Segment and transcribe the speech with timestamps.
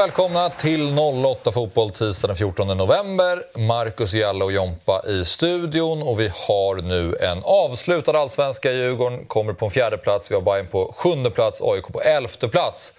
[0.00, 3.42] välkomna till 08 Fotboll tisdag den 14 november.
[3.58, 8.72] Marcus Jalla och Jompa i studion och vi har nu en avslutad allsvenska.
[8.72, 12.48] Djurgården kommer på en fjärde plats, vi har Bayern på sjunde plats, AIK på elfte
[12.48, 12.92] plats.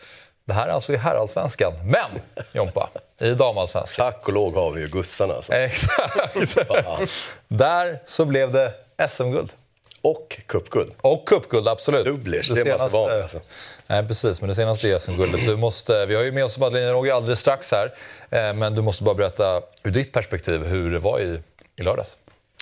[0.47, 1.73] Det här är alltså i herrallsvenskan.
[1.85, 2.89] Men, Jompa,
[3.21, 4.11] i damallsvenskan.
[4.11, 5.33] Tack och lov har vi ju gussarna.
[5.33, 5.53] Alltså.
[5.53, 6.57] Exakt.
[7.47, 8.73] Där så blev det
[9.09, 9.51] SM-guld.
[10.01, 10.91] Och cupguld.
[11.01, 12.05] Och cupguld, absolut.
[12.05, 13.39] Dubblers, det, det är man inte van alltså.
[13.87, 14.41] Nej, precis.
[14.41, 15.45] Men det senaste SM-guldet.
[15.45, 17.93] Du måste, vi har ju med oss Madeleine Roger alldeles strax här.
[18.29, 21.39] Eh, men du måste bara berätta ur ditt perspektiv hur det var i,
[21.75, 22.17] i lördags.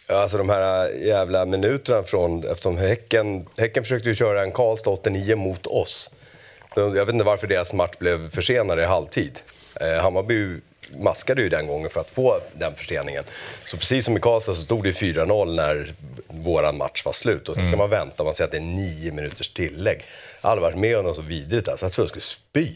[0.08, 2.44] Alltså de här jävla minuterna från...
[2.44, 6.12] Eftersom Häcken, häcken försökte ju köra en Karlstad 89 mot oss.
[6.76, 9.40] Jag vet inte varför deras match blev försenad i halvtid.
[9.82, 10.62] Eh, Hammarby
[10.98, 13.24] maskade ju den gången för att få den förseningen.
[13.66, 15.94] Så precis som i Karlstad så stod det 4-0 när
[16.28, 17.50] våran match var slut.
[17.50, 17.78] Och sen ska mm.
[17.78, 20.02] man vänta, man säger att det är nio minuters tillägg.
[20.42, 21.86] Jag aldrig varit med om något så vidrigt alltså.
[21.86, 22.74] Jag trodde jag skulle spy.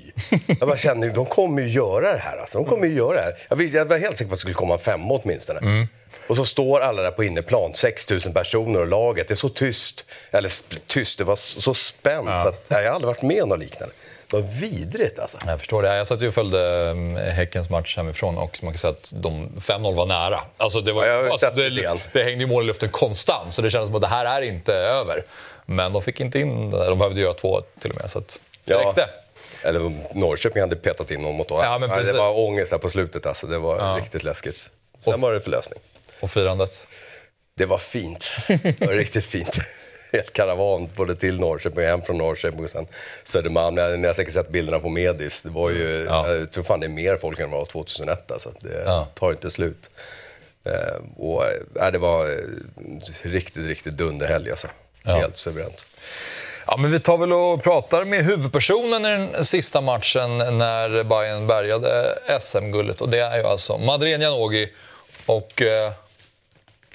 [0.60, 2.58] Jag bara kände, de kommer ju göra det här alltså.
[2.58, 3.38] De kommer ju göra det här.
[3.50, 5.60] Jag, visste, jag var helt säker på att det skulle komma en femma åtminstone.
[5.60, 5.88] Mm.
[6.28, 9.28] Och så står alla där på inneplan, 6000 personer och laget.
[9.28, 10.06] Det är så tyst.
[10.32, 10.52] Eller
[10.88, 12.28] tyst, det var så spänt.
[12.30, 12.42] Ja.
[12.42, 13.96] Så att, jag har aldrig varit med om något liknande.
[14.34, 15.38] Vad vidrigt alltså.
[15.46, 15.96] Jag förstår det.
[15.96, 19.50] Jag satt ju och följde mm, Häckens match hemifrån och man kan säga att de
[19.50, 20.42] 5-0 var nära.
[20.58, 23.62] Alltså det, var, ja, alltså det, det, det hängde ju mål i luften konstant, så
[23.62, 25.24] det kändes som att det här är inte över.
[25.66, 28.40] Men de fick inte in det De behövde göra två till och med, så att
[28.66, 28.80] det ja.
[28.80, 29.10] räckte.
[29.66, 31.48] Eller Norrköping hade petat in någon mot.
[31.50, 32.12] Ja, men precis.
[32.12, 33.48] det var ångest här på slutet, alltså.
[33.48, 33.98] det var ja.
[34.00, 34.70] riktigt läskigt.
[35.04, 35.80] Sen och, var det förlösning.
[36.20, 36.82] Och firandet?
[37.58, 38.32] Det var fint.
[38.48, 39.60] Det var riktigt fint
[40.14, 42.88] helt karavan både till Norrköping och hem från Norrköping och sen
[43.24, 44.02] Södermalm.
[44.02, 45.42] Ni har säkert sett bilderna på Medis.
[45.42, 46.34] Det var ju, ja.
[46.34, 48.52] Jag tror fan det är mer folk än det var 2001 alltså.
[48.60, 49.08] Det ja.
[49.14, 49.90] tar inte slut.
[50.64, 51.44] Eh, och,
[51.80, 52.36] äh, det var eh,
[53.22, 54.68] riktigt, riktigt dunderhelg alltså.
[55.04, 55.16] Ja.
[55.16, 55.86] Helt suveränt.
[56.68, 61.48] Ja, men vi tar väl och pratar med huvudpersonen i den sista matchen när Bayern
[61.48, 63.02] bärgade SM-guldet.
[63.02, 64.68] Och det är ju alltså Madeleine Janogy.
[65.26, 65.92] Och eh,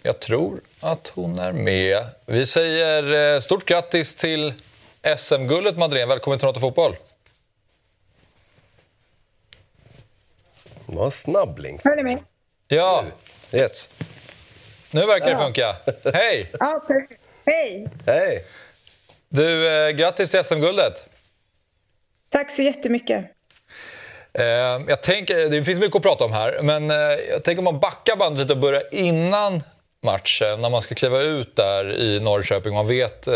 [0.03, 2.05] jag tror att hon är med.
[2.27, 4.55] Vi säger eh, stort grattis till
[5.17, 6.09] SM-guldet, Madeleine.
[6.09, 6.97] Välkommen till Något Fotboll.
[10.89, 11.81] En snabbling.
[11.85, 12.23] Hör ni mig?
[12.69, 13.05] Ja.
[13.53, 13.91] Yes.
[14.91, 15.77] Nu verkar det funka.
[16.15, 16.53] Hej!
[16.61, 16.87] Ja,
[17.47, 17.89] Hej!
[18.07, 18.47] Hej!
[19.29, 21.05] Du, eh, grattis till SM-guldet.
[22.29, 23.25] Tack så jättemycket.
[24.33, 24.45] Eh,
[24.89, 26.97] jag tänker, det finns mycket att prata om här, men eh,
[27.31, 29.63] jag tänker om man backar bandet lite och börjar innan
[30.03, 32.75] matchen, när man ska kliva ut där i Norrköping.
[32.75, 33.35] Man vet eh,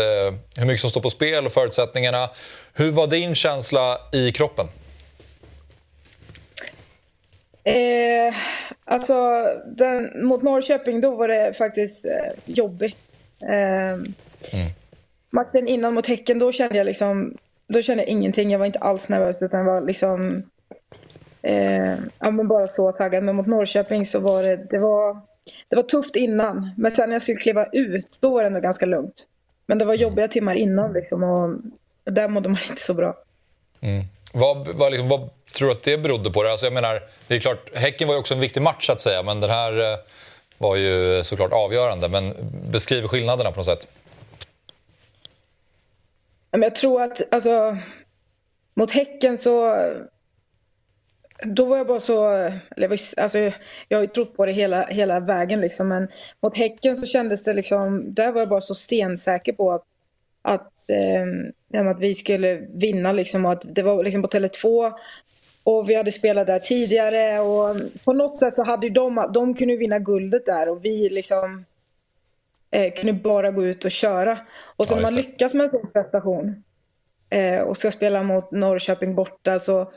[0.57, 2.29] hur mycket som står på spel och förutsättningarna.
[2.73, 4.67] Hur var din känsla i kroppen?
[7.63, 8.35] Eh,
[8.85, 12.11] alltså, den, mot Norrköping då var det faktiskt eh,
[12.45, 12.97] jobbigt.
[13.41, 14.13] Eh, mm.
[15.29, 17.37] Matchen innan mot Häcken, då kände jag liksom...
[17.67, 18.51] Då kände jag ingenting.
[18.51, 20.43] Jag var inte alls nervös, utan jag var liksom...
[21.41, 23.23] Eh, ja, men bara så taggad.
[23.23, 24.55] Men mot Norrköping så var det...
[24.55, 25.21] Det var
[25.69, 28.59] det var tufft innan, men sen när jag skulle kliva ut, då var det ändå
[28.59, 29.27] ganska lugnt.
[29.65, 30.01] Men det var mm.
[30.01, 31.49] jobbiga timmar innan liksom, och
[32.13, 33.17] där mådde man inte så bra.
[33.81, 34.03] Mm.
[34.33, 36.43] Vad, vad, liksom, vad, tror du att det berodde på?
[36.43, 36.51] Det?
[36.51, 39.23] Alltså, jag menar, det är klart, Häcken var ju också en viktig match, att säga,
[39.23, 39.97] men den här eh,
[40.57, 42.07] var ju såklart avgörande.
[42.07, 42.35] Men
[42.71, 43.87] beskriv skillnaderna på något sätt.
[46.51, 47.77] Jag tror att alltså,
[48.73, 49.75] mot Häcken så
[51.45, 52.27] då var jag bara så,
[52.77, 53.37] eller alltså,
[53.87, 56.07] jag har ju trott på det hela, hela vägen liksom, men
[56.41, 59.83] mot Häcken så kändes det liksom, där var jag bara så stensäker på att,
[60.41, 64.93] att, eh, att vi skulle vinna liksom, och att det var liksom på Tele2
[65.63, 69.53] och vi hade spelat där tidigare och på något sätt så hade ju de, de
[69.53, 71.65] kunde vinna guldet där och vi liksom
[72.71, 74.37] eh, kunde bara gå ut och köra.
[74.75, 76.63] Och så ja, man lyckas med en sån prestation
[77.29, 79.91] eh, och ska spela mot Norrköping borta så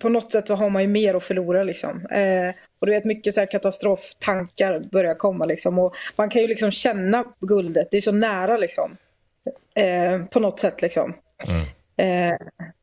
[0.00, 2.06] på något sätt så har man ju mer att förlora liksom.
[2.06, 5.78] Eh, och du vet mycket så här katastroftankar börjar komma liksom.
[5.78, 8.96] Och man kan ju liksom känna guldet, det är så nära liksom.
[9.74, 11.14] Eh, på något sätt liksom.
[11.48, 11.66] Mm.
[11.96, 12.38] Eh,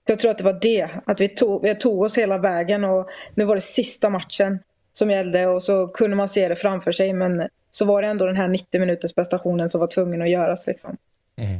[0.05, 3.09] jag tror att det var det, att vi tog, vi tog oss hela vägen och
[3.35, 4.59] nu var det sista matchen
[4.91, 8.25] som gällde och så kunde man se det framför sig men så var det ändå
[8.25, 10.97] den här 90 minuters prestationen som var tvungen att göras liksom.
[11.37, 11.59] Mm.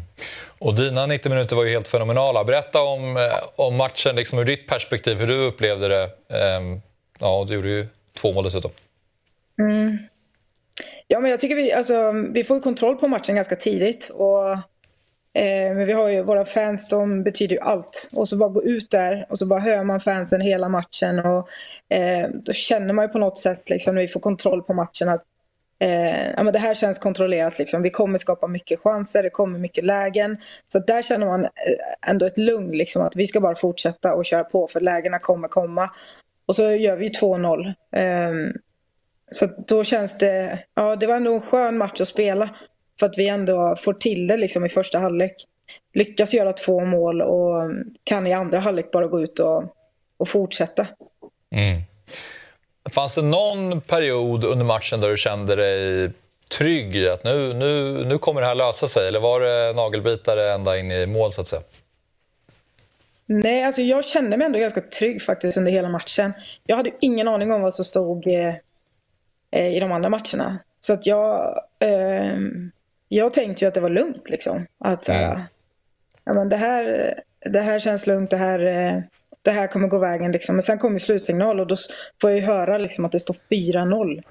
[0.59, 2.43] Och dina 90 minuter var ju helt fenomenala.
[2.43, 3.23] Berätta om, eh,
[3.55, 6.03] om matchen liksom ur ditt perspektiv, hur du upplevde det.
[6.57, 6.81] Um,
[7.19, 7.87] ja, du gjorde ju
[8.21, 8.71] två mål dessutom.
[9.59, 9.97] Mm.
[11.07, 14.09] Ja, men jag tycker vi, alltså, vi får kontroll på matchen ganska tidigt.
[14.09, 14.51] Och,
[15.33, 18.09] eh, men vi har ju våra fans, de betyder ju allt.
[18.11, 21.19] Och så bara gå ut där och så bara hör man fansen hela matchen.
[21.19, 21.49] Och,
[21.95, 25.09] eh, då känner man ju på något sätt, liksom, när vi får kontroll på matchen,
[25.09, 25.23] att
[25.81, 27.59] eh, ja, men det här känns kontrollerat.
[27.59, 27.81] Liksom.
[27.81, 30.37] Vi kommer skapa mycket chanser, det kommer mycket lägen.
[30.71, 31.49] Så där känner man eh,
[32.09, 35.47] ändå ett lugn, liksom, att vi ska bara fortsätta och köra på för lägena kommer
[35.47, 35.89] komma.
[36.45, 37.73] Och så gör vi 2-0.
[37.91, 38.53] Eh,
[39.31, 42.49] så då känns det, ja det var ändå en skön match att spela.
[42.99, 45.35] För att vi ändå får till det liksom i första halvlek.
[45.93, 47.71] Lyckas göra två mål och
[48.03, 49.63] kan i andra halvlek bara gå ut och,
[50.17, 50.87] och fortsätta.
[51.51, 51.81] Mm.
[52.89, 56.11] Fanns det någon period under matchen där du kände dig
[56.57, 59.07] trygg i att nu, nu, nu kommer det här lösa sig?
[59.07, 61.61] Eller var det nagelbitare ända in i mål så att säga?
[63.25, 66.33] Nej, alltså jag kände mig ändå ganska trygg faktiskt under hela matchen.
[66.65, 70.59] Jag hade ingen aning om vad som stod eh, i de andra matcherna.
[70.79, 72.37] Så att jag, eh,
[73.09, 74.67] jag tänkte ju att det var lugnt liksom.
[74.77, 75.41] Att mm.
[76.23, 79.01] ja, men det, här, det här känns lugnt, det här, eh,
[79.41, 80.31] det här kommer gå vägen.
[80.31, 80.55] Liksom.
[80.55, 81.75] Men sen kommer slutsignal och då
[82.21, 84.21] får jag ju höra liksom, att det står 4-0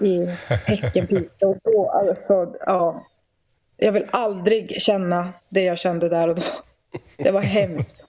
[0.00, 1.50] i Häckenpiteå.
[1.50, 3.06] Och då, alltså, ja,
[3.76, 6.42] jag vill aldrig känna det jag kände där och då.
[7.16, 8.04] Det var hemskt.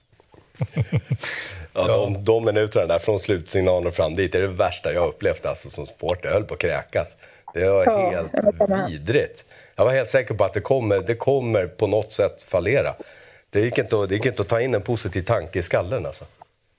[1.72, 5.46] Ja, de, de minuterna där från slutsignalen och fram dit är det värsta jag upplevt
[5.46, 6.28] alltså, som supporter.
[6.28, 7.16] Jag höll på att kräkas.
[7.54, 9.44] Det var ja, helt vidrigt.
[9.76, 12.94] Jag var helt säker på att det kommer, det kommer på något sätt fallera.
[13.54, 16.06] Det gick, inte att, det gick inte att ta in en positiv tanke i skallen.
[16.06, 16.24] Alltså.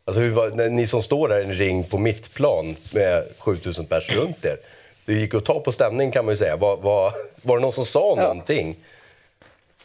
[0.05, 4.45] Alltså, hur, ni som står där i en ring på mittplan med 7000 pers runt
[4.45, 4.57] er.
[5.05, 6.55] Det gick att ta på stämning kan man ju säga.
[6.55, 8.21] Var, var, var det någon som sa ja.
[8.21, 8.75] någonting?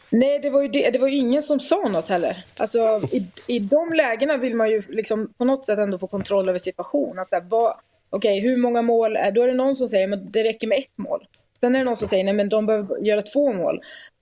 [0.09, 2.45] Nej, det var ju, det, det var ingen som sa något heller.
[2.57, 6.49] Alltså, i, I de lägena vill man ju liksom på något sätt ändå få kontroll
[6.49, 7.25] över situationen.
[7.29, 7.73] Okej,
[8.11, 10.77] okay, hur många mål är Då är det någon som säger att det räcker med
[10.77, 11.27] ett mål.
[11.59, 13.81] Sen är det någon som säger att de behöver göra två mål.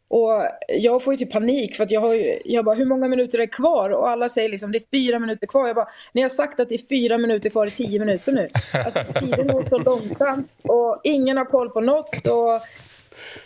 [0.09, 3.07] Och jag får ju typ panik för att jag har ju, jag bara, hur många
[3.07, 3.89] minuter är det kvar?
[3.89, 5.67] Och alla säger liksom, det är fyra minuter kvar.
[5.67, 8.47] Jag bara, ni har sagt att det är fyra minuter kvar i tio minuter nu.
[8.73, 12.27] Alltså tiden går så långsamt och ingen har koll på något.
[12.27, 12.55] Och,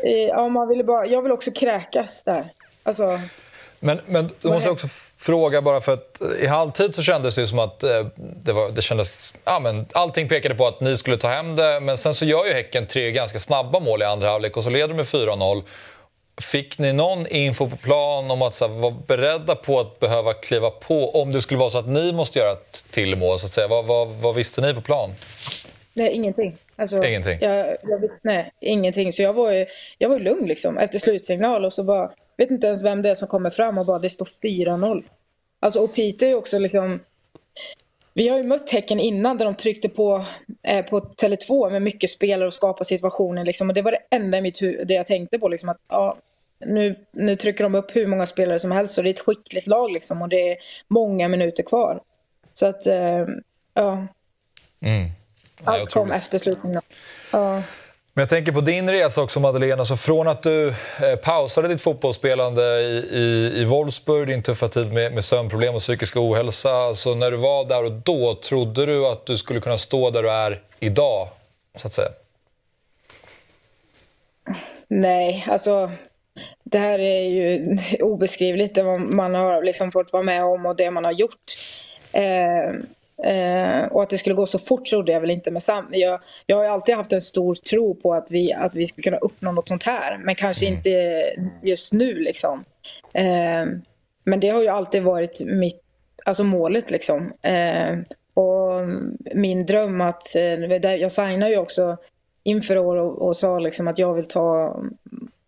[0.05, 2.45] eh, ja, man vill bara, jag vill också kräkas där.
[2.83, 3.09] Alltså,
[3.79, 4.87] men, men du måste också
[5.17, 8.81] fråga bara för att i halvtid så kändes det som att eh, det, var, det
[8.81, 11.79] kändes, ja, men allting pekade på att ni skulle ta hem det.
[11.79, 14.69] Men sen så gör ju Häcken tre ganska snabba mål i andra halvlek och så
[14.69, 15.63] leder de med 4-0.
[16.41, 20.69] Fick ni någon info på plan om att här, vara beredda på att behöva kliva
[20.69, 23.39] på om det skulle vara så att ni måste göra ett till mål?
[23.39, 23.67] Så att säga.
[23.67, 25.09] Vad, vad, vad visste ni på plan?
[25.93, 26.57] Nej, ingenting.
[26.75, 27.37] Alltså, ingenting?
[27.41, 29.13] Jag, jag, nej, ingenting.
[29.13, 29.65] Så jag var ju,
[29.97, 33.15] jag var lugn liksom, efter slutsignal och så bara, vet inte ens vem det är
[33.15, 35.03] som kommer fram och bara det står 4-0.
[35.59, 36.99] Alltså, och Peter är också liksom,
[38.13, 40.25] vi har ju mött Häcken innan där de tryckte på,
[40.63, 43.45] eh, på Tele2 med mycket spelare och skapade situationer.
[43.45, 43.69] Liksom.
[43.69, 45.47] Och det var det enda i mitt huvud, jag tänkte på.
[45.47, 46.17] Liksom, att, ja,
[46.65, 49.67] nu, nu trycker de upp hur många spelare som helst och det är ett skickligt
[49.67, 50.57] lag liksom, och det är
[50.87, 52.01] många minuter kvar.
[52.53, 53.25] Så att, eh,
[53.73, 54.07] ja.
[54.79, 55.09] Mm.
[55.63, 56.81] Allt kom efter slutningen.
[57.33, 57.61] Ja.
[58.15, 59.79] Men jag tänker på din resa också Madeleine.
[59.79, 64.93] Alltså från att du eh, pausade ditt fotbollsspelande i, i, i Wolfsburg, din tuffa tid
[64.93, 66.71] med, med sömnproblem och psykisk ohälsa.
[66.71, 70.23] Alltså när du var där och då, trodde du att du skulle kunna stå där
[70.23, 71.27] du är idag?
[71.77, 72.09] Så att säga?
[74.87, 75.91] Nej, alltså
[76.63, 80.91] det här är ju obeskrivligt det man har liksom fått vara med om och det
[80.91, 81.53] man har gjort.
[82.11, 82.73] Eh,
[83.23, 85.51] Eh, och att det skulle gå så fort trodde jag väl inte.
[85.51, 88.87] Men sam jag, jag har alltid haft en stor tro på att vi, att vi
[88.87, 90.17] skulle kunna uppnå något sånt här.
[90.17, 90.77] Men kanske mm.
[90.77, 91.23] inte
[91.61, 92.63] just nu liksom.
[93.13, 93.65] Eh,
[94.23, 95.81] men det har ju alltid varit mitt,
[96.25, 97.33] alltså målet liksom.
[97.41, 97.97] Eh,
[98.33, 98.87] och
[99.35, 101.97] min dröm att, eh, jag signade ju också
[102.43, 104.79] inför år och, och sa liksom att jag vill ta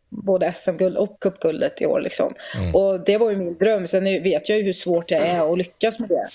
[0.09, 1.99] både SM-guld och cupguldet i år.
[2.01, 2.33] Liksom.
[2.55, 2.75] Mm.
[2.75, 3.87] Och det var ju min dröm.
[3.87, 6.27] Sen vet jag ju hur svårt det är att lyckas med det.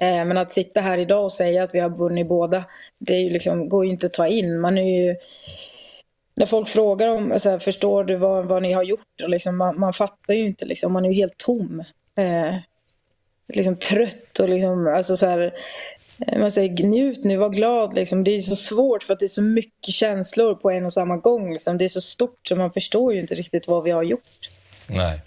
[0.00, 2.64] Eh, men att sitta här idag och säga att vi har vunnit båda,
[2.98, 4.60] det är ju liksom, går ju inte att ta in.
[4.60, 5.16] Man är ju...
[6.34, 9.22] När folk frågar om, så här, förstår du vad, vad ni har gjort?
[9.22, 11.84] Och liksom, man, man fattar ju inte, liksom, man är ju helt tom.
[12.14, 12.56] Eh,
[13.48, 15.54] liksom trött och liksom, alltså så här,
[16.26, 17.94] eh, man säger njut nu, var glad.
[17.94, 18.24] Liksom.
[18.24, 21.16] Det är så svårt för att det är så mycket känslor på en och samma
[21.16, 21.52] gång.
[21.52, 21.76] Liksom.
[21.76, 24.50] Det är så stort så man förstår ju inte riktigt vad vi har gjort.
[24.86, 25.20] Nej.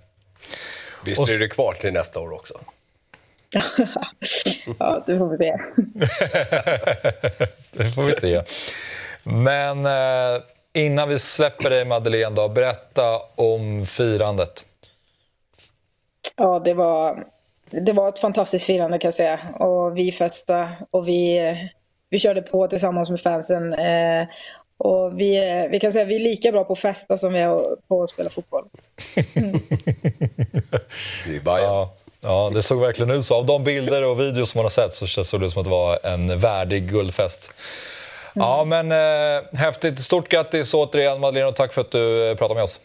[1.05, 2.59] Visst blir det kvar till nästa år också?
[4.79, 5.57] ja, det får vi se.
[7.83, 8.41] det får vi se.
[9.23, 10.41] Men eh,
[10.73, 14.65] innan vi släpper dig Madeleine, då, berätta om firandet.
[16.35, 17.25] Ja, det var,
[17.69, 19.39] det var ett fantastiskt firande kan jag säga.
[19.59, 21.39] Och vi festade och vi,
[22.09, 23.73] vi körde på tillsammans med fansen.
[23.73, 24.27] Eh,
[24.77, 27.39] och vi, vi kan säga att vi är lika bra på att festa som vi
[27.39, 28.65] är på att spela fotboll.
[29.33, 29.51] Mm.
[31.27, 31.63] det är Bayern.
[31.63, 31.93] Ja.
[32.23, 33.35] Ja, det såg verkligen ut så.
[33.35, 35.65] Av de bilder och videos som man har sett så såg det ut som att
[35.65, 37.51] det var en värdig guldfest.
[38.33, 39.99] Ja, men eh, häftigt.
[39.99, 42.79] Stort grattis återigen Madeleine och tack för att du eh, pratade med oss.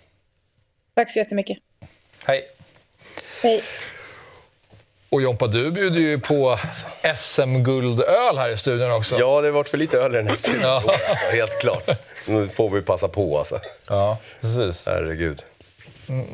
[0.95, 1.59] Tack så jättemycket.
[2.25, 2.45] Hej.
[3.42, 3.62] Hej.
[5.11, 6.59] Och Jompa, du bjuder ju på
[7.16, 9.18] SM-guldöl här i studion också.
[9.18, 10.62] Ja, det har varit för lite öl i den här studion.
[10.62, 10.83] Ja.
[11.33, 11.88] Helt klart.
[12.26, 13.61] Nu får vi passa på alltså.
[13.88, 14.87] Ja, precis.
[14.87, 15.42] Herregud.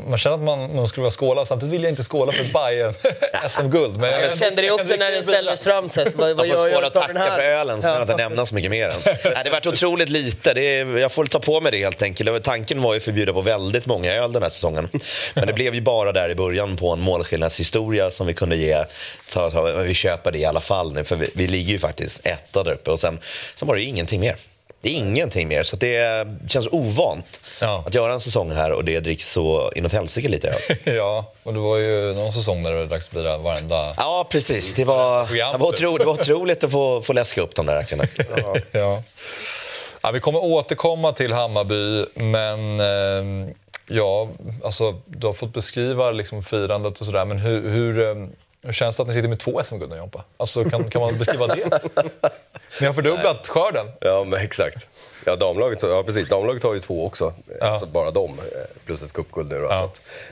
[0.09, 2.95] Man känner att man, man skulle vilja skåla, samtidigt vill jag inte skåla för Bayern
[3.49, 3.97] SM-guld.
[3.97, 5.89] Men jag, jag kände det också när den ställdes fram.
[5.89, 7.93] Så vad, vad gör jag och tacka för ölen, så ja.
[7.93, 9.01] jag inte nämna så mycket mer än.
[9.05, 10.55] Nej, det har varit otroligt lite.
[10.55, 12.45] Det är, jag får ta på mig det helt enkelt.
[12.45, 14.89] Tanken var ju att förbjuda på väldigt många öl den här säsongen.
[15.35, 18.85] Men det blev ju bara där i början på en målskillnadshistoria som vi kunde ge.
[19.33, 22.27] Ta, ta, vi köper det i alla fall nu, för vi, vi ligger ju faktiskt
[22.27, 22.91] etta där uppe.
[22.91, 23.19] Och sen,
[23.57, 24.37] sen var det ju ingenting mer.
[24.85, 27.85] Ingenting mer, så det känns ovant ja.
[27.87, 30.77] att göra en säsong här och det dricks så inåt helsike lite öl.
[30.97, 33.95] ja, och det var ju någon säsong där det dracks bira varenda...
[33.97, 34.75] Ja, precis.
[34.75, 37.77] Det var, det var, otro, det var otroligt att få, få läska upp de där
[37.77, 38.05] räkorna.
[38.37, 38.57] ja.
[38.73, 39.03] ja.
[40.03, 40.11] ja.
[40.11, 43.55] Vi kommer återkomma till Hammarby, men eh,
[43.87, 44.29] ja,
[44.65, 48.27] alltså, du har fått beskriva liksom, firandet och sådär, men hur, hur eh,
[48.65, 50.25] hur känns det att ni sitter med två SM-guld nu, Jompa?
[50.37, 51.81] Alltså, kan, kan man beskriva det?
[52.81, 53.49] Ni har fördubblat Nej.
[53.49, 53.87] skörden.
[54.01, 54.87] Ja, men exakt.
[55.25, 56.29] Ja, damlaget, ja, precis.
[56.29, 57.67] damlaget har ju två också, ja.
[57.67, 58.41] alltså bara de,
[58.85, 59.59] plus ett cupguld nu.
[59.59, 59.91] Då, ja.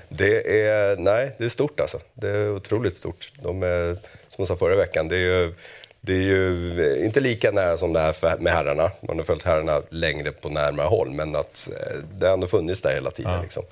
[0.09, 2.01] det är, nej, det är stort alltså.
[2.15, 3.33] Det är otroligt stort.
[3.43, 3.95] De är,
[4.29, 5.55] som jag sa förra veckan, det är ju,
[6.01, 8.91] det är ju inte lika nära som det är med herrarna.
[9.01, 12.83] Man har följt herrarna längre på närmare håll, men att eh, det har ändå funnits
[12.83, 13.33] där hela tiden.
[13.33, 13.43] Ja.
[13.43, 13.63] Liksom.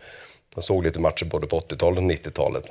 [0.55, 2.71] Man såg lite matcher både på 80-talet och 90-talet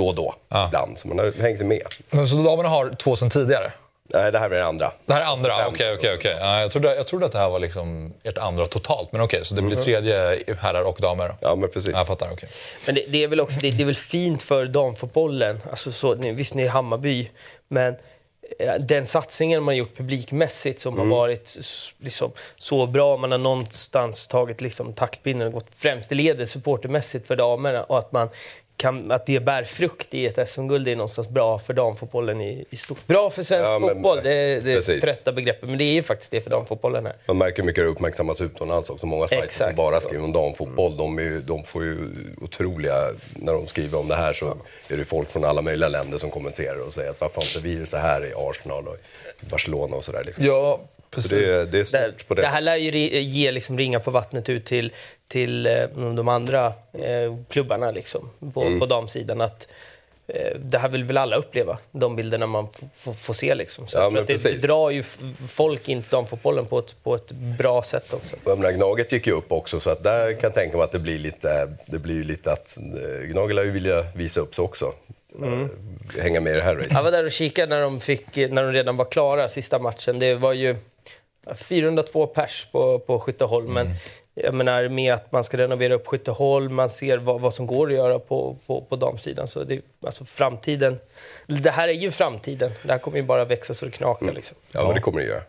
[0.00, 0.66] då och då, ja.
[0.66, 0.98] ibland.
[0.98, 1.82] Så man har hängt med.
[2.28, 3.72] Så damerna har två sen tidigare?
[4.14, 4.92] Nej, det här är det andra.
[5.06, 5.66] Det här är andra?
[5.66, 6.36] Okej, okej, okej.
[6.40, 9.12] Jag trodde, jag trodde att det här var liksom ert andra totalt.
[9.12, 9.84] Men okej, okay, så det blir mm.
[9.84, 11.34] tredje herrar och damer?
[11.40, 11.92] Ja, men precis.
[11.92, 12.48] Jag fattar, okay.
[12.86, 15.60] Men det, det, är väl också det, det, är väl fint för damfotbollen.
[15.70, 17.30] Alltså så, visst, ni är Hammarby,
[17.68, 17.96] men
[18.58, 21.10] eh, den satsningen man har gjort publikmässigt som mm.
[21.10, 21.58] har varit
[21.98, 23.16] liksom, så bra.
[23.16, 27.82] Man har någonstans tagit liksom, taktpinnen och gått främst i ledet supportermässigt för damerna.
[27.82, 28.28] Och att man
[28.80, 32.76] kan, att det bär frukt i ett SM-guld är någonstans bra för damfotbollen i, i
[32.76, 33.06] stort.
[33.06, 36.02] Bra för svensk ja, men, fotboll, det, är det trötta begreppet, men det är ju
[36.02, 37.16] faktiskt det för damfotbollen här.
[37.26, 39.06] Man märker hur mycket det uppmärksammas utomlands också.
[39.06, 41.98] Många sajter som bara skriver om damfotboll, de, är, de får ju
[42.42, 42.94] otroliga...
[43.34, 44.56] När de skriver om det här så
[44.88, 47.86] är det folk från alla möjliga länder som kommenterar och säger att varför inte vi
[47.86, 48.96] så här i Arsenal och
[49.40, 50.24] Barcelona och sådär.
[50.24, 50.44] Liksom.
[50.44, 50.80] Ja.
[51.10, 52.34] Det, är det.
[52.34, 54.92] Det här lär ju ge liksom ringa på vattnet ut till,
[55.30, 55.72] till eh,
[56.16, 58.80] de andra eh, klubbarna liksom, på, mm.
[58.80, 59.40] på damsidan.
[59.40, 59.68] Att,
[60.26, 62.68] eh, det här vill väl alla uppleva, de bilderna man
[63.16, 63.54] får se.
[63.54, 63.86] Liksom.
[63.86, 65.02] Så ja, det, det, drar ju
[65.48, 68.36] folk in till damfotbollen på ett, på ett bra sätt också.
[68.44, 70.98] Men Gnaget gick ju upp också, så att där kan jag tänka mig att det
[70.98, 72.78] blir lite, det blir lite att
[73.24, 74.92] Gnaget lär ju vilja visa upp sig också.
[75.38, 75.68] Mm.
[76.18, 76.92] Hänga med i det här racet.
[76.92, 80.18] Jag var där och kikade när de, fick, när de redan var klara, sista matchen.
[80.18, 80.76] Det var ju
[81.56, 83.76] 402 pers på, på Skytteholm.
[83.76, 83.92] Mm.
[84.34, 87.88] Jag menar, med att man ska renovera upp Skytteholm, man ser vad, vad som går
[87.88, 89.48] att göra på, på, på damsidan.
[89.48, 90.98] Så det, alltså framtiden,
[91.46, 92.70] det här är ju framtiden.
[92.82, 94.22] Det här kommer ju bara växa så det knakar.
[94.22, 94.34] Mm.
[94.34, 94.56] Liksom.
[94.72, 95.42] Ja, men det kommer det göra.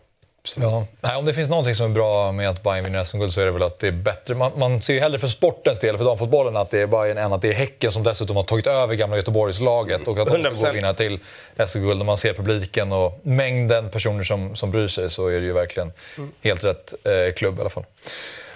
[0.56, 0.86] Ja.
[1.00, 3.44] Nej, om det finns någonting som är bra med att Bayern vinner SM-guld så är
[3.44, 4.34] det väl att det är bättre.
[4.34, 7.32] Man, man ser ju hellre för sportens del, för damfotbollen, att det är Bayern än
[7.32, 10.72] att det är Häcken som dessutom har tagit över gamla Göteborgslaget och att de ska
[10.72, 11.18] vinna till
[11.66, 11.98] SM-guld.
[11.98, 15.52] När man ser publiken och mängden personer som, som bryr sig så är det ju
[15.52, 16.32] verkligen mm.
[16.42, 17.84] helt rätt eh, klubb i alla fall.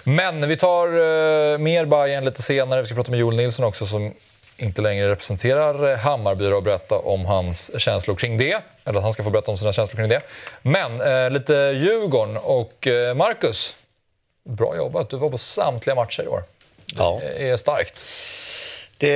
[0.07, 2.81] Men vi tar eh, mer Bayern lite senare.
[2.81, 4.13] Vi ska prata med Joel Nilsson också som
[4.57, 8.61] inte längre representerar Hammarby och berätta om hans känslor kring det.
[8.85, 10.21] Eller att han ska få berätta om sina känslor kring det.
[10.61, 13.75] Men eh, lite Djurgården och eh, Marcus.
[14.49, 16.43] Bra jobbat, du var på samtliga matcher i år.
[16.95, 17.19] Ja.
[17.21, 18.05] Det är starkt.
[18.97, 19.13] Det,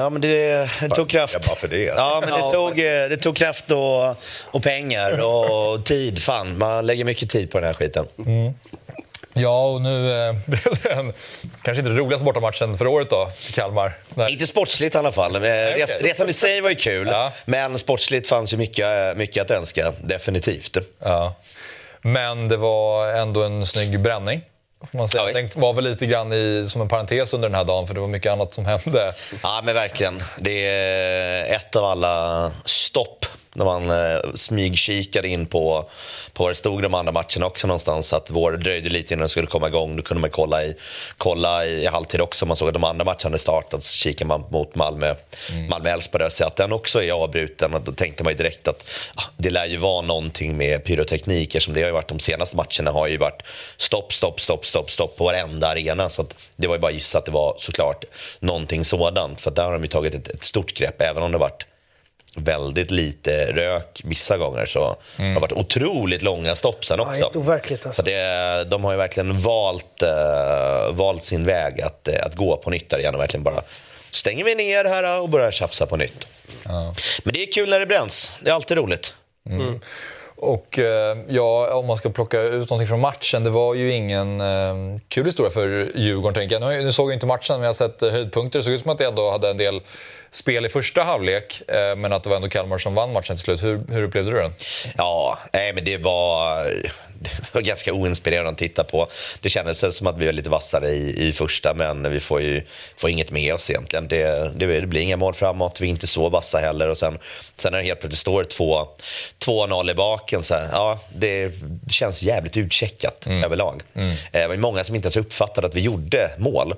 [0.00, 1.34] ja, men det, det tog kraft.
[1.34, 1.84] Ja, bara för det.
[1.84, 4.16] Ja, men det, tog, eh, det tog kraft och,
[4.50, 6.22] och pengar och tid.
[6.22, 8.06] Fan, man lägger mycket tid på den här skiten.
[8.26, 8.54] Mm.
[9.40, 10.56] Ja, och nu eh, det
[11.62, 13.98] kanske inte den roligaste bortamatchen för året då, i Kalmar.
[14.14, 14.32] Nej.
[14.32, 15.34] Inte sportsligt i alla fall.
[15.34, 15.96] Eh, Nej, okay.
[16.00, 17.32] Resan i sig var ju kul, ja.
[17.44, 20.76] men sportsligt fanns ju mycket, mycket att önska, definitivt.
[20.98, 21.34] Ja.
[22.02, 24.40] Men det var ändå en snygg bränning.
[24.90, 25.24] Får man säga.
[25.26, 27.94] Ja, det var väl lite grann i, som en parentes under den här dagen, för
[27.94, 29.12] det var mycket annat som hände.
[29.42, 30.22] Ja, men verkligen.
[30.38, 35.88] Det är ett av alla stopp när man eh, smygkikade in på,
[36.32, 38.12] på vad det stod i de andra matcherna också någonstans.
[38.12, 39.96] Att vår dröjde lite innan den skulle komma igång.
[39.96, 40.74] Då kunde man kolla i,
[41.16, 42.46] kolla i, i halvtid också.
[42.46, 43.84] Man såg att de andra matcherna hade startat.
[43.84, 45.14] Så kikade man mot Malmö,
[45.52, 45.68] mm.
[45.68, 47.74] Malmö-Elfsborg och att den också är avbruten.
[47.74, 51.60] Och då tänkte man ju direkt att ah, det lär ju vara någonting med pyrotekniker
[51.60, 52.90] som det har ju varit de senaste matcherna.
[52.90, 53.42] har ju varit
[53.76, 56.10] stopp, stopp, stopp, stopp, stopp på varenda arena.
[56.10, 56.26] Så
[56.56, 58.04] det var ju bara gissa att det var såklart
[58.40, 59.40] någonting sådant.
[59.40, 61.66] För där har de ju tagit ett, ett stort grepp, även om det varit
[62.36, 64.66] väldigt lite rök vissa gånger.
[64.66, 67.22] Så det har varit otroligt långa stopp sen Ja, också.
[67.22, 68.02] helt overkligt alltså.
[68.02, 72.56] Så det, de har ju verkligen valt, eh, valt sin väg att, eh, att gå
[72.56, 73.62] på nytt där igen och verkligen bara
[74.10, 76.26] stänger vi ner här och börjar tjafsa på nytt.
[77.22, 78.32] Men det är kul när det bränns.
[78.40, 79.14] Det är alltid roligt.
[80.36, 84.40] Och eh, ja, om man ska plocka ut någonting från matchen, det var ju ingen
[84.40, 84.74] eh,
[85.08, 86.68] kul historia för Djurgården tänker jag.
[86.68, 88.58] Nu, nu såg jag inte matchen, men jag har sett höjdpunkter.
[88.58, 89.80] Det såg ut som att det ändå hade en del
[90.30, 93.44] spel i första halvlek, eh, men att det var ändå Kalmar som vann matchen till
[93.44, 93.62] slut.
[93.62, 94.52] Hur, hur upplevde du den?
[94.96, 96.72] Ja, nej, men det var,
[97.42, 99.08] det var ganska oinspirerande att titta på.
[99.40, 102.62] Det kändes som att vi var lite vassare i, i första, men vi får ju
[102.96, 104.08] får inget med oss egentligen.
[104.08, 106.88] Det, det, det blir inga mål framåt, vi är inte så vassa heller.
[106.88, 107.18] Och sen,
[107.56, 108.88] sen när det helt plötsligt står 2
[109.44, 111.52] 2-0 i baken, så här, ja, det,
[111.90, 113.82] känns jävligt utcheckat överlag.
[113.94, 116.74] Eh, Det var många som inte ens uppfattade att vi gjorde mål.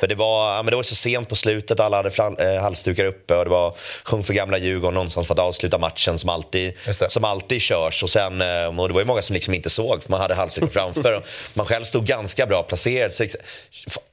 [0.00, 2.60] För det var, ja, men det var så sent på slutet, alla hade flan, eh,
[2.62, 6.28] halsdukar uppe och det var sjung för gamla Djurgården någonstans för att avsluta matchen som
[6.30, 6.72] alltid,
[7.08, 8.02] som alltid körs.
[8.02, 10.34] Och, sen, eh, och det var ju många som liksom inte såg, för man hade
[10.34, 11.16] halsdukar framför.
[11.16, 13.14] Och man själv stod ganska bra placerad.
[13.14, 13.24] Så,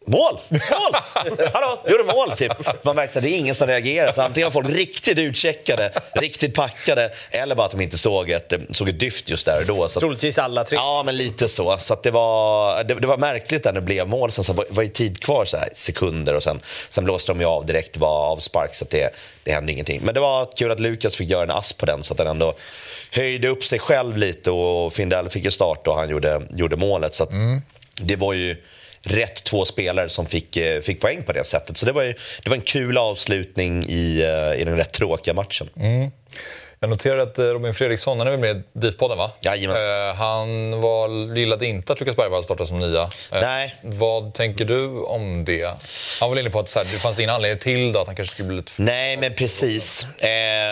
[0.06, 0.38] mål!
[0.50, 1.02] Mål!
[1.54, 2.32] Hallå, gjorde mål!
[2.38, 2.52] Typ.
[2.84, 4.12] Man märkte att det är ingen som reagerar.
[4.12, 8.54] Så antingen var folk riktigt utcheckade, riktigt packade, eller bara att de inte såg ett,
[8.72, 9.90] såg ett dyft just där och då.
[9.90, 10.76] Så, Troligtvis alla tre.
[10.76, 11.78] Ja, men lite så.
[11.80, 14.32] Så att det, var, det, det var märkligt när det blev mål.
[14.32, 17.40] Sen så var, var ju tid kvar, så här, sekunder, och sen, sen blåste de
[17.40, 17.94] ju av direkt.
[17.94, 20.02] Det var avspark, så det, det hände ingenting.
[20.04, 22.28] Men det var kul att Lukas fick göra en ass på den, så att den
[22.28, 22.54] ändå
[23.12, 24.52] höjde upp sig själv lite.
[24.52, 27.14] Och Findell fick ju start och han gjorde, gjorde målet.
[27.14, 27.32] Så att
[28.02, 28.56] det var ju
[29.02, 31.78] rätt två spelare som fick, eh, fick poäng på det sättet.
[31.78, 32.14] Så det var, ju,
[32.44, 35.70] det var en kul avslutning i, eh, i den rätt tråkiga matchen.
[36.82, 39.32] Jag noterar att eh, Robin Fredriksson, han är väl med i DIF-podden va?
[39.42, 39.78] Jajamän.
[40.10, 43.02] Eh, han var, gillade inte att Lukas Bergvall startade som nia.
[43.02, 43.10] Eh,
[43.42, 43.76] Nej.
[43.82, 45.76] Vad tänker du om det?
[46.20, 48.16] Han var inne på att så här, det fanns ingen anledning till det, att han
[48.16, 48.72] kanske skulle bli lite...
[48.76, 50.04] Nej, men precis.
[50.04, 50.28] Eh,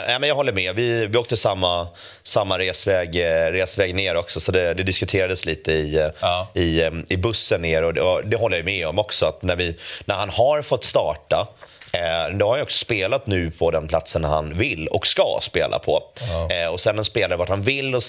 [0.08, 0.76] nej, men jag håller med.
[0.76, 1.88] Vi, vi åkte samma,
[2.24, 3.20] samma resväg,
[3.52, 6.48] resväg ner också, så det, det diskuterades lite i, Ja.
[6.54, 7.84] i, i bussen ner.
[7.84, 9.26] Och det, och det håller jag med om också.
[9.26, 11.48] Att när, vi, när han har fått starta
[11.98, 15.80] Eh, då har ju också spelat nu på den platsen han vill och ska spela
[15.80, 16.04] på.
[16.50, 18.04] Eh, och sen en spelare vart han vill och,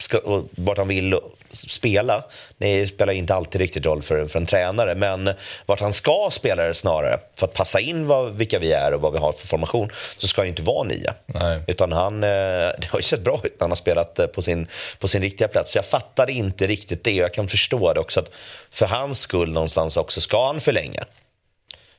[0.00, 1.14] ska, och vart han vill
[1.52, 2.24] spela.
[2.58, 5.30] Det spelar inte alltid riktigt roll för, för en tränare, men
[5.66, 7.18] vart han ska spela det snarare.
[7.36, 10.28] För att passa in vad, vilka vi är och vad vi har för formation så
[10.28, 11.14] ska han ju inte vara nia.
[11.26, 11.60] Nej.
[11.66, 12.28] Utan han, eh,
[12.78, 14.66] det har ju sett bra ut när han har spelat eh, på sin,
[14.98, 15.76] på sin riktiga plats.
[15.76, 18.30] Jag fattade inte riktigt det och jag kan förstå det också att
[18.70, 21.04] för hans skull någonstans också ska han förlänga.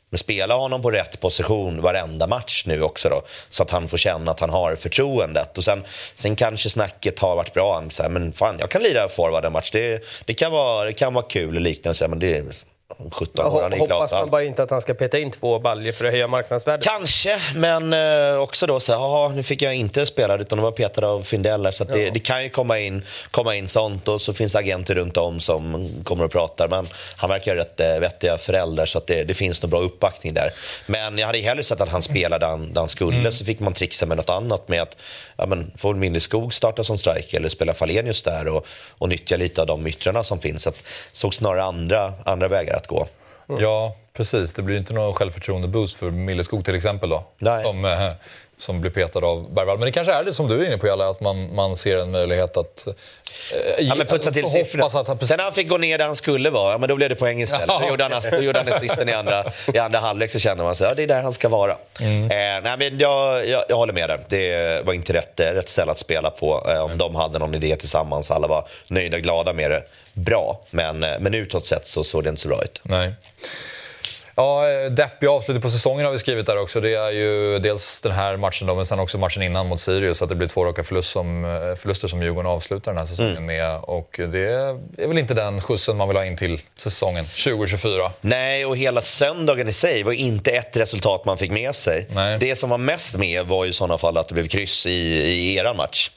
[0.10, 3.98] Men spela honom på rätt position varenda match nu också då, så att han får
[3.98, 5.58] känna att han har förtroendet.
[5.58, 7.74] Och sen, sen kanske snacket har varit bra.
[7.74, 9.72] Han här, men fan, jag kan lira forward en match.
[9.72, 12.08] Det, det, kan vara, det kan vara kul och liknande.
[12.08, 12.43] Men det
[13.12, 15.91] 17 år, han är Hoppas man bara inte att han ska peta in två baljor
[15.91, 16.86] för att höja marknadsvärdet.
[16.86, 20.63] Kanske, men eh, också då så här, "Jaha, nu fick jag inte spela utan de
[20.63, 24.21] var petade av Findell så det, det kan ju komma in, komma in sånt och
[24.21, 26.67] så finns agenter runt om som kommer och pratar.
[26.67, 29.80] Men han verkar ha rätt eh, vettiga föräldrar så att det, det finns nog bra
[29.80, 30.52] uppbackning där.
[30.88, 33.60] Men jag hade hellre sett att han spelade där han, där han skulle så fick
[33.60, 34.97] man trixa med något annat med att
[35.39, 39.38] ja, men, får Mindre Skog starta som striker eller spela Falenius där och, och nyttja
[39.38, 40.63] lite av de yttrarna som finns.
[40.63, 43.08] Så att, såg snarare andra, andra vägar att gå.
[43.60, 44.54] Ja, precis.
[44.54, 47.23] Det blir inte någon självförtroende-boost för Milleskog till exempel då.
[47.38, 47.63] Nej.
[47.63, 48.12] Som, eh,
[48.60, 49.78] som blir petad av Bergvall.
[49.78, 51.98] Men det kanske är det som du är inne på, Jalle, att man, man ser
[51.98, 52.88] en möjlighet att...
[52.88, 52.93] Eh,
[53.80, 54.86] Ja, men putsa till siffrorna.
[54.86, 56.95] Att han, Sen när han fick gå ner där han skulle vara, ja, men då
[56.95, 57.65] blev det poäng istället.
[57.67, 59.43] Ja, Då gjorde han, då gjorde han assisten i andra,
[59.74, 61.76] i andra halvlek så kände man sig, ja det är där han ska vara.
[62.00, 62.24] Mm.
[62.24, 64.19] Eh, nej, men jag, jag, jag håller med där.
[64.30, 66.67] Det var inte rätt, eh, rätt ställe att spela på.
[66.69, 69.84] Eh, om de hade någon idé tillsammans, alla var nöjda och glada med det.
[70.13, 72.82] Bra, men, eh, men utåt sett så såg det inte så bra ut.
[72.84, 73.13] Nej.
[74.39, 76.82] Ja, eh, deppig avslut på säsongen har vi skrivit där också.
[76.82, 80.21] Det är ju dels den här matchen då, men sen också matchen innan mot Sirius.
[80.21, 81.43] Att det blir två raka förlust som,
[81.78, 83.45] förluster som Djurgården avslutar den här säsongen Mm.
[83.45, 83.80] med.
[83.82, 84.49] Och det
[84.97, 88.12] är väl inte den skjutsen man vill ha in till säsongen 2024.
[88.21, 92.08] Nej, och hela söndagen i sig var inte ett resultat man fick med sig.
[92.13, 92.38] Nej.
[92.39, 94.91] Det som var mest med var ju i sådana fall att det blev kryss i,
[94.91, 96.12] i eran match.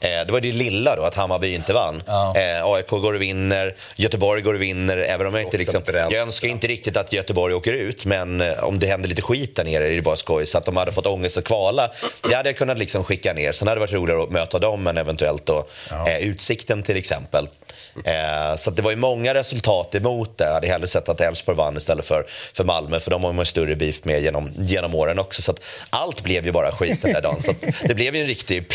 [0.00, 2.02] Eh, det var det lilla då, att Hammarby inte vann.
[2.06, 2.34] Ja.
[2.36, 4.98] Eh, AIK går och vinner, Göteborg går och vinner.
[4.98, 8.64] Även om jag inte liksom, jag önskar inte riktigt att Göteborg åker ut, men eh,
[8.64, 10.46] om det händer lite skit där nere är det bara skoj.
[10.46, 11.90] Så att de hade fått ångest att kvala,
[12.28, 13.52] det hade jag kunnat liksom skicka ner.
[13.52, 17.48] Sen hade det varit roligare att möta dem än eventuellt då, eh, Utsikten till exempel.
[18.04, 20.44] Eh, så det var ju många resultat emot det.
[20.44, 23.46] Jag hade hellre sett att Elfsborg vann istället för, för Malmö, för de har man
[23.46, 25.42] större beef med genom, genom åren också.
[25.42, 25.54] Så
[25.90, 27.42] allt blev ju bara skit den där dagen.
[27.42, 28.68] Så det blev ju en riktig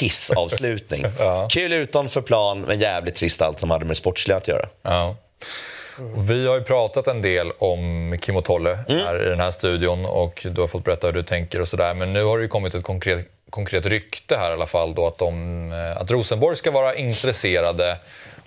[0.89, 1.11] pissavslutning.
[1.19, 1.47] Ja.
[1.49, 4.65] Kul utanför plan, men jävligt trist allt som hade med det sportsliga att göra.
[4.81, 5.15] Ja.
[6.27, 9.01] Vi har ju pratat en del om Kim och Tolle Mm.
[9.01, 11.93] här i den här studion och du har fått berätta hur du tänker och sådär.
[11.93, 15.07] Men nu har det ju kommit ett konkret, konkret rykte här i alla fall då
[15.07, 17.97] att, de, eh, att Rosenborg ska vara intresserade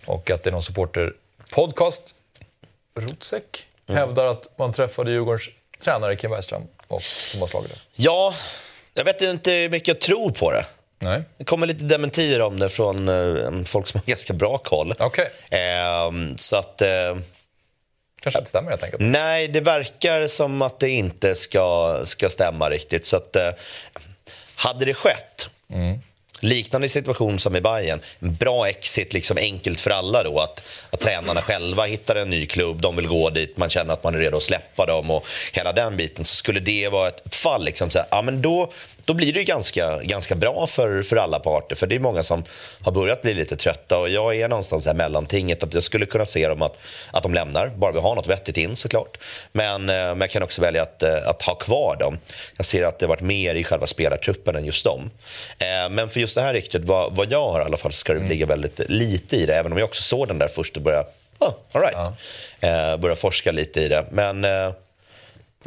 [0.06, 2.14] och att det är någon supporterpodcast,
[2.98, 3.98] Rotsek, mm.
[3.98, 5.48] hävdar att man träffade Djurgårdens
[5.84, 7.78] tränare Kim Bergström och Thomas Lagerlöf.
[7.94, 8.34] Ja,
[8.94, 10.66] jag vet inte hur mycket jag tror på det.
[10.98, 11.22] Nej.
[11.38, 14.94] Det kommer lite dementier om det från eh, folk som har ganska bra koll.
[14.98, 15.26] Okay.
[15.50, 16.82] Eh, så att...
[16.82, 17.16] Eh,
[18.22, 19.02] kanske inte stämmer helt enkelt.
[19.02, 23.06] Nej, det verkar som att det inte ska, ska stämma riktigt.
[23.06, 23.50] Så att, eh,
[24.56, 25.98] hade det skett, mm.
[26.40, 31.00] liknande situation som i Bayern, en bra exit, liksom enkelt för alla då, att, att
[31.00, 34.18] tränarna själva hittar en ny klubb, de vill gå dit, man känner att man är
[34.18, 37.64] redo att släppa dem och hela den biten, så skulle det vara ett fall.
[37.64, 38.72] Liksom, så här, ja, men då,
[39.06, 41.76] då blir det ju ganska, ganska bra för, för alla parter.
[41.76, 42.44] För det är många som
[42.80, 45.62] har börjat bli lite trötta och jag är någonstans här mellantinget.
[45.62, 46.78] Att jag skulle kunna se dem att,
[47.10, 49.18] att de lämnar, bara vi har något vettigt in såklart.
[49.52, 52.18] Men, eh, men jag kan också välja att, eh, att ha kvar dem.
[52.56, 55.10] Jag ser att det har varit mer i själva spelartruppen än just dem.
[55.58, 58.12] Eh, men för just det här riktigt, vad, vad jag har i alla fall, ska
[58.12, 58.30] det mm.
[58.30, 59.56] ligga väldigt lite i det.
[59.56, 61.96] Även om jag också såg den där först och började, oh, all right.
[62.60, 62.96] ja.
[62.96, 64.04] börja forska lite i det.
[64.10, 64.46] Men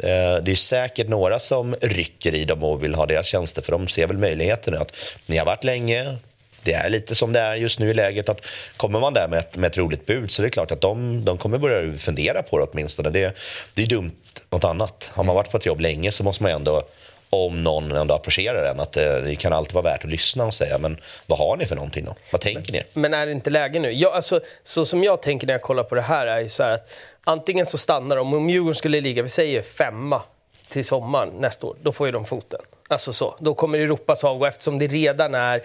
[0.02, 3.72] Eh, det är säkert några som rycker i dem och vill ha deras tjänster för
[3.72, 6.16] de ser väl möjligheten att ni har varit länge,
[6.62, 9.38] det är lite som det är just nu i läget att kommer man där med
[9.38, 12.42] ett, med ett roligt bud så är det klart att de, de kommer börja fundera
[12.42, 13.10] på det åtminstone.
[13.10, 13.36] Det,
[13.74, 14.12] det är dumt
[14.50, 15.10] något annat.
[15.12, 16.82] Har man varit på ett jobb länge så måste man ändå
[17.30, 18.80] om någon ändå approcherar en.
[18.80, 21.66] Att det, det, kan alltid vara värt att lyssna och säga, men vad har ni
[21.66, 22.14] för någonting då?
[22.30, 22.82] Vad tänker ni?
[22.92, 23.92] Men är det inte läge nu?
[23.92, 26.62] Jag, alltså, så som jag tänker när jag kollar på det här är ju så
[26.62, 26.90] här att
[27.24, 30.22] antingen så stannar de, om Djurgården skulle ligga, vi säger femma
[30.68, 32.60] till sommaren nästa år, då får ju de foten.
[32.90, 33.36] Alltså så.
[33.40, 35.62] Då kommer Europas avgå eftersom det redan är...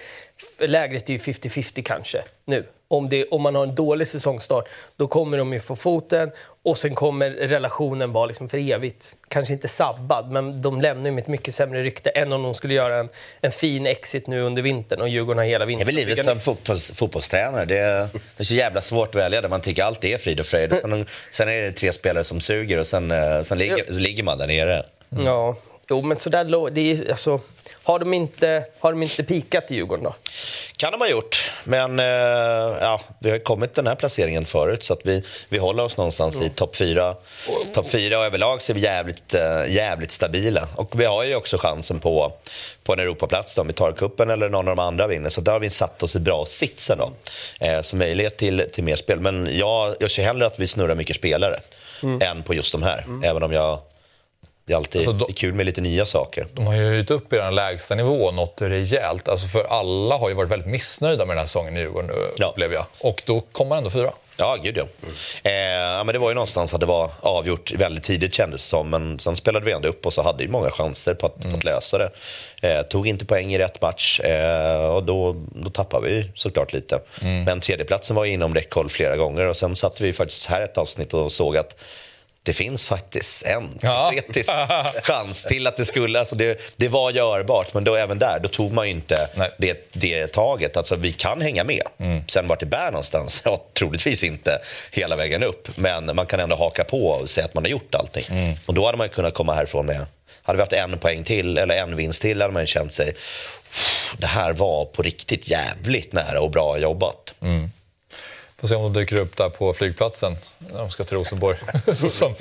[0.60, 2.66] Lägret är ju 50-50 kanske nu.
[2.88, 6.32] Om, det, om man har en dålig säsongstart, då kommer de ju få foten
[6.64, 9.16] och sen kommer relationen vara liksom för evigt.
[9.28, 12.54] Kanske inte sabbad, men de lämnar ju med ett mycket sämre rykte än om de
[12.54, 13.10] skulle göra en,
[13.42, 15.88] en fin exit nu under vintern och Djurgården har hela vintern.
[15.88, 17.66] Det är väl livet som fotbolls, fotbollstränare.
[17.66, 20.40] Det är, det är så jävla svårt att välja där man tycker allt är frid
[20.40, 20.74] och fröjd.
[20.82, 24.24] Sen, sen är det tre spelare som suger och sen, eh, sen ligger, så ligger
[24.24, 24.84] man där nere.
[25.12, 25.26] Mm.
[25.26, 25.56] Ja,
[25.90, 27.40] Jo, men sådär det är, alltså,
[27.84, 30.16] har, de inte, har de inte pikat i Djurgården då?
[30.78, 32.06] kan de ha gjort, men eh,
[32.82, 36.36] ja, det har kommit den här placeringen förut så att vi, vi håller oss någonstans
[36.36, 36.48] mm.
[36.48, 37.16] i topp fyra.
[37.74, 40.68] Topp fyra och överlag så är vi jävligt, äh, jävligt stabila.
[40.76, 42.34] Och vi har ju också chansen på,
[42.84, 45.30] på en Europaplats då, om vi tar kuppen eller någon av de andra vinner.
[45.30, 47.12] Så där har vi satt oss i bra sitsen då.
[47.60, 49.20] Eh, så möjlighet till, till mer spel.
[49.20, 51.60] Men jag, jag ser hellre att vi snurrar mycket spelare
[52.04, 52.22] mm.
[52.22, 53.04] än på just de här.
[53.08, 53.24] Mm.
[53.24, 53.80] Även om jag
[54.66, 56.48] det är alltid alltså de, kul med lite nya saker.
[56.54, 59.28] De har ju höjt upp er lägsta nivå något rejält.
[59.28, 62.48] Alltså för alla har ju varit väldigt missnöjda med den här säsongen i Djurgården, ja.
[62.48, 62.86] upplever jag.
[63.00, 64.12] Och då kommer man ändå fyra.
[64.38, 64.84] Ja, gud ja.
[65.44, 65.98] Mm.
[66.00, 68.90] Eh, men det var ju någonstans att det var avgjort väldigt tidigt kändes det som.
[68.90, 71.52] Men sen spelade vi ändå upp och så hade ju många chanser på att, mm.
[71.52, 72.10] på att lösa det.
[72.62, 77.00] Eh, tog inte poäng i rätt match eh, och då, då tappade vi såklart lite.
[77.22, 77.44] Mm.
[77.44, 81.14] Men tredjeplatsen var inom räckhåll flera gånger och sen satte vi faktiskt här ett avsnitt
[81.14, 81.76] och såg att
[82.46, 84.14] det finns faktiskt en ja.
[85.04, 86.20] chans till att det skulle...
[86.20, 90.28] Alltså det, det var görbart, men då även där då tog man inte det, det
[90.28, 90.78] taget.
[90.78, 91.84] Alltså vi kan hänga med.
[91.98, 92.24] Mm.
[92.28, 94.60] Sen vart det bär någonstans, ja, troligtvis inte
[94.92, 95.68] hela vägen upp.
[95.78, 98.26] Men man kan ändå haka på och säga att man har gjort allting.
[98.30, 98.54] Mm.
[98.66, 100.06] Och då hade man kunnat komma härifrån med...
[100.42, 103.14] Hade vi haft en poäng till, eller en vinst till, hade man känt sig...
[104.18, 107.34] Det här var på riktigt jävligt nära och bra jobbat.
[107.42, 107.72] Mm.
[108.66, 111.58] Får se om de dyker upp där på flygplatsen när de ska till Rosenborg.
[111.94, 112.34] som,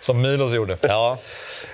[0.00, 0.76] som Milos gjorde.
[0.82, 1.18] Ja,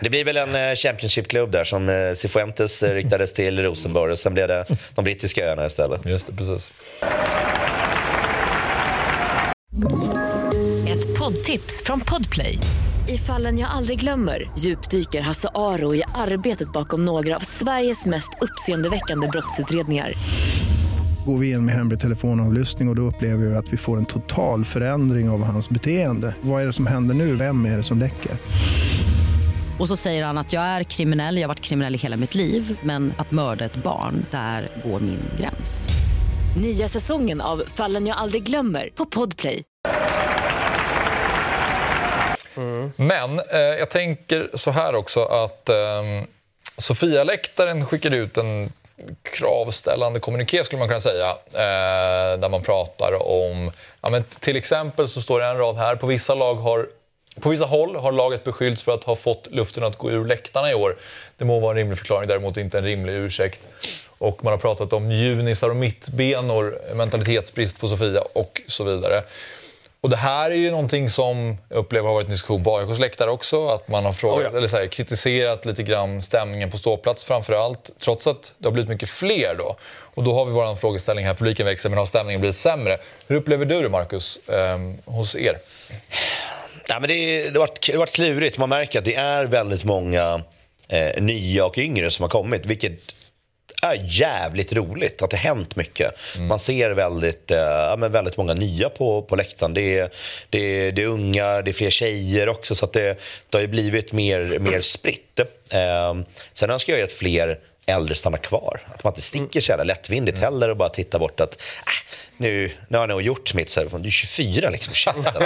[0.00, 4.18] det blir väl en eh, Championship-klubb där som eh, Cifuentes eh, riktades till Rosenborg och
[4.18, 6.00] sen blev det de brittiska öarna istället.
[6.04, 6.72] Just det, precis.
[10.88, 12.58] Ett poddtips från Podplay.
[13.08, 18.30] I fallen jag aldrig glömmer djupdyker Hasse Aro i arbetet bakom några av Sveriges mest
[18.40, 20.14] uppseendeväckande brottsutredningar
[21.26, 24.06] går vi in med hemlig telefonavlyssning och, och då upplever vi att vi får en
[24.06, 26.34] total förändring av hans beteende.
[26.40, 27.36] Vad är det som händer nu?
[27.36, 28.32] Vem är det som läcker?
[29.78, 32.34] Och så säger han att jag är kriminell, jag har varit kriminell i hela mitt
[32.34, 35.88] liv men att mörda ett barn, där går min gräns.
[36.60, 39.62] Nya säsongen av Fallen jag aldrig glömmer på Podplay.
[42.56, 42.92] Mm.
[42.96, 45.76] Men eh, jag tänker så här också att eh,
[46.76, 48.70] Sofia-läktaren skickade ut en
[49.22, 51.30] kravställande kommuniké skulle man kunna säga.
[51.52, 55.96] Eh, där man pratar om, ja, men till exempel så står det en rad här,
[55.96, 56.88] på vissa, lag har,
[57.40, 60.70] på vissa håll har laget beskyllts för att ha fått luften att gå ur läktarna
[60.70, 60.96] i år.
[61.36, 63.68] Det må vara en rimlig förklaring, däremot inte en rimlig ursäkt.
[64.18, 69.22] Och man har pratat om junisar och mittbenor, mentalitetsbrist på Sofia och så vidare.
[70.06, 72.98] Och det här är ju någonting som jag upplever har varit en diskussion på AIKs
[72.98, 73.68] läktare också.
[73.68, 74.58] Att man har frågat, Oh ja.
[74.58, 77.90] eller så här, kritiserat lite grann stämningen på ståplats framför allt.
[77.98, 79.76] Trots att det har blivit mycket fler då.
[80.14, 82.98] Och då har vi vår frågeställning här, publiken växer men har stämningen blivit sämre?
[83.28, 85.58] Hur upplever du det Marcus, eh, hos er?
[86.88, 88.58] Ja, men det, det, har varit, det varit klurigt.
[88.58, 90.42] Man märker att det är väldigt många
[90.88, 92.66] eh, nya och yngre som har kommit.
[92.66, 93.14] Vilket
[93.82, 96.14] är jävligt roligt att det hänt mycket.
[96.38, 99.74] Man ser väldigt, eh, ja, men väldigt många nya på, på läktaren.
[99.74, 100.10] Det är,
[100.50, 102.74] det, är, det är unga, det är fler tjejer också.
[102.74, 103.18] Så att det,
[103.50, 105.40] det har ju blivit mer, mer spritt.
[105.70, 106.14] Eh,
[106.52, 108.80] sen önskar jag ju att fler äldre stannar kvar.
[108.94, 112.70] Att man inte sticker så jävla lättvindigt heller och bara tittar bort att äh, nu,
[112.88, 113.70] nu har jag nog gjort mitt.
[113.70, 115.32] Så här, du är 24 liksom, käften.
[115.34, 115.40] Du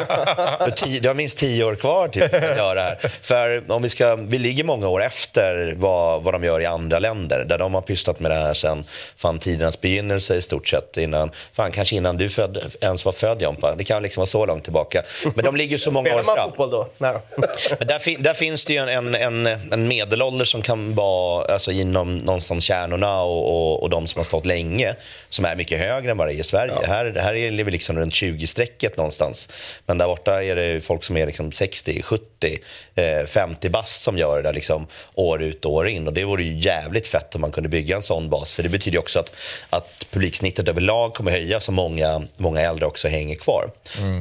[0.64, 2.98] har, tio, du har minst 10 år kvar till att göra det här.
[3.22, 6.98] För om vi, ska, vi ligger många år efter vad, vad de gör i andra
[6.98, 7.44] länder.
[7.44, 8.85] Där de har pysslat med det här sen
[9.16, 10.96] fan tidernas begynnelse i stort sett.
[10.96, 13.74] Innan, fan, kanske innan du föd, ens var född Jompa.
[13.74, 15.03] Det kan liksom vara så långt tillbaka.
[15.35, 16.48] Men de ligger så många år Spelar man fram.
[16.50, 16.88] fotboll då?
[16.98, 17.46] Nej då.
[17.79, 21.70] Men där, fin- där finns det ju en, en, en medelålder som kan vara alltså,
[21.72, 24.94] inom någonstans kärnorna och, och, och de som har stått länge
[25.29, 26.74] som är mycket högre än vad det är i Sverige.
[26.86, 29.48] Här, här är vi liksom runt 20-strecket någonstans.
[29.86, 32.58] Men där borta är det folk som är liksom 60, 70,
[32.94, 36.06] eh, 50 bass som gör det där liksom år ut och år in.
[36.06, 38.54] Och det vore ju jävligt fett om man kunde bygga en sån bas.
[38.54, 39.32] För det betyder också att,
[39.70, 43.70] att publiksnittet överlag kommer höjas och många, många äldre också hänger kvar.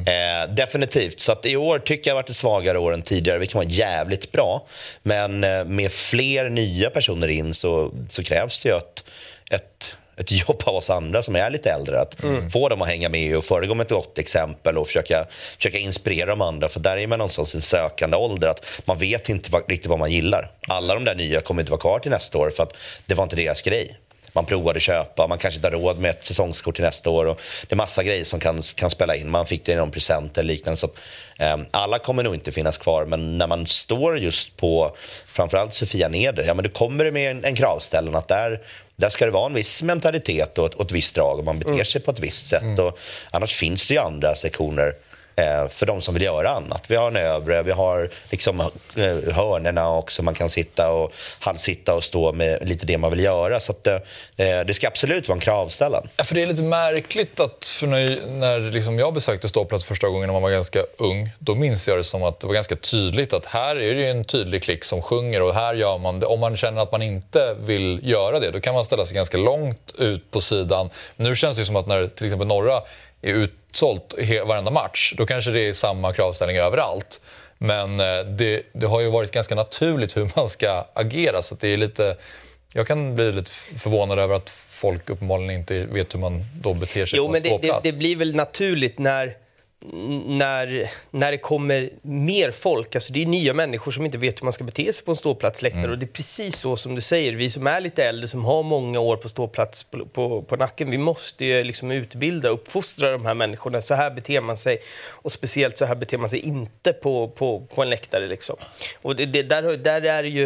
[0.06, 1.20] Eh, definitivt.
[1.20, 4.32] Så att i år tycker jag varit ett svagare år än tidigare, vilket var jävligt
[4.32, 4.66] bra.
[5.02, 9.04] Men eh, med fler nya personer in så, så krävs det ju ett,
[9.50, 12.00] ett, ett jobb av oss andra som är lite äldre.
[12.00, 12.16] Att
[12.52, 16.30] få dem att hänga med och föregå med ett gott exempel och försöka, försöka inspirera
[16.30, 16.68] de andra.
[16.68, 18.48] För där är man någonstans i en sökande ålder.
[18.48, 20.50] Att man vet inte vad, riktigt vad man gillar.
[20.68, 23.24] Alla de där nya kommer inte vara kvar till nästa år för att det var
[23.24, 23.96] inte deras grej
[24.32, 27.26] man provade köpa, man kanske inte har råd med ett säsongskort till nästa år.
[27.26, 29.30] Och det är massa grejer som kan, kan spela in.
[29.30, 30.76] Man fick det i någon present eller liknande.
[30.76, 30.98] Så att,
[31.38, 36.08] eh, alla kommer nog inte finnas kvar, men när man står just på framförallt Sofia
[36.08, 38.60] Neder, ja men då kommer det med en, en kravställan att där,
[38.96, 41.58] där ska det vara en viss mentalitet och ett, och ett visst drag och man
[41.58, 42.78] beter sig på ett visst sätt.
[42.78, 42.98] Och,
[43.30, 44.94] annars finns det ju andra sektioner
[45.40, 46.84] Eh, för de som vill göra annat.
[46.88, 50.22] Vi har en övre, vi har liksom eh, hörnerna också.
[50.22, 53.60] Man kan sitta och halvsitta och stå med lite det man vill göra.
[53.60, 53.94] Så att, eh,
[54.36, 56.08] eh, det ska absolut vara en kravställan.
[56.16, 60.08] Ja, för det är lite märkligt att för när, när liksom jag besökte ståplats första
[60.08, 62.76] gången när man var ganska ung, då minns jag det som att det var ganska
[62.76, 66.26] tydligt att här är det en tydlig klick som sjunger och här gör man det.
[66.26, 69.38] Om man känner att man inte vill göra det, då kan man ställa sig ganska
[69.38, 70.90] långt ut på sidan.
[71.16, 72.82] Nu känns det som att när till exempel Norra
[73.22, 77.20] är utsålt varenda match, då kanske det är samma kravställning överallt.
[77.58, 81.60] Men eh, det, det har ju varit ganska naturligt hur man ska agera, så att
[81.60, 82.16] det är lite...
[82.72, 87.06] Jag kan bli lite förvånad över att folk uppenbarligen inte vet hur man då beter
[87.06, 89.36] sig Jo, på men en det, det, det blir väl naturligt när,
[90.26, 92.94] när, när det kommer mer folk.
[92.94, 95.16] Alltså det är nya människor som inte vet hur man ska bete sig på en
[95.16, 95.82] ståplatsläktare.
[95.82, 95.90] Mm.
[95.90, 97.32] Och det är precis så som du säger.
[97.32, 100.90] Vi som är lite äldre, som har många år på ståplats på, på, på nacken,
[100.90, 103.82] vi måste ju liksom utbilda och uppfostra de här människorna.
[103.82, 104.78] Så här beter man sig.
[105.08, 108.26] Och speciellt så här beter man sig inte på, på, på en läktare.
[108.26, 108.56] Liksom.
[109.02, 110.44] Och det, det, där, där är ju...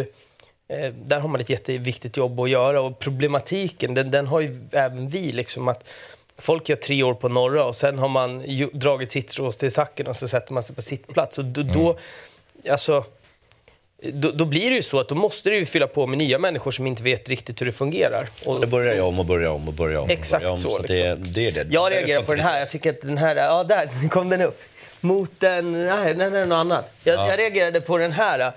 [0.67, 4.67] Eh, där har man ett jätteviktigt jobb att göra och problematiken den, den har ju
[4.71, 5.31] även vi.
[5.31, 5.89] Liksom, att
[6.37, 8.43] Folk gör tre år på norra och sen har man
[8.73, 11.37] dragit sitt strå till sacken och så sätter man sig på sittplats.
[11.37, 11.97] Och då, då,
[12.71, 13.03] alltså,
[14.03, 16.71] då, då blir det ju så att då måste du fylla på med nya människor
[16.71, 18.29] som inte vet riktigt hur det fungerar.
[18.45, 20.09] Och, Då börjar jag om och börjar om och börjar om.
[20.09, 20.57] Exakt börjar om.
[20.57, 21.31] så, det, liksom.
[21.31, 21.73] det är det.
[21.73, 22.59] Jag Det är reagerar på den här.
[22.59, 23.35] Jag tycker att den här...
[23.35, 24.61] Ja, där kom den upp.
[25.01, 25.71] Mot den...
[25.71, 26.91] Nej, nej, nej något annat.
[27.03, 28.51] Jag, jag reagerade på den här.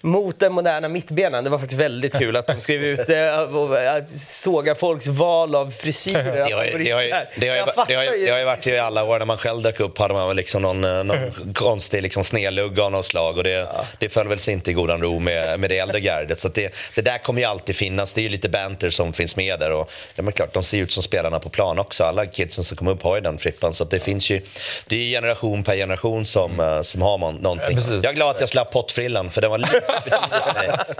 [0.00, 1.44] Mot den moderna mittbenen.
[1.44, 3.70] Det var faktiskt väldigt kul att de skrev ut det och
[4.18, 6.44] såga folks val av frisyrer.
[6.48, 8.26] Det har, ju- det, har, ju- det, har, ju- Jag det, fattar har, ju- ju.
[8.26, 10.62] det har ju varit i alla år när man själv dök upp hade man liksom
[10.62, 14.52] någon, eh, någon konstig liksom snedlugg av något slag och det, det föll väl sig
[14.54, 16.40] inte i godan ro med, med det äldre gardet.
[16.40, 18.14] Så att det, det där kommer ju alltid finnas.
[18.14, 20.78] Det är ju lite banter som finns med där och ja, men klart, de ser
[20.78, 22.04] ut som spelarna på plan också.
[22.04, 24.40] Alla kidsen som kommer upp har ju den frippan så att det finns ju,
[24.86, 27.78] det är generation per generation som, eh, som har man, någonting.
[27.88, 29.80] Jag är glad att jag slapp pottfrillan för den var lite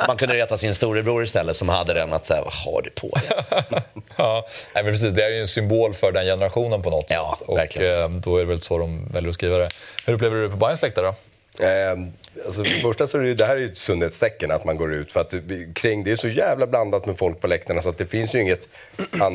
[0.06, 3.08] Man kunde reta sin storebror istället som hade den att säga, vad har du på
[3.08, 3.82] dig?
[4.16, 5.14] Ja, nej, men precis.
[5.14, 7.48] Det är ju en symbol för den generationen på något Ja, sätt.
[7.48, 8.02] Och verkligen.
[8.02, 9.68] eh, då är det väl så de väljer att skriva det.
[10.06, 11.14] Hur upplever du det på Bajens läktare då?
[11.60, 11.98] Eh,
[12.46, 14.76] alltså, för det första så är det, det här är ju ett sundhetstecken att man
[14.76, 15.12] går ut.
[15.12, 15.34] För att
[15.74, 18.40] kring det är så jävla blandat med folk på läktarna så att det finns ju
[18.40, 18.68] inget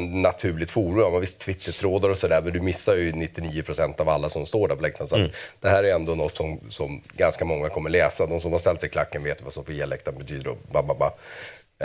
[0.10, 1.12] naturligt forum.
[1.12, 4.76] Man visst Twittertrådar och sådär men du missar ju 99% av alla som står där
[4.76, 5.08] på läktaren.
[5.08, 8.26] Så att det här är ändå något som, som ganska många kommer läsa.
[8.26, 11.12] De som har ställt sig i klacken vet vad Sofia-läktaren betyder och ba, ba, ba.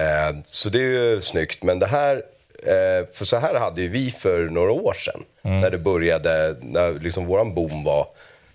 [0.01, 1.63] Eh, så det är ju snyggt.
[1.63, 2.23] Men det här
[2.63, 5.25] Eh, för så här hade ju vi för några år sedan.
[5.43, 8.07] När det började, när liksom våran boom var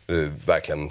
[0.07, 0.89] eh, verkligen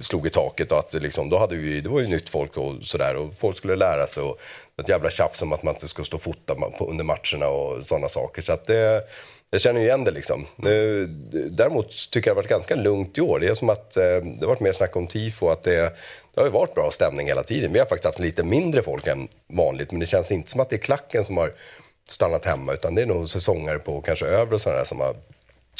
[0.00, 2.82] slog i taket och att liksom, då hade vi, det var ju nytt folk och
[2.82, 4.40] sådär och folk skulle lära sig och
[4.80, 8.08] ett jävla tjafs om att man inte skulle stå och fota under matcherna och sådana
[8.08, 8.42] saker.
[8.42, 9.02] Så att det,
[9.50, 10.46] jag känner ju igen det liksom.
[10.58, 11.08] Eh,
[11.50, 13.40] däremot tycker jag det har varit ganska lugnt i år.
[13.40, 15.80] Det är som att eh, det har varit mer snack om tifo, att det,
[16.34, 17.72] det har ju varit bra stämning hela tiden.
[17.72, 20.70] Vi har faktiskt haft lite mindre folk än vanligt, men det känns inte som att
[20.70, 21.52] det är klacken som har
[22.08, 25.14] stannat hemma, utan det är nog säsonger på kanske övre och sådana som har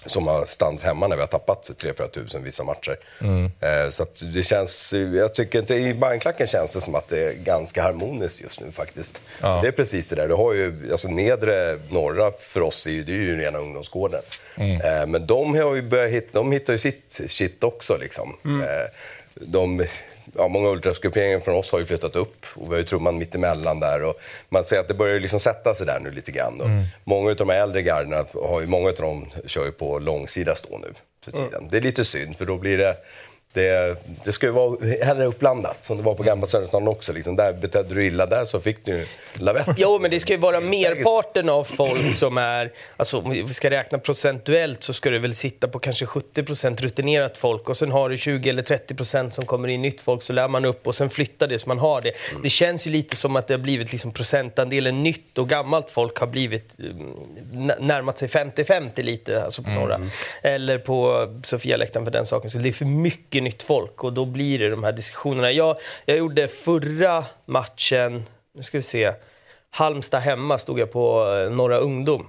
[0.07, 2.99] som har stannat hemma när vi har tappat 3-4 tusen vissa matcher.
[3.21, 3.45] Mm.
[3.61, 7.35] Eh, så det känns, jag tycker inte, i Bajenklacken känns det som att det är
[7.35, 9.23] ganska harmoniskt just nu faktiskt.
[9.41, 9.61] Ja.
[9.63, 13.05] Det är precis det där, du har ju, alltså nedre norra för oss är ju,
[13.05, 14.23] det är ju rena ungdomsgården.
[14.57, 14.81] Mm.
[14.81, 18.37] Eh, men de har ju börjat hitta, de hittar ju sitt shit också liksom.
[18.45, 18.61] Mm.
[18.61, 18.87] Eh,
[19.35, 19.87] de,
[20.37, 23.81] ja, många ultrasgrupperingar från oss har ju flyttat upp och vi har ju trumman mittemellan
[23.81, 24.05] där.
[24.05, 24.15] Och
[24.49, 26.61] man ser att det börjar liksom sätta sig där nu lite grann.
[26.61, 26.85] Mm.
[27.05, 30.79] Många av de äldre garderna, har ju, många av dem kör ju på långsida stå
[30.79, 30.89] nu
[31.25, 31.55] för tiden.
[31.55, 31.69] Mm.
[31.71, 32.97] Det är lite synd för då blir det
[33.53, 37.13] det, det ska ju vara hellre uppblandat, som det var på Gamla Söderstaden också.
[37.13, 37.37] Liksom.
[37.37, 39.67] Där betedde du illa där så fick du lavett.
[39.77, 42.73] Jo, men det ska ju vara merparten av folk som är...
[42.97, 47.39] Alltså, om vi ska räkna procentuellt så ska det väl sitta på kanske 70% rutinerat
[47.39, 50.49] folk och sen har du 20 eller 30% som kommer in nytt folk, så lär
[50.49, 52.13] man upp och sen flyttar det så man har det.
[52.31, 52.43] Mm.
[52.43, 56.19] Det känns ju lite som att det har blivit liksom procentandelen nytt och gammalt folk
[56.19, 59.95] har blivit mm, närmat sig 50-50 lite, alltså på några.
[59.95, 60.09] Mm.
[60.43, 62.51] Eller på Sofialäktaren för den saken.
[62.51, 65.53] Så det är för mycket mycket nytt folk och då blir det de här diskussionerna.
[65.53, 68.25] Jag, jag gjorde förra matchen,
[68.55, 69.13] nu ska vi se,
[69.71, 72.27] Halmstad hemma stod jag på eh, Norra Ungdom.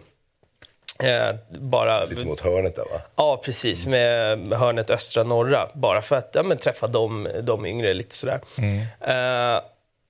[1.04, 3.02] Eh, bara, Lite mot hörnet där va?
[3.15, 3.88] Ja, precis.
[3.88, 5.69] Med hörnet östra norra.
[5.74, 8.39] Bara för att ja, men, träffa de, de yngre lite sådär.
[8.58, 8.78] Mm.
[9.02, 9.62] Eh,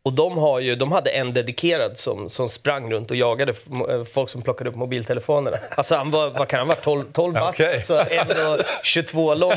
[0.04, 3.54] och de, har ju, de hade en dedikerad som, som sprang runt och jagade
[3.90, 5.58] eh, folk som plockade upp mobiltelefonerna.
[5.70, 7.76] Alltså han var, vad kan han vara, 12, 12 bast, okay.
[7.76, 9.54] alltså 22 lång.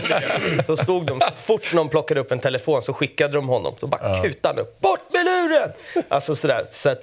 [0.66, 3.74] Så stod de, så fort någon plockade upp en telefon så skickade de honom.
[3.80, 4.22] Då bara ja.
[4.22, 5.72] kutade han upp, bort med luren!
[6.08, 6.62] Alltså sådär.
[6.66, 6.98] Så att,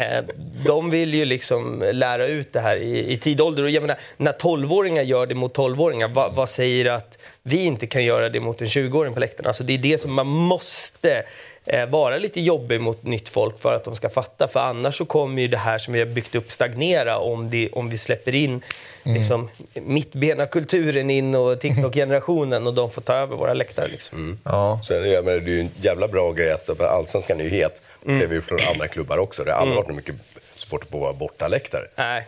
[0.00, 0.24] eh,
[0.66, 3.62] de vill ju liksom lära ut det här i, i tid ålder.
[3.62, 7.86] Och jag menar, när 12-åringar gör det mot 12-åringar, vad, vad säger att vi inte
[7.86, 9.46] kan göra det mot en 20-åring på läktaren?
[9.46, 11.24] Alltså det är det som man måste
[11.66, 14.48] eh, vara lite jobbig mot nytt folk för att de ska fatta.
[14.48, 17.68] För annars så kommer ju det här som vi har byggt upp stagnera om, det,
[17.72, 18.62] om vi släpper in
[19.04, 19.16] mm.
[19.16, 23.88] liksom, mittbena-kulturen in och TikTok-generationen och de får ta över våra läktare.
[23.88, 24.18] Liksom.
[24.18, 24.38] Mm.
[24.44, 24.80] Ja.
[24.84, 27.82] Sen, jag menar, det är ju en jävla bra grej att allsvenskan är ju het.
[28.06, 28.20] Mm.
[28.20, 29.44] ser vi från andra klubbar också.
[29.44, 29.84] Det har aldrig mm.
[29.84, 30.14] varit mycket
[30.54, 31.82] supporter på våra bortaläktare.
[31.96, 32.26] Nej.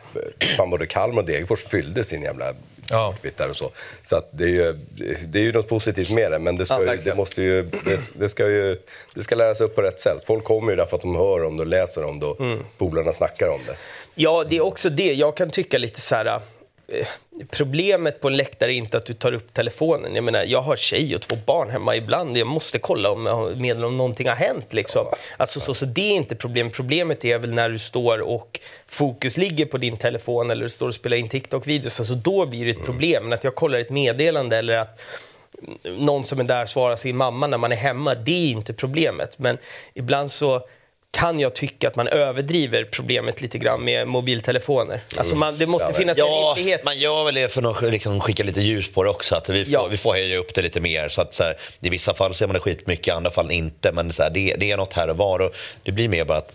[0.57, 2.55] Fan, både Kalmar och Degerfors fyllde sin jävla
[2.91, 3.15] ja.
[3.51, 3.71] och så.
[4.05, 4.79] Så att det, är ju,
[5.27, 7.63] det är ju något positivt med det, men det ska, ja, ju, det måste ju,
[7.85, 8.79] det, det, ska ju
[9.15, 10.25] det ska läras upp på rätt sätt.
[10.27, 12.59] Folk kommer ju därför att de hör om det och läser om det och mm.
[12.79, 13.77] polarna snackar om det.
[14.15, 15.13] Ja, det är också det.
[15.13, 16.41] Jag kan tycka lite så här
[17.51, 20.15] problemet på en läktare är inte att du tar upp telefonen.
[20.15, 22.37] Jag menar, jag har tjej och två barn hemma ibland.
[22.37, 23.23] Jag måste kolla om,
[23.57, 24.73] med om någonting har hänt.
[24.73, 25.07] Liksom.
[25.37, 26.73] Alltså, så, så det är inte problemet.
[26.73, 30.89] Problemet är väl när du står och fokus ligger på din telefon eller du står
[30.89, 32.01] och spelar in TikTok-videos.
[32.01, 33.25] Alltså, då blir det ett problem.
[33.25, 35.01] Men att jag kollar ett meddelande eller att
[35.85, 39.39] någon som är där svarar sin mamma när man är hemma, det är inte problemet.
[39.39, 39.59] Men
[39.95, 40.63] ibland så
[41.11, 45.01] kan jag tycka att man överdriver problemet lite grann med mobiltelefoner.
[45.17, 46.85] Alltså man, det måste finnas ja, en rimlighet.
[46.85, 49.35] Man gör väl det för att liksom skicka lite ljus på det också.
[49.35, 49.87] Att vi, får, ja.
[49.87, 51.09] vi får höja upp det lite mer.
[51.09, 53.93] Så att, så här, I vissa fall ser man det skitmycket, i andra fall inte.
[53.93, 55.41] Men så här, det, det, är något här och var.
[55.41, 56.53] Och det blir mer bara att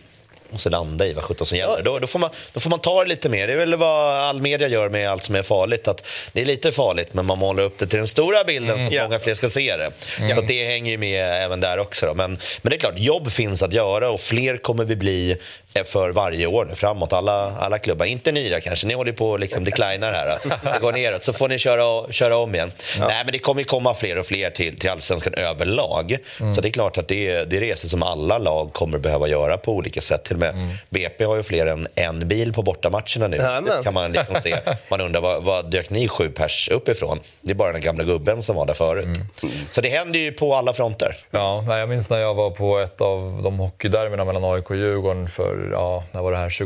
[0.53, 1.77] måste landa i vad sjutton som gäller.
[1.77, 1.81] Ja.
[1.81, 3.47] Då, då, får man, då får man ta det lite mer.
[3.47, 5.87] Det är väl vad all media gör med allt som är farligt.
[5.87, 8.91] Att det är lite farligt, men man målar upp det till den stora bilden mm.
[8.91, 9.91] så att många fler ska se det.
[10.19, 10.35] Mm.
[10.35, 12.05] Så det hänger ju med även där också.
[12.05, 12.13] Då.
[12.13, 15.37] Men, men det är klart, jobb finns att göra och fler kommer vi bli
[15.85, 17.13] för varje år nu framåt.
[17.13, 20.39] Alla, alla klubbar, inte där kanske, ni håller på att liksom declinar här.
[20.73, 22.71] Det går neråt, så får ni köra, köra om igen.
[22.99, 23.07] Ja.
[23.07, 26.17] Nej, men det kommer komma fler och fler till, till allsvenskan överlag.
[26.39, 26.53] Mm.
[26.53, 29.57] Så det är klart att det, det är resor som alla lag kommer behöva göra
[29.57, 30.23] på olika sätt.
[30.23, 30.69] Till och med mm.
[30.89, 33.37] BP har ju fler än en bil på bortamatcherna nu.
[33.37, 34.57] Ja, kan man liksom se.
[34.89, 37.19] Man undrar, vad, vad dök ni sju pers uppifrån?
[37.41, 39.03] Det är bara den gamla gubben som var där förut.
[39.03, 39.27] Mm.
[39.71, 41.15] Så det händer ju på alla fronter.
[41.31, 45.27] Ja, jag minns när jag var på ett av de hockeyderbyna mellan AIK och Djurgården
[45.27, 46.65] för ja, när var det här?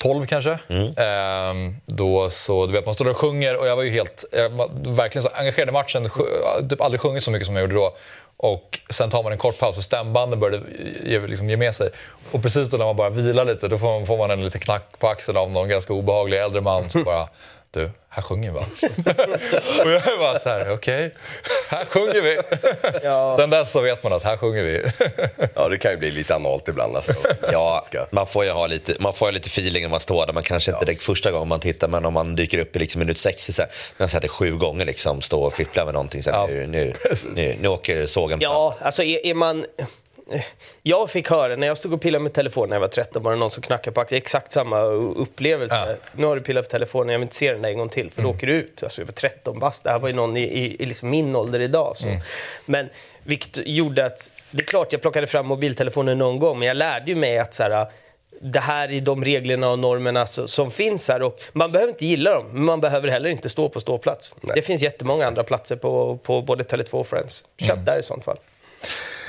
[0.00, 0.58] 2012 kanske.
[0.68, 0.94] Mm.
[0.96, 4.50] Ehm, då så, du vet, man står och sjunger och jag var ju helt, jag
[4.50, 6.10] var verkligen så engagerad i matchen.
[6.70, 7.96] Typ aldrig sjungit så mycket som jag gjorde då.
[8.36, 10.64] Och sen tar man en kort paus och stämbanden började
[11.04, 11.90] ge, liksom, ge med sig.
[12.32, 14.60] Och precis då när man bara vilar lite, då får man, får man en liten
[14.60, 17.28] knack på axeln av någon ganska obehaglig äldre man som bara
[17.76, 18.58] du, här sjunger vi
[19.82, 21.10] och jag är bara så här, okej, okay,
[21.68, 22.38] här sjunger vi.
[23.02, 23.36] Ja.
[23.36, 24.84] Sen dess så vet man att här sjunger vi.
[25.54, 26.96] ja, det kan ju bli lite analt ibland.
[26.96, 27.12] Alltså.
[27.52, 30.32] ja, man får ju ha lite, man får ha lite feeling när man står där.
[30.32, 30.86] Man kanske inte ja.
[30.86, 33.62] direkt första gången man tittar, men om man dyker upp i liksom minut 60 så
[33.62, 36.22] här, när jag sett det sju gånger liksom, stå och fippla med någonting.
[36.22, 36.46] Så här, ja.
[36.46, 36.94] nu, nu,
[37.34, 39.66] nu, nu åker sågen Ja, alltså är, är man
[40.82, 43.32] jag fick höra, när jag stod och pillade med telefonen när jag var 13, var
[43.32, 44.16] det någon som knackade på axeln.
[44.16, 45.86] Exakt samma upplevelse.
[45.88, 45.96] Ja.
[46.12, 48.10] Nu har du pillat på telefonen, jag vill inte se den där en gång till,
[48.10, 48.32] för mm.
[48.32, 48.82] då åker du ut.
[48.82, 49.84] Alltså, jag var 13 bast.
[49.84, 51.96] Det här var ju någon i, i, i liksom min ålder idag.
[51.96, 52.08] Så.
[52.08, 52.20] Mm.
[52.66, 52.88] Men
[53.22, 57.10] vilket gjorde att, det är klart jag plockade fram mobiltelefonen någon gång, men jag lärde
[57.10, 57.86] ju mig att så här,
[58.40, 61.22] det här är de reglerna och normerna som finns här.
[61.22, 64.34] Och man behöver inte gilla dem, men man behöver heller inte stå på ståplats.
[64.40, 64.52] Nej.
[64.54, 67.44] Det finns jättemånga andra platser på, på både Tele2 och Friends.
[67.58, 67.84] Köp mm.
[67.84, 68.38] där i sånt fall.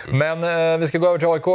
[0.08, 1.48] Men eh, vi ska gå över till AIK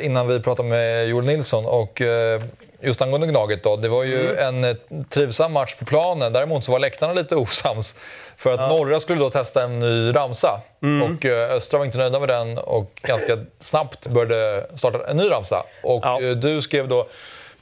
[0.00, 1.64] eh, innan vi pratar med Joel Nilsson.
[1.66, 2.40] Och, eh,
[2.80, 4.64] just angående Gnaget då, det var ju mm.
[4.64, 6.32] en eh, trivsam match på planen.
[6.32, 7.98] Däremot så var läktarna lite osams.
[8.36, 8.68] För att ja.
[8.68, 10.60] Norra skulle då testa en ny ramsa.
[10.82, 11.02] Mm.
[11.02, 15.30] Och eh, Östra var inte nöjda med den och ganska snabbt började starta en ny
[15.30, 15.62] ramsa.
[15.82, 16.22] Och ja.
[16.22, 17.06] Eh, du skrev då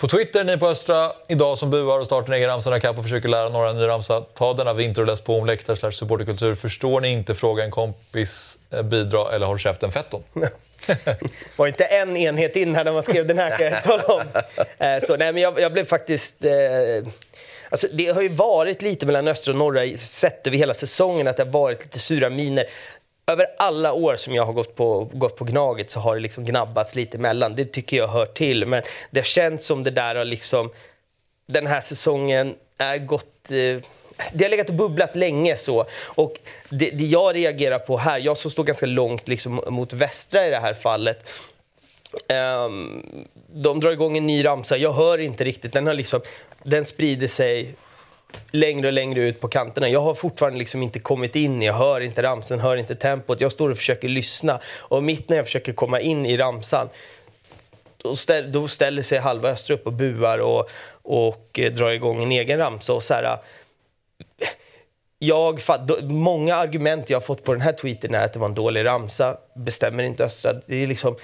[0.04, 3.02] på Twitter, ni på Östra, idag som buar och startar en egen ramsa Cup och
[3.02, 4.20] försöker lära några en ny ramsa.
[4.20, 6.54] Ta denna vinter och läs på om läktar slash supporterkultur.
[6.54, 10.22] Förstår ni inte, fråga en kompis, eh, bidra eller håll käften fetton.
[11.56, 14.22] var inte en enhet in här när man skrev den här kan jag tala om.
[14.78, 16.44] Eh, så, nej, men jag, jag blev faktiskt...
[16.44, 16.52] Eh,
[17.70, 21.36] alltså, det har ju varit lite mellan östra och norra, sett över hela säsongen, att
[21.36, 22.64] det har varit lite sura miner
[23.26, 26.44] över alla år som jag har gått på, gått på Gnaget så har det liksom
[26.44, 27.54] gnabbats lite emellan.
[27.54, 28.66] Det tycker jag hör till.
[28.66, 30.70] Men det har känts som det där har liksom...
[31.46, 33.50] Den här säsongen är gått...
[33.50, 33.82] Eh,
[34.32, 35.56] det har legat och bubblat länge.
[35.56, 35.86] så.
[36.04, 36.34] Och
[36.68, 40.50] det, det jag reagerar på här, jag som står ganska långt liksom mot västra i
[40.50, 41.30] det här fallet.
[42.28, 45.72] Um, de drar igång en ny ramsa, jag hör inte riktigt.
[45.72, 46.20] Den, har liksom,
[46.62, 47.74] den sprider sig
[48.50, 49.88] längre och längre ut på kanterna.
[49.88, 53.40] Jag har fortfarande liksom inte kommit in, jag hör inte ramsan, hör inte tempot.
[53.40, 56.88] Jag står och försöker lyssna och mitt när jag försöker komma in i ramsan
[58.04, 58.14] då,
[58.48, 60.70] då ställer sig halva Östra upp och buar och,
[61.02, 62.92] och eh, drar igång en egen ramsa.
[62.92, 63.38] Och så här, äh,
[65.18, 65.60] jag,
[66.02, 68.84] många argument jag har fått på den här tweeten är att det var en dålig
[68.84, 69.36] ramsa.
[69.56, 70.52] Bestämmer inte Östra.
[70.66, 71.16] Det är, liksom,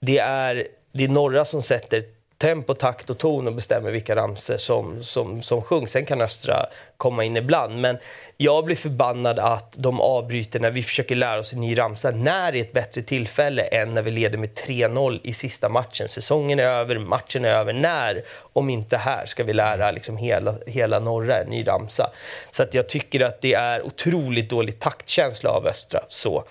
[0.00, 2.02] det är, det är norra som sätter
[2.42, 5.90] tempo, takt och ton och bestämmer vilka ramser som, som, som sjungs.
[5.90, 6.66] Sen kan Östra
[6.96, 7.80] komma in ibland.
[7.80, 7.98] Men
[8.36, 12.10] jag blir förbannad att de avbryter när vi försöker lära oss en ny ramsa.
[12.10, 16.08] När är ett bättre tillfälle än när vi leder med 3-0 i sista matchen?
[16.08, 17.72] Säsongen är över, matchen är över.
[17.72, 18.22] När,
[18.52, 22.10] om inte här, ska vi lära liksom hela, hela norra en ny ramsa?
[22.50, 26.00] Så att jag tycker att det är otroligt dålig taktkänsla av Östra.
[26.08, 26.44] Så.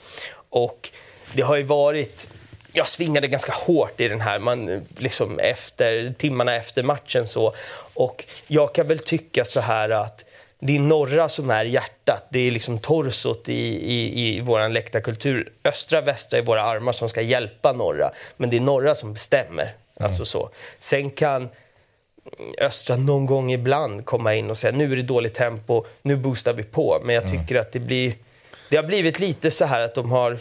[0.50, 0.90] Och
[1.34, 2.28] det har ju varit
[2.74, 7.28] jag svingade ganska hårt i den här, man, liksom efter, timmarna efter matchen.
[7.28, 7.54] så.
[7.94, 10.26] Och jag kan väl tycka så här att
[10.60, 12.28] det är norra som är hjärtat.
[12.30, 13.54] Det är liksom torsot i,
[13.94, 15.54] i, i vår läktarkultur.
[15.64, 18.12] Östra, västra är våra armar som ska hjälpa norra.
[18.38, 19.64] Men det är norra som bestämmer.
[19.64, 19.74] Mm.
[20.00, 20.50] Alltså så.
[20.80, 21.50] Sen kan
[22.58, 26.54] östra någon gång ibland komma in och säga nu är det dåligt tempo, nu boostar
[26.54, 27.02] vi på.
[27.04, 27.40] Men jag mm.
[27.40, 27.62] tycker mm.
[27.62, 28.16] att det blir...
[28.70, 30.40] Det har blivit lite så här att de har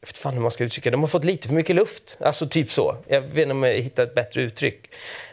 [0.00, 2.16] jag vet fan hur man ska uttrycka De har fått lite för mycket luft.
[2.20, 2.96] Alltså typ så.
[3.08, 4.90] Jag vet inte om jag hittar ett bättre uttryck.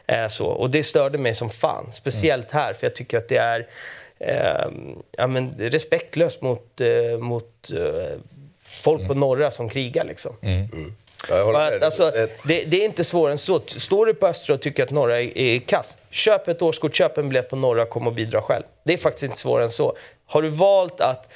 [0.07, 0.45] Eh, så.
[0.45, 1.89] Och det störde mig som fan.
[1.91, 3.67] Speciellt här, för jag tycker att det är
[4.19, 4.67] eh,
[5.11, 8.19] ja, men respektlöst mot, eh, mot eh,
[8.63, 9.07] folk mm.
[9.07, 10.03] på norra som krigar.
[10.03, 10.35] Liksom.
[10.41, 10.69] Mm.
[10.73, 10.95] Mm.
[11.29, 12.11] Att, alltså,
[12.43, 13.61] det, det, är inte svårare än så.
[13.65, 17.17] Står du på Östra och tycker att norra är, är kass, köp ett årskort, köp
[17.17, 18.63] en biljett på norra, kom och bidra själv.
[18.83, 19.97] Det är faktiskt inte svårare än så.
[20.25, 21.29] Har du valt att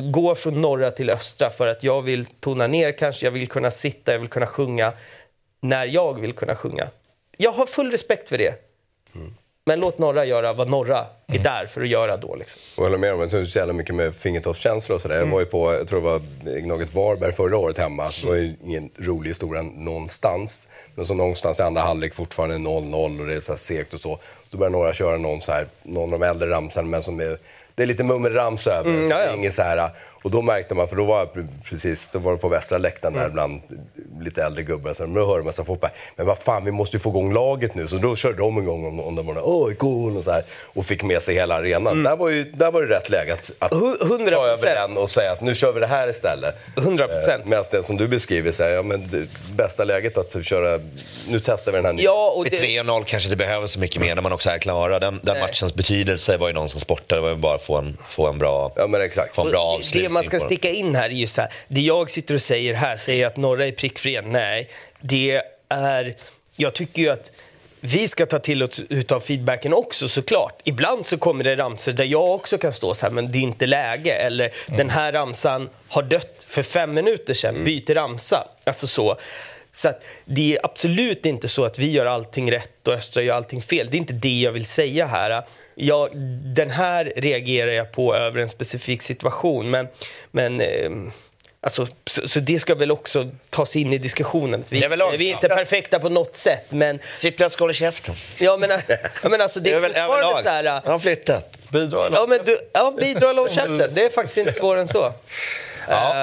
[0.00, 3.70] gå från norra till östra för att jag vill tona ner kanske, jag vill kunna
[3.70, 4.92] sitta, jag vill kunna sjunga
[5.60, 6.88] när jag vill kunna sjunga.
[7.36, 8.54] Jag har full respekt för det.
[9.14, 9.34] Mm.
[9.64, 11.42] Men låt norra göra vad norra är mm.
[11.42, 12.34] där för att göra då.
[12.34, 12.60] Liksom.
[12.76, 13.46] Jag håller med om det.
[13.46, 15.16] så jävla mycket med fingertoppskänsla och sådär.
[15.16, 15.28] Mm.
[15.28, 16.22] Jag var ju på, jag tror det var
[16.60, 18.10] Gnaget Varberg förra året hemma.
[18.22, 20.68] Det var ju ingen rolig historia någonstans.
[20.94, 24.00] Men så någonstans i andra halvlek fortfarande 0-0 och det är så här segt och
[24.00, 24.18] så.
[24.50, 27.38] Då börjar några köra någon, så här, någon av de äldre ramsarna men som är
[27.80, 29.34] det är lite mummelrams över mm, ja, ja.
[29.34, 29.90] Inget så här,
[30.22, 33.20] och då märkte man, för då var jag precis, då var på västra läktaren där
[33.20, 33.32] mm.
[33.32, 33.60] bland
[34.20, 34.94] lite äldre gubbar.
[34.94, 37.32] Så då hörde man så folk bara, men vad fan vi måste ju få igång
[37.32, 37.86] laget nu.
[37.86, 40.44] Så då körde de igång om, om de var åh cool och så här.
[40.74, 41.92] Och fick med sig hela arenan.
[41.92, 42.04] Mm.
[42.04, 44.30] Där, var ju, där var det rätt läge att, att 100%.
[44.30, 46.54] ta över den och säga att nu kör vi det här istället.
[46.76, 47.44] 100 procent.
[47.44, 50.80] Eh, Medan det som du beskriver, så här, ja, men det, bästa läget att köra,
[51.28, 52.04] nu testar vi den här nya.
[52.04, 52.50] Ja, och det...
[52.50, 54.98] 3-0 kanske det behöver så mycket mer när man också är klara.
[54.98, 57.76] Den, den matchens betydelse var ju någon som sportade, det var ju bara att få
[57.76, 59.34] en, få en bra, ja, men exakt.
[59.34, 60.09] Få en bra avslutning.
[60.10, 62.96] Man ska sticka in här är ju så här, det jag sitter och säger här,
[62.96, 64.22] säger att norra är prickfria.
[64.22, 64.68] Nej,
[65.00, 66.14] det är...
[66.56, 67.30] Jag tycker ju att
[67.80, 70.60] vi ska ta till oss utav feedbacken också såklart.
[70.64, 73.42] Ibland så kommer det ramsor där jag också kan stå så här, men det är
[73.42, 74.12] inte läge.
[74.12, 78.48] Eller den här ramsan har dött för fem minuter sedan, byter ramsa.
[78.64, 79.16] Alltså så.
[79.72, 83.34] Så att det är absolut inte så att vi gör allting rätt och Östra gör
[83.34, 83.88] allting fel.
[83.90, 85.42] Det är inte det jag vill säga här.
[85.74, 86.16] Jag,
[86.54, 89.70] den här reagerar jag på över en specifik situation.
[89.70, 89.88] Men,
[90.30, 90.90] men eh,
[91.60, 94.64] alltså, så, så det ska väl också tas in i diskussionen.
[94.68, 96.98] Vi, Det är väl vi är inte perfekta på något sätt, men...
[97.16, 98.14] Sippla skål i käften.
[98.38, 98.70] Ja, men,
[99.22, 100.42] ja, men alltså, det är väl fortfarande överlag.
[100.42, 100.64] så här...
[100.64, 101.56] Han har flyttat.
[101.72, 102.16] Bidra eller?
[102.16, 103.94] Ja, men du, ja, bidra eller käften.
[103.94, 105.06] Det är faktiskt inte svårare än så.
[105.06, 105.12] Eh,
[105.88, 106.14] Ja,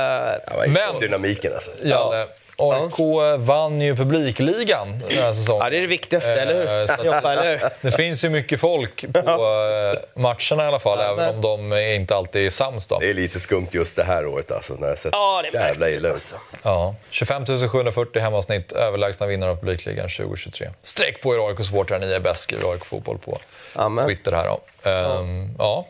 [0.63, 1.71] är Men- dynamiken alltså.
[1.83, 2.27] Jalle,
[2.59, 2.93] AIK
[3.39, 5.63] vann ju publikligan den här säsongen.
[5.63, 6.91] ja, det är det viktigaste, Eh, eller hur?
[6.91, 7.69] att- Joppa, eller hur?
[7.81, 12.15] Det finns ju mycket folk på eh, matcherna i alla fall, även om de inte
[12.15, 12.87] alltid är sams.
[12.87, 12.99] Då.
[12.99, 14.73] Det är lite skumt just det här året alltså.
[14.73, 16.35] När det har sett Ja, det är jävla illa alltså.
[16.63, 20.69] Ja, 25 740 hemmasnitt, överlägsna vinnare av publikligan 2023.
[20.83, 23.39] Streck på er AIK-supportrar, ni är bäst, skriver AIK Fotboll på
[23.73, 24.07] Amen.
[24.07, 24.45] Twitter här.
[24.47, 24.89] Då.
[24.89, 25.87] Ehm, ja.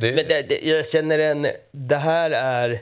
[0.00, 1.46] Det, Men det, det, jag känner en...
[1.72, 2.78] Det här är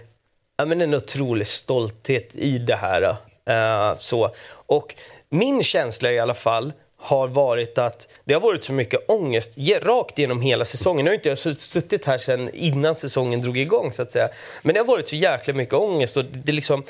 [0.57, 3.17] ja, men en otrolig stolthet i det här.
[3.51, 4.31] Uh, så.
[4.67, 4.95] Och
[5.29, 9.53] min känsla i alla fall har varit att det har varit så mycket ångest
[9.83, 11.05] rakt genom hela säsongen.
[11.05, 14.29] Nu har inte jag suttit här sedan innan säsongen drog igång så att säga.
[14.63, 16.85] Men det har varit så jäkla mycket ångest och det är liksom...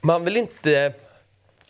[0.00, 0.92] Man vill inte...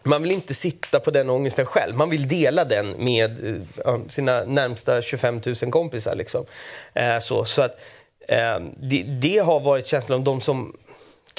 [0.02, 1.96] Man vill inte sitta på den ångesten själv.
[1.96, 3.46] Man vill dela den med
[3.84, 6.14] eh, sina närmsta 25 000 kompisar.
[6.14, 6.44] Liksom.
[6.94, 7.80] Eh, så, så att,
[8.76, 10.76] det, det har varit känslan om de som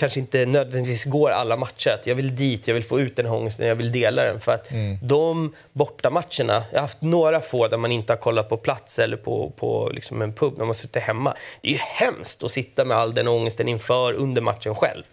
[0.02, 1.90] kanske inte nödvändigtvis går alla matcher.
[1.90, 4.40] Att jag vill dit, jag vill få ut den här ångesten, jag vill dela den.
[4.40, 4.70] För att
[5.02, 9.18] de bortamatcherna, jag har haft några få där man inte har kollat på plats eller
[9.18, 11.34] på, på liksom en pub när man sitter hemma.
[11.62, 15.04] Det är ju hemskt att sitta med all den ångesten inför, under matchen själv.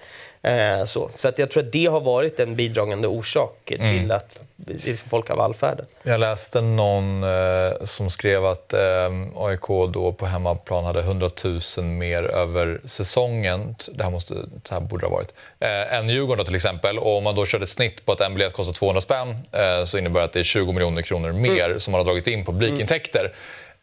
[0.43, 4.45] Eh, så så att jag tror att det har varit en bidragande orsak till att
[4.67, 5.89] liksom folk har vallfärdat.
[6.03, 8.81] Jag läste någon eh, som skrev att eh,
[9.37, 11.31] AIK då på hemmaplan hade 100
[11.77, 16.39] 000 mer över säsongen, det här, måste, det här borde ha varit, eh, än Djurgården
[16.39, 16.99] då, till exempel.
[16.99, 19.85] Och om man då körde ett snitt på att en biljett kostar 200 spänn eh,
[19.85, 22.45] så innebär det att det är 20 miljoner kronor mer som man har dragit in
[22.45, 23.33] på publikintäkter.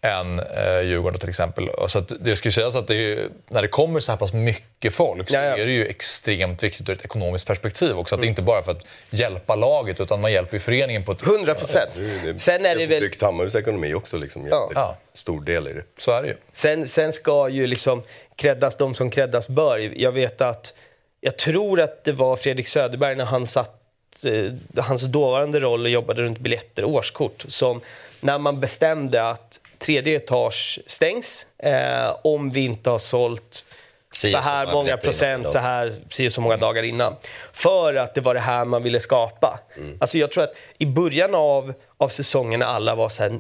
[0.06, 1.70] Än eh, Djurgården till exempel.
[1.70, 4.20] Och Så att det ska ju sägas att det är, när det kommer så här
[4.20, 5.58] pass mycket folk så Ja, ja.
[5.58, 8.16] är det ju extremt viktigt ur ett ekonomiskt perspektiv också.
[8.16, 11.12] Att det inte bara är för att hjälpa laget utan man hjälper ju föreningen på
[11.12, 11.28] ett...
[11.28, 11.90] 100 procent.
[12.24, 13.02] Det Sen är det som väl...
[13.02, 14.18] byggt Hammarbys ekonomi också.
[14.18, 14.72] Liksom, Ja.
[14.76, 14.98] Ja.
[15.14, 15.84] Stor del i det.
[15.98, 16.36] Så är det ju.
[16.52, 18.04] Sen, sen ska ju liksom
[18.36, 19.92] creddas de som creddas bör.
[19.96, 20.74] Jag vet att,
[21.22, 23.82] jag tror att det var Fredrik Söderberg när han satt,
[24.26, 27.82] eh, hans dåvarande roll och jobbade runt biljetter, årskort, som
[28.22, 33.66] när man bestämde att tredje etage stängs eh, om vi inte har sålt
[34.12, 37.16] Si så här många procent, så här si så många dagar innan.
[37.54, 39.60] För att det var det här man ville skapa.
[40.00, 43.40] Alltså jag tror att i början av, av säsongen när alla var så här,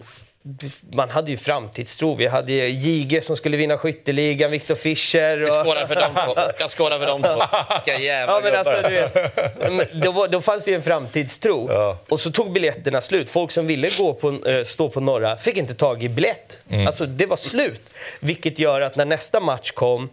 [0.93, 2.15] man hade ju framtidstro.
[2.15, 5.37] Vi hade ju Jige som skulle vinna skytteligan, Viktor Fischer.
[5.37, 5.53] Vi Och...
[5.53, 6.41] skålar för de två.
[6.59, 7.43] Jag skålar för de två.
[7.85, 11.67] Vilka jävla Ja, men alltså, vet, då, var- då fanns det ju en framtidstro.
[11.71, 11.97] Ja.
[12.09, 13.29] Och så tog biljetterna slut.
[13.29, 16.63] Folk som ville gå på, eh, stå på norra fick inte tag i biljett.
[16.87, 17.81] Alltså, det var slut.
[18.19, 20.09] Vilket gör att när nästa match kom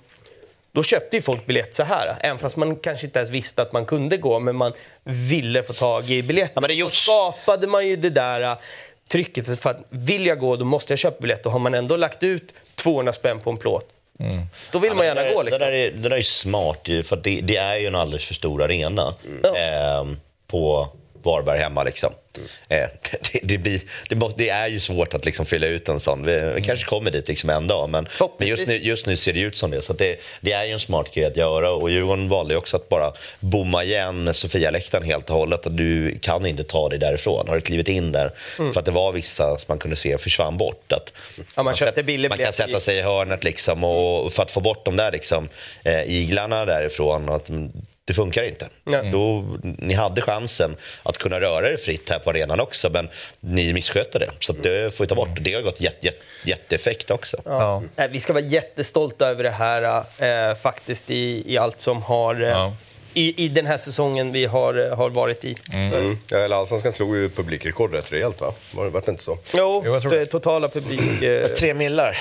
[0.74, 2.16] då köpte ju folk biljett så här.
[2.20, 4.72] Även fast man kanske inte ens visste att man kunde gå, men man
[5.05, 6.51] ville få tag i biljett.
[6.55, 8.57] Ja, men det är Då skapade man ju det där äh,
[9.13, 9.61] trycket.
[9.61, 11.47] För att vill jag gå, då måste jag köpa biljett.
[11.47, 13.89] Och har man ändå lagt ut 200 spänn på en plåt,
[14.73, 15.43] då vill man gärna det, gå.
[15.43, 15.67] Det, Liksom.
[15.67, 18.63] där är, det där är smart, för det, det är ju en alldeles för stor
[18.63, 19.57] arena Ja.
[19.57, 20.89] ehm, på
[21.23, 21.83] Varberg hemma.
[21.83, 22.12] Liksom.
[22.68, 22.77] Eh,
[23.33, 26.27] det, det, blir, det, måste, det är ju svårt att liksom fylla ut en sån.
[26.27, 28.09] Vi, vi kanske kommer dit liksom en dag, men,
[28.39, 29.83] men just, nu, just nu ser det ut som det.
[29.83, 31.70] Så det, det är ju en smart grej att göra.
[31.70, 35.66] Och Djurgården valde ju också att bara bomma igen Sofia-läktaren helt och hållet.
[35.66, 37.49] Att du kan inte ta dig därifrån.
[37.49, 38.31] Har du klivit in där?
[38.57, 40.93] För att det var vissa som man kunde se försvann bort.
[40.93, 41.12] Att
[41.57, 44.61] Ja, man köpte billig man kan sätta sig i hörnet liksom och för att få
[44.61, 45.49] bort de där liksom,
[45.85, 47.29] eh, iglarna därifrån.
[47.29, 47.73] och Att, mm,
[48.05, 48.69] det funkar inte.
[48.85, 49.03] Ja.
[49.03, 53.09] Då, ni hade chansen att kunna röra er fritt här på arenan också, men
[53.41, 54.31] ni misskötte det.
[54.41, 55.29] Så det får vi ta bort.
[55.41, 57.37] Det har gått jätte, jätte, jätteeffekt också.
[57.45, 57.83] Ja.
[57.97, 60.05] Nej, Vi ska vara jättestolta över det här
[60.51, 62.35] äh, faktiskt i, i allt som har...
[62.43, 62.77] äh, Ja.
[63.15, 65.55] I, I den här säsongen vi har, äh, har varit i.
[65.55, 66.19] Så, Mm.
[66.31, 68.55] Ja, eller Allsvenskan slog ju publikrekord rätt rejält va?
[68.75, 69.39] Var det vart det inte så?
[69.55, 71.23] jo, Jo, jag tror det totala publik...
[71.23, 72.19] äh, Tre millar.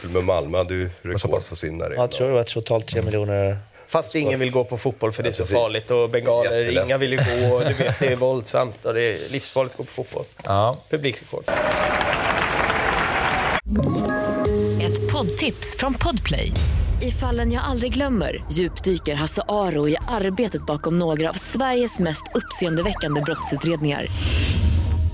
[0.00, 1.94] Till och med Malmö hade ju så rekord på sin arena.
[1.94, 3.56] Ja, Jag tror det var totalt tre miljoner.
[3.90, 5.90] Fast ingen vill gå på fotboll för det är så farligt.
[5.90, 7.54] Och bengaler, inga vill ju gå.
[7.54, 10.24] Och du vet, det är våldsamt och det är livsfarligt att gå på fotboll.
[10.44, 10.78] Ja.
[10.90, 11.44] Publikrekord.
[14.82, 16.52] Ett poddtips från Podplay.
[17.02, 22.22] I fallen jag aldrig glömmer djupdyker Hasse Aro i arbetet bakom några av Sveriges mest
[22.34, 24.06] uppseendeväckande brottsutredningar.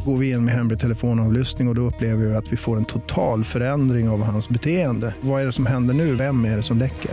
[0.07, 2.85] går vi in med hemlig telefonavlyssning och, och då upplever vi att vi får en
[2.85, 5.15] total förändring av hans beteende.
[5.21, 6.15] Vad är det som händer nu?
[6.15, 7.11] Vem är det som läcker?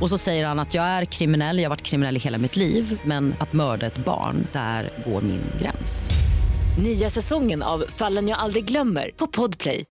[0.00, 2.56] Och så säger han att jag är kriminell, jag har varit kriminell i hela mitt
[2.56, 6.10] liv men att mörda ett barn, där går min gräns.
[6.82, 9.84] Nya säsongen av Fallen jag aldrig glömmer på Podplay.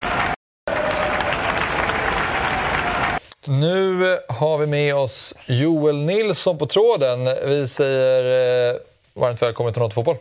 [3.46, 7.26] Nu har vi med oss Joel Nilsson på tråden.
[7.46, 8.76] Vi säger eh,
[9.14, 10.18] varmt välkommen till Något Fotboll.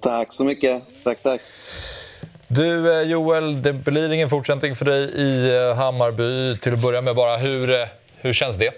[0.00, 0.82] Tack så mycket.
[1.04, 1.40] Tack, tack.
[2.48, 6.56] Du eh, Joel, det blir ingen fortsättning för dig i eh, Hammarby.
[6.56, 7.86] Till att börja med bara, hur, eh,
[8.22, 8.72] hur känns det?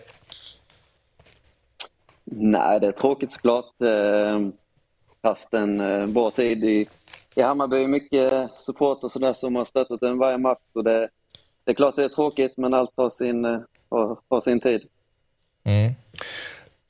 [2.25, 3.83] Nej, det är tråkigt såklart.
[3.83, 4.41] Eh,
[5.23, 6.89] haft en eh, bra tid i,
[7.35, 7.87] i Hammarby.
[7.87, 10.63] Mycket support och sådär som har stöttat en varje match.
[10.73, 11.09] Och det,
[11.65, 13.45] det är klart det är tråkigt, men allt har sin,
[13.89, 14.89] har, har sin tid.
[15.65, 15.93] Mm.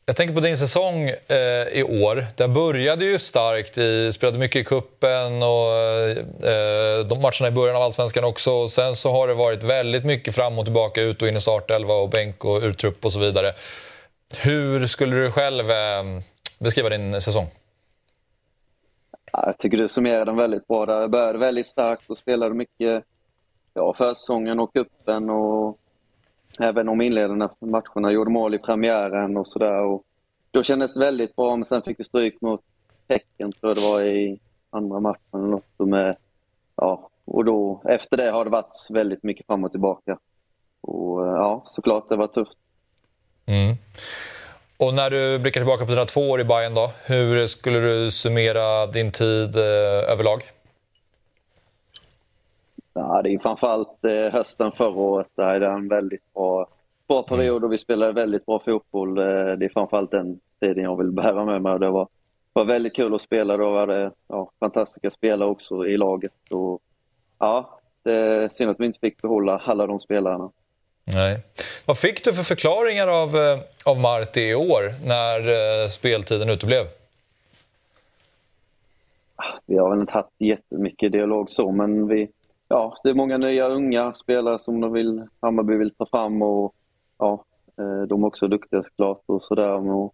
[0.06, 2.26] Jag tänker på din säsong eh, i år.
[2.36, 5.72] Den började ju starkt, i, spelade mycket i kuppen och
[6.48, 8.68] eh, de matcherna i början av Allsvenskan också.
[8.68, 11.94] Sen så har det varit väldigt mycket fram och tillbaka, ut och in i startelva
[11.94, 13.52] och bänk och urtrupp och så vidare.
[14.42, 16.04] Hur skulle du själv eh,
[16.58, 17.46] beskriva din säsong?
[19.32, 21.00] Jag tycker du summerar den väldigt bra.
[21.00, 23.04] Jag började väldigt starkt och spelade mycket
[23.74, 25.78] ja, försäsongen och kuppen och
[26.60, 28.12] även de inledande matcherna.
[28.12, 30.00] Gjorde mål i premiären och sådär.
[30.50, 32.60] Då kändes det väldigt bra, men sen fick vi stryk mot
[33.08, 34.38] Häcken, tror jag det var i
[34.70, 35.20] andra matchen.
[35.34, 36.16] Eller något med,
[36.76, 40.18] ja, och då, efter det har det varit väldigt mycket fram och tillbaka.
[40.80, 42.58] Och eh, ja, såklart det var tufft.
[43.46, 43.76] Mm.
[44.76, 48.10] Och när du blickar tillbaka på dina två år i Bayern då, hur skulle du
[48.10, 50.42] summera din tid eh, överlag?
[52.94, 55.28] Ja, det är framförallt eh, hösten förra året.
[55.34, 56.66] Där är det en väldigt bra,
[57.08, 59.18] bra period och vi spelade väldigt bra fotboll.
[59.18, 61.78] Eh, det är framförallt den tiden jag vill bära med mig.
[61.78, 62.08] Det var,
[62.52, 63.56] var väldigt kul att spela.
[63.56, 66.32] Då var det ja, fantastiska spelare också i laget.
[66.50, 66.80] Och,
[67.38, 70.50] ja, det synd att vi inte fick behålla alla de spelarna.
[71.04, 71.40] Nej.
[71.86, 76.86] Vad fick du för förklaringar av, eh, av Marti i år när speltiden uteblev?
[79.66, 82.28] Vi har väl inte haft jättemycket dialog så, men vi,
[82.74, 86.74] ja, det är många nya unga spelare som de vill, Hammarby vill ta fram och
[87.18, 87.44] ja,
[87.78, 90.10] eh, de är också duktiga såklart och sådär.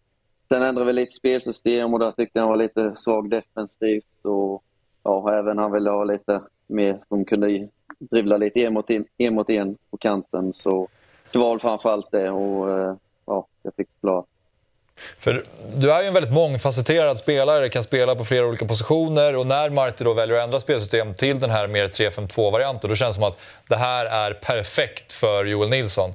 [0.49, 4.63] Sen ändrade vi lite spelsystem och där tyckte jag han var lite svag defensivt och
[5.03, 9.35] ja, även han ville ha lite mer som kunde dribbla lite en mot en, en,
[9.35, 10.55] mot en på kanten.
[10.55, 10.89] Så
[11.33, 12.95] det var framförallt det och eh,
[13.27, 14.27] ja, jag fick klart
[15.19, 15.45] för
[15.77, 19.71] du är ju en väldigt mångfacetterad spelare, kan spela på flera olika positioner och när
[19.71, 23.29] Marti då väljer att ändra spelsystem till den här mer 3-5-2-varianten då känns det som
[23.29, 23.39] att
[23.69, 26.15] det här är perfekt för Joel Nilsson.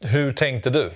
[0.00, 0.90] Hur tänkte du?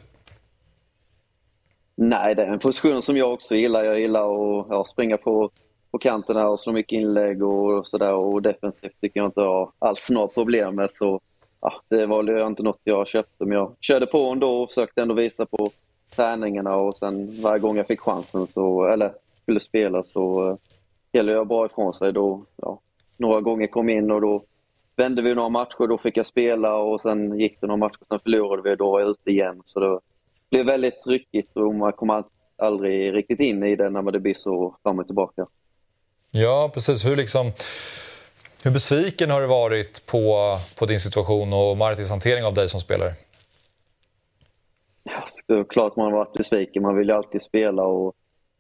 [1.96, 3.84] Nej, det är en position som jag också gillar.
[3.84, 5.50] Jag gillar att ja, springa på,
[5.90, 8.12] på kanterna och slå mycket inlägg och sådär.
[8.12, 10.92] Och defensivt tycker jag inte jag har alls några problem med.
[10.92, 11.20] Så
[11.60, 15.14] ja, det var inte något jag köpte, men jag körde på ändå och försökte ändå
[15.14, 15.70] visa på
[16.16, 19.12] träningarna och sen varje gång jag fick chansen, så, eller
[19.42, 20.56] skulle spela, så eh, uh,
[21.12, 22.12] gäller jag bra ifrån sig.
[22.12, 22.80] Då, ja,
[23.16, 24.42] några gånger kom in och då
[24.96, 28.20] vände vi några matcher, då fick jag spela och sen gick det några matcher, sen
[28.20, 29.60] förlorade vi och då var jag ute igen.
[29.64, 30.00] Så det
[30.50, 32.24] blev väldigt ryckigt och man kom
[32.56, 35.46] aldrig riktigt in i det när det blir så fram och tillbaka.
[36.30, 37.04] Ja, precis.
[37.04, 37.52] Hur, liksom,
[38.64, 42.80] hur besviken har du varit på, på din situation och Martins hantering av dig som
[42.80, 43.12] spelare?
[45.46, 46.82] Ja, klart man har varit besviken.
[46.82, 47.84] Man vill ju alltid spela.
[47.84, 48.14] Och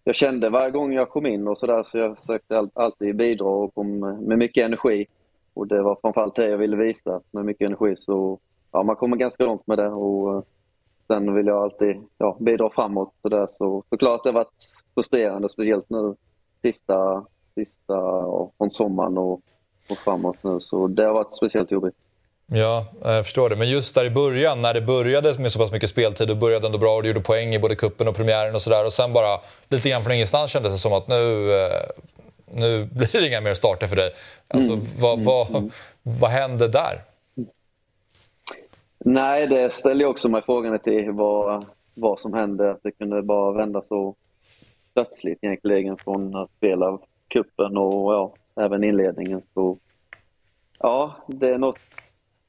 [0.04, 3.74] jag kände varje gång jag kom in och sådär så jag försökte alltid bidra och
[3.74, 5.06] kom med mycket energi.
[5.54, 7.96] Och det var framförallt det jag ville visa, med mycket energi.
[7.96, 8.38] Så
[8.72, 9.88] ja, man kommer ganska långt med det.
[9.88, 10.42] Och eh,
[11.06, 13.14] sen vill jag alltid ja, bidra framåt.
[13.22, 13.46] Så, där.
[13.50, 16.14] så såklart det har varit frustrerande, speciellt nu
[16.62, 17.24] sista,
[17.54, 19.40] sista ja, från sommaren och,
[19.90, 20.60] och framåt nu.
[20.60, 21.96] Så det har varit speciellt jobbigt.
[22.46, 23.56] Ja, jag förstår det.
[23.56, 26.66] Men just där i början, när det började med så pass mycket speltid och började
[26.66, 28.84] ändå bra och du gjorde poäng i både kuppen och premiären och sådär.
[28.84, 31.72] Och sen bara lite grann från ingenstans kändes det som att nu, eh,
[32.54, 34.14] nu blir det inga mer starter för dig.
[34.48, 34.86] Alltså, mm.
[34.98, 35.70] vad, vad, mm.
[36.02, 37.04] vad hände där?
[38.98, 41.64] Nej, det ställer jag också mig frågan till vad,
[41.94, 42.70] vad som hände.
[42.70, 44.14] Att det kunde bara vända så
[44.94, 49.42] plötsligt egentligen från att spela kuppen och ja, även inledningen.
[49.54, 49.78] Så,
[50.78, 51.78] ja, det är något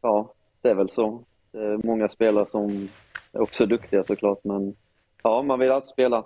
[0.06, 1.24] ja, det är väl så.
[1.52, 2.90] Det är många spelare som
[3.32, 4.76] är också duktiga såklart, men
[5.24, 6.24] ja, man vill alltid spela.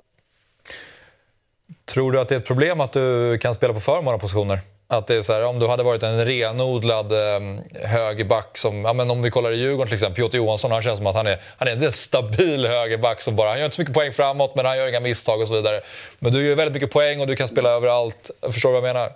[1.86, 4.59] Tror du att det är ett problem att du kan spela på för många positioner?
[4.88, 7.39] Att det är så här, om du hade varit en renodlad eh,
[7.73, 10.97] högerback som, ja, men om vi kollar i Djurgården till exempel, Piotr Johansson, han känns
[10.97, 13.82] som att han är, han är en stabil högerback som bara, han gör inte så
[13.82, 15.80] mycket poäng framåt men han gör inga misstag och så vidare.
[16.19, 18.32] Men du gör väldigt mycket poäng och du kan spela överallt.
[18.41, 19.11] Förstår du vad jag menar?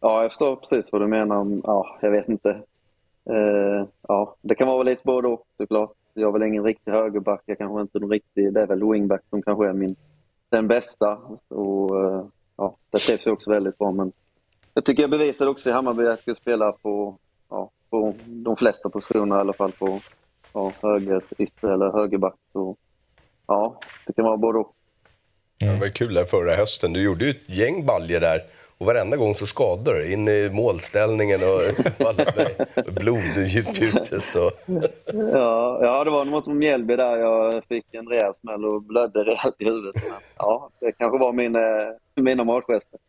[0.00, 1.60] Ja, jag förstår precis vad du menar.
[1.64, 2.62] Ja, jag vet inte.
[3.30, 5.92] Eh, ja, det kan vara lite både och såklart.
[6.14, 9.22] Jag är väl ingen riktig högerback, jag kanske inte någon riktig, det är väl wingback
[9.30, 9.96] som kanske är min,
[10.48, 11.18] den bästa.
[11.48, 12.24] Och, eh,
[12.56, 13.92] ja, det trivs jag också väldigt bra.
[13.92, 14.12] Men
[14.74, 17.16] jag tycker jag bevisade också i Hammarby att jag skulle spela på,
[17.50, 20.00] ja, på de flesta positioner i alla fall på
[20.54, 22.34] ja, höger ytter eller högerback.
[22.52, 22.76] Så,
[23.46, 24.74] ja, det kan vara både och.
[25.58, 26.92] Det var kul där förra hösten.
[26.92, 28.42] Du gjorde ju ett gäng baljer där.
[28.82, 31.60] Och varenda gång så skadade du in i målställningen och
[32.92, 34.20] blod djupt ute.
[34.20, 34.50] Så.
[35.32, 39.56] Ja, ja, det var mot Mjällby där jag fick en rejäl smäll och blödde rejält
[39.58, 39.94] i huvudet.
[39.94, 41.56] Men, ja, det kanske var min,
[42.14, 43.00] mina matgester.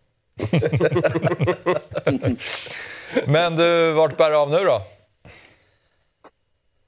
[3.32, 4.82] Men du, vart bär av nu då?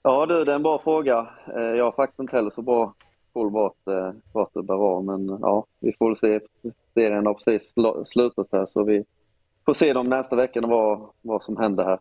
[0.04, 1.28] Ja du, det är en bra fråga.
[1.58, 2.94] Eh, jag har faktiskt inte heller så bra
[3.34, 5.06] koll vart, eh, vart det bär av.
[5.06, 6.40] Men ja, vi får väl se.
[6.96, 7.74] Serien har precis
[8.06, 9.04] slutat här så vi
[9.66, 12.00] får se de nästa veckorna vad, vad som händer här.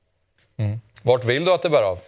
[0.56, 0.78] Mm.
[1.02, 1.98] Vart vill du att det bär av?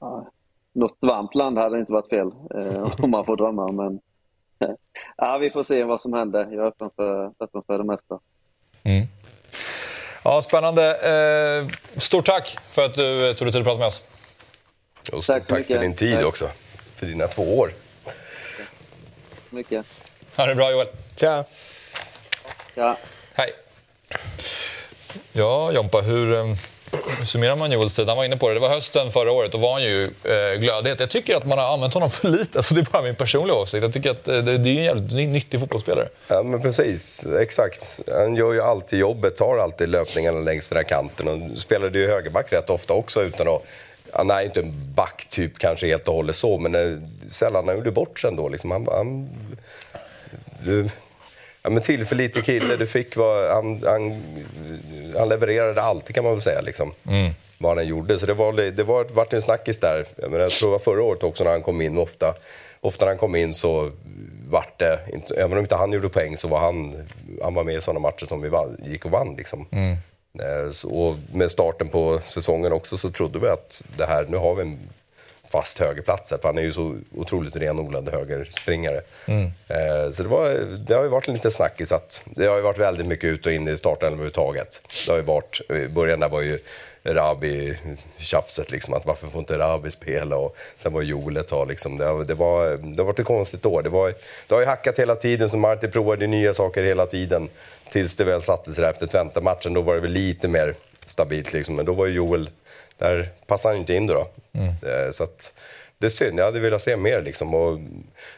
[0.00, 0.30] Ja,
[0.72, 3.72] något varmt land hade inte varit fel eh, om man får drömma.
[3.72, 4.00] Men
[5.16, 6.46] ja, vi får se vad som händer.
[6.50, 8.18] Jag är öppen för, öppen för det mesta.
[8.82, 9.06] Mm.
[10.24, 10.96] Ja, spännande.
[10.96, 11.68] Eh,
[12.00, 14.02] stort tack för att du tog dig tid att prata med oss.
[15.12, 16.26] Och stort tack, tack för din tid tack.
[16.26, 16.48] också.
[16.96, 17.72] För dina två år.
[18.04, 18.16] Tack
[19.50, 19.86] så mycket.
[20.36, 20.86] Ha det bra Joel.
[21.16, 21.44] Tja.
[22.74, 22.96] Ja.
[23.34, 23.52] Hej.
[25.32, 26.44] Ja, Jompa, hur, eh,
[27.18, 28.08] hur summerar man Joels tid?
[28.08, 28.54] Han var inne på det.
[28.54, 29.52] Det var hösten förra året.
[29.52, 31.00] Då var han ju eh, glödhet.
[31.00, 32.58] Jag tycker att man har använt honom för lite.
[32.58, 33.82] Alltså, det är bara min personliga åsikt.
[33.82, 36.08] Jag tycker att eh, det, det är en jävligt nyttig fotbollsspelare.
[36.28, 37.26] Ja, men precis.
[37.26, 38.00] Exakt.
[38.12, 41.28] Han gör ju alltid jobbet, tar alltid löpningarna längs den här kanten.
[41.28, 43.62] Och spelade ju högerback rätt ofta också utan att
[44.12, 47.90] han är inte en backtyp kanske helt och hållet så, men eh, sällan han gjorde
[47.90, 48.48] bort sig ändå.
[48.48, 48.70] Liksom.
[48.70, 49.28] Han, han,
[50.64, 50.88] du,
[51.62, 52.76] ja, men tillförlitlig kille.
[52.76, 54.22] Du fick vad, han, han,
[55.18, 56.60] han levererade alltid kan man väl säga.
[56.60, 56.92] Liksom.
[57.08, 57.32] Mm.
[57.58, 58.18] Vad han gjorde.
[58.18, 60.06] Så det var, det var, vart en snackis där.
[60.16, 61.98] Jag, menar, jag tror det var förra året också när han kom in.
[61.98, 62.34] Ofta,
[62.80, 63.90] ofta när han kom in så
[64.48, 64.98] vart det,
[65.36, 67.06] även om inte han gjorde poäng så var han,
[67.42, 69.34] han var med i sådana matcher som vi vann, gick och vann.
[69.36, 69.66] Liksom.
[69.70, 69.96] Mm.
[70.38, 74.54] Eh, och med starten på säsongen också så trodde vi att det här, nu har
[74.54, 74.78] vi en
[75.52, 79.00] fast högerplats här, för han är ju så otroligt renodlad högerspringare.
[79.26, 79.44] Mm.
[79.44, 80.48] Eh, så det, var,
[80.86, 83.46] det har ju varit en liten snackis att det har ju varit väldigt mycket ut
[83.46, 84.82] och in i starten överhuvudtaget.
[85.06, 86.58] Det har ju varit, i början där var ju
[87.04, 90.36] Rabi-tjafset liksom, att varför får inte Rabi spela?
[90.36, 91.98] Och sen var Joel ett tag liksom.
[91.98, 93.82] Det, det, var, det har varit ett konstigt år.
[93.82, 94.14] Det, var,
[94.46, 97.48] det har ju hackat hela tiden, så Marti provade nya saker hela tiden.
[97.90, 100.74] Tills det väl satte sig där efter Twente-matchen, då var det väl lite mer
[101.06, 101.76] stabilt liksom.
[101.76, 102.50] Men då var ju Joel,
[103.02, 104.28] där passade han inte in då.
[104.52, 104.68] Mm.
[104.68, 105.54] Eh, så att,
[105.98, 107.54] det är synd, jag hade velat se mer liksom.
[107.54, 107.78] Och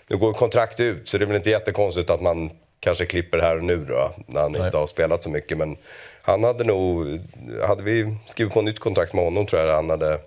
[0.09, 2.51] nu går kontrakt ut, så det är väl inte jättekonstigt att man
[2.81, 4.67] kanske klipper här och nu då, när han Nej.
[4.67, 5.59] inte har spelat så mycket.
[5.59, 5.77] Men
[6.23, 7.21] han hade nog,
[7.67, 10.19] hade vi skrivit på nytt kontrakt med honom tror jag han hade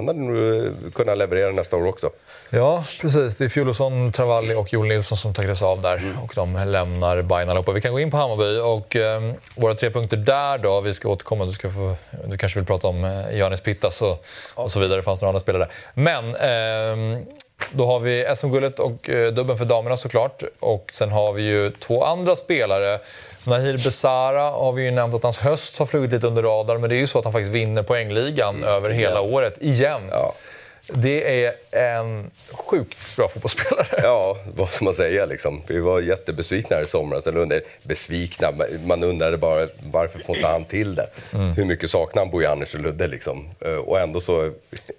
[0.00, 2.10] han hade nog kunnat leverera nästa år också.
[2.50, 3.38] Ja, precis.
[3.38, 5.96] Det är Fjolosson, Travalli och Joel Nilsson som tackades av där.
[5.96, 6.18] Mm.
[6.18, 7.72] Och de lämnar Bayern allihopa.
[7.72, 10.80] Vi kan gå in på Hammarby och eh, våra tre punkter där då.
[10.80, 11.44] Vi ska återkomma.
[11.44, 11.94] Du, ska få,
[12.24, 14.24] du kanske vill prata om eh, Janis Pittas och,
[14.54, 14.98] och så vidare.
[14.98, 15.72] Det fanns några andra spelare där.
[15.94, 17.22] Men eh,
[17.72, 20.42] då har vi SM-guldet och eh, dubben för damerna såklart.
[20.60, 22.98] Och sen har vi ju två andra spelare
[23.50, 26.90] Nahir Besara har vi ju nämnt att hans höst har flugit lite under radarn, men
[26.90, 28.68] det är ju så att han faktiskt vinner poängligan mm.
[28.68, 29.20] över hela ja.
[29.20, 30.02] året, igen.
[30.10, 30.34] Ja.
[30.94, 33.86] Det är en sjukt bra fotbollsspelare.
[34.02, 35.62] Ja, vad ska man säga liksom.
[35.66, 37.26] Vi var jättebesvikna här i somras.
[37.26, 38.52] Eller besvikna,
[38.84, 41.06] man undrade bara varför får inte han till det?
[41.32, 41.52] Mm.
[41.52, 43.50] Hur mycket saknar han Bojanic och Ludde liksom?
[43.60, 44.52] Eh, och ändå så,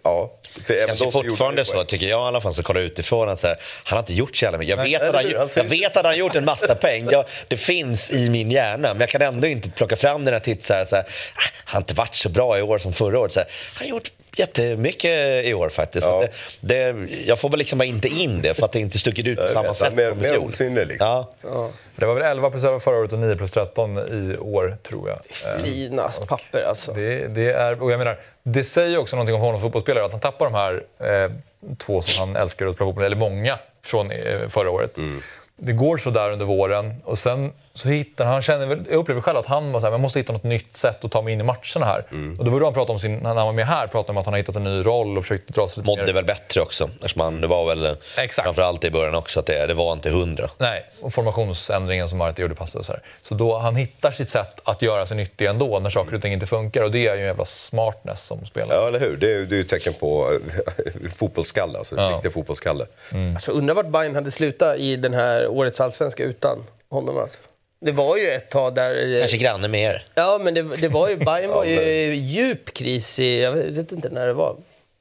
[0.04, 0.32] ja.
[0.68, 3.58] Det känns fortfarande så, tycker jag i alla fall, som kollar utifrån, att så här,
[3.84, 4.78] han har inte gjort så jävla mycket.
[4.78, 7.08] Jag vet, att, han, jag vet att han har gjort en massa poäng.
[7.12, 10.40] Jag, det finns i min hjärna, men jag kan ändå inte plocka fram den här
[10.40, 11.04] titt så här, så här,
[11.36, 13.32] ah, han har inte varit så bra i år som förra året.
[13.32, 16.08] Så här, han har gjort jättemycket i år faktiskt.
[16.08, 16.24] Ja.
[16.62, 19.28] Det, det, jag får väl liksom bara inte in det för att det inte stuckit
[19.28, 20.48] ut på samma vet, sätt som i fjol.
[20.48, 21.08] Osynlig, liksom.
[21.08, 21.32] ja.
[21.42, 21.70] ja.
[21.96, 25.10] Det var väl 11 plus 11 förra året och 9 plus 13 i år, tror
[25.10, 25.20] jag.
[25.62, 26.94] Fina och papper alltså.
[26.94, 30.12] Det, det, är, och jag menar, det säger också någonting om honom som fotbollsspelare, att
[30.12, 31.32] han tappar de här eh,
[31.78, 34.98] två som han älskar att spela fotboll eller många från eh, förra året.
[34.98, 35.22] Mm.
[35.56, 39.22] Det går så där under våren och sen så hittar han, känner, väl- jag upplever
[39.22, 41.34] själv att han var så här, man måste hitta något nytt sätt att ta mig
[41.34, 42.06] in i matcherna här.
[42.12, 42.40] Mm.
[42.40, 44.18] Och det var då han pratade om sin, när han var med här, pratade om
[44.18, 46.14] att han har hittat en ny roll och försökt dra sig lite Mådde mer.
[46.14, 46.90] väl bättre också.
[46.96, 48.46] Eftersom han, det var väl Exakt.
[48.46, 50.50] framförallt i början också att det, det var inte hundra.
[50.58, 53.02] Nej, och formationsändringen som Marti gjorde passade och så här.
[53.22, 56.34] Så då han hittar sitt sätt att göra sig nyttig ändå när saker och ting
[56.34, 56.84] inte funkar.
[56.84, 58.78] Och det är ju en jävla smartness som spelare.
[58.82, 59.18] Ja, eller hur?
[59.18, 60.40] Det är, det är ju ett tecken på
[61.16, 62.10] fotbollsskalle, alltså Ja.
[62.16, 62.86] riktig fotbollsskalle.
[63.34, 67.18] Alltså, undrar vart Bayern hade slutat i den här årets allsvenska utan honom.
[67.18, 67.38] Alltså.
[67.86, 69.20] Det var ju ett tag där...
[69.20, 70.04] Kanske granne med er.
[70.16, 73.42] Ja, men det, det var ju, Bayern var ju i djup kris i...
[73.42, 74.56] Jag vet inte när det var.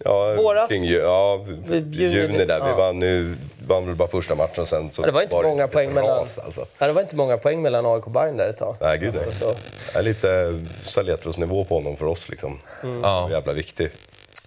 [0.05, 0.69] Ja, Våras?
[0.69, 2.61] Kring, ja, Juni, juni där.
[2.65, 2.77] Vi ja.
[2.77, 5.73] vann, nu, vann väl bara första matchen sen så Ja, det var inte många ett
[5.73, 6.19] poäng mellan...
[6.19, 6.67] ras, alltså.
[6.79, 8.77] Ja, det var inte många poäng mellan AIK och Bayern där ett tag.
[8.81, 9.25] Nej, gud nej.
[9.25, 9.55] Alltså,
[9.93, 12.59] Det är lite Saletros-nivå på honom för oss liksom.
[13.03, 13.31] Ja.
[13.31, 13.91] Jävla viktig.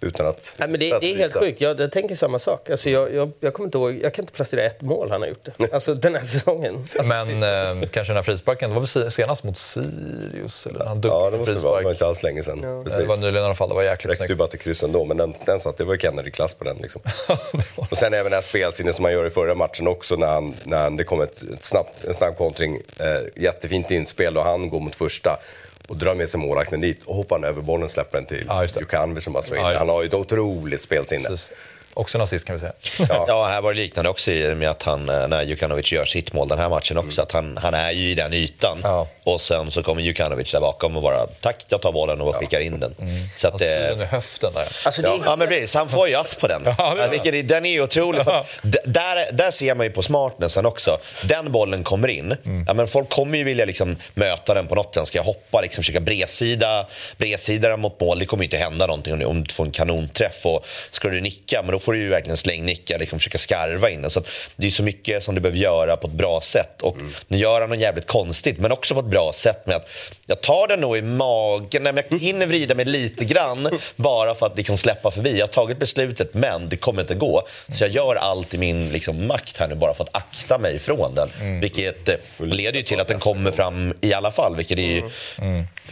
[0.03, 0.53] Utan att...
[0.57, 1.61] Nej, men det, det är helt sjukt.
[1.61, 2.69] Jag, jag tänker samma sak.
[2.69, 5.27] Alltså, jag, jag, jag, kommer inte ihåg, jag kan inte placera ett mål han har
[5.27, 5.47] gjort.
[5.71, 6.75] Alltså den här säsongen.
[6.75, 7.43] Alltså, Men
[7.81, 10.65] eh, kanske den här frisparken, det var väl senast mot Sirius?
[10.65, 11.77] Eller han Ja, det måste det vara.
[11.77, 12.63] Det var inte alls länge sedan.
[12.63, 12.99] Eh, Precis.
[12.99, 15.05] Det var nyligen i alla fall, det var jäkligt räckte ju bara till kryss ändå,
[15.05, 16.77] men den, den satt, det var ju Kennedy-klass på den.
[16.77, 17.01] Liksom.
[17.75, 20.53] och sen även det här spelsinnet som han gör i förra matchen också när, han,
[20.63, 24.69] när han, det kom ett, ett snabbt, en snabb kontring, eh, jättefint inspel och han
[24.69, 25.39] går mot första
[25.88, 28.65] och drar med sig målvakten dit och hoppar han över bollen släpper den till Ja.
[28.79, 29.63] Jukanovic som bara slår in.
[29.65, 31.23] Han har ju ett otroligt spelsinne.
[31.29, 31.51] Precis.
[31.93, 32.73] Också nazist kan vi säga.
[33.09, 33.25] Ja.
[33.27, 36.47] Ja, här var det liknande också med att han, eh, när Jukanovic gör sitt mål
[36.47, 38.79] den här matchen också, att han, han är ju i den ytan.
[38.83, 39.07] Ja.
[39.23, 42.59] Och sen så kommer Jukanovic där bakom och bara tack, jag tar bollen och skickar
[42.59, 42.95] in den.
[43.37, 44.67] Så Han att, styr eh, den i höften där.
[44.85, 45.73] alltså, det är, Ja, men precis.
[45.75, 46.61] Han får ju ass på den.
[46.77, 48.23] Ja, det Ja, är- den är ju otrolig.
[48.23, 48.45] För
[48.83, 50.97] där, där ser man ju på smartnessen också.
[51.23, 52.35] Den bollen kommer in.
[52.67, 55.07] Ja, men folk kommer ju vilja liksom möta den på något sätt.
[55.07, 56.87] Ska jag hoppa, liksom, försöka bredsida,
[57.17, 58.19] bredsida den mot mål?
[58.19, 60.45] Det kommer ju inte hända någonting om du, om du får en kanonträff.
[60.45, 64.01] Och ska du nicka, men då får du ju verkligen slängnicka, liksom försöka skarva in
[64.01, 64.11] den.
[64.11, 64.23] Så
[64.55, 66.81] det är så mycket som du behöver göra på ett bra sätt.
[66.81, 69.89] Och nu gör han något jävligt konstigt, men också på ett bra sätt med att
[70.25, 74.36] jag tar den nog i magen, Nej, men jag hinner vrida mig lite grann bara
[74.36, 75.38] för att liksom släppa förbi.
[75.38, 77.43] Jag har tagit beslutet, men det kommer inte gå.
[77.69, 80.79] Så jag gör allt i min liksom, makt här nu bara för att akta mig
[80.79, 81.59] från den.
[81.59, 84.55] Vilket eh, leder ju till att den kommer fram i alla fall.
[84.55, 85.01] Vilket är ju,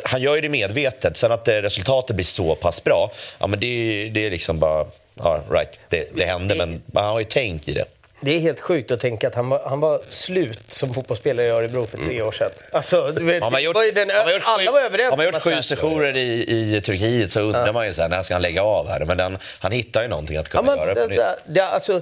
[0.03, 1.17] Han gör ju det medvetet.
[1.17, 4.85] Sen att eh, resultatet blir så pass bra, ja, men det, det är liksom bara...
[5.23, 5.79] Ja, right.
[5.89, 7.85] Det, det hände, men han har ju tänkt i det.
[8.21, 11.49] Det är helt sjukt att tänka att han var, han var slut som fotbollsspelare i
[11.49, 12.49] Örebro för tre år sedan.
[12.71, 15.09] Alltså, du vet, Har man det gjort, var den, har man gjort alla var överens
[15.09, 18.09] har man om gjort sju sessioner i, i Turkiet så undrar man ju så här,
[18.09, 19.05] när ska han lägga av här?
[19.05, 22.01] Men den, han hittar ju någonting att Ja, kunna men, göra det, det, det, alltså,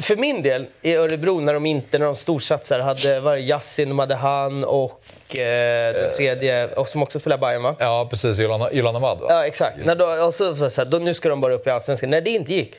[0.00, 3.98] för min del, i Örebro, när de inte, när de storsatsar, hade var Yassin, de
[3.98, 5.02] hade han och
[5.36, 7.76] eh, den tredje, och som också spelar Bayern va?
[7.78, 8.38] Ja, precis.
[8.38, 9.26] Jolan Ahmad, va?
[9.28, 9.76] Ja, exakt.
[9.84, 12.10] När då, och så, så, så här, då, nu ska de bara upp i Allsvenskan.
[12.10, 12.74] När det inte gick,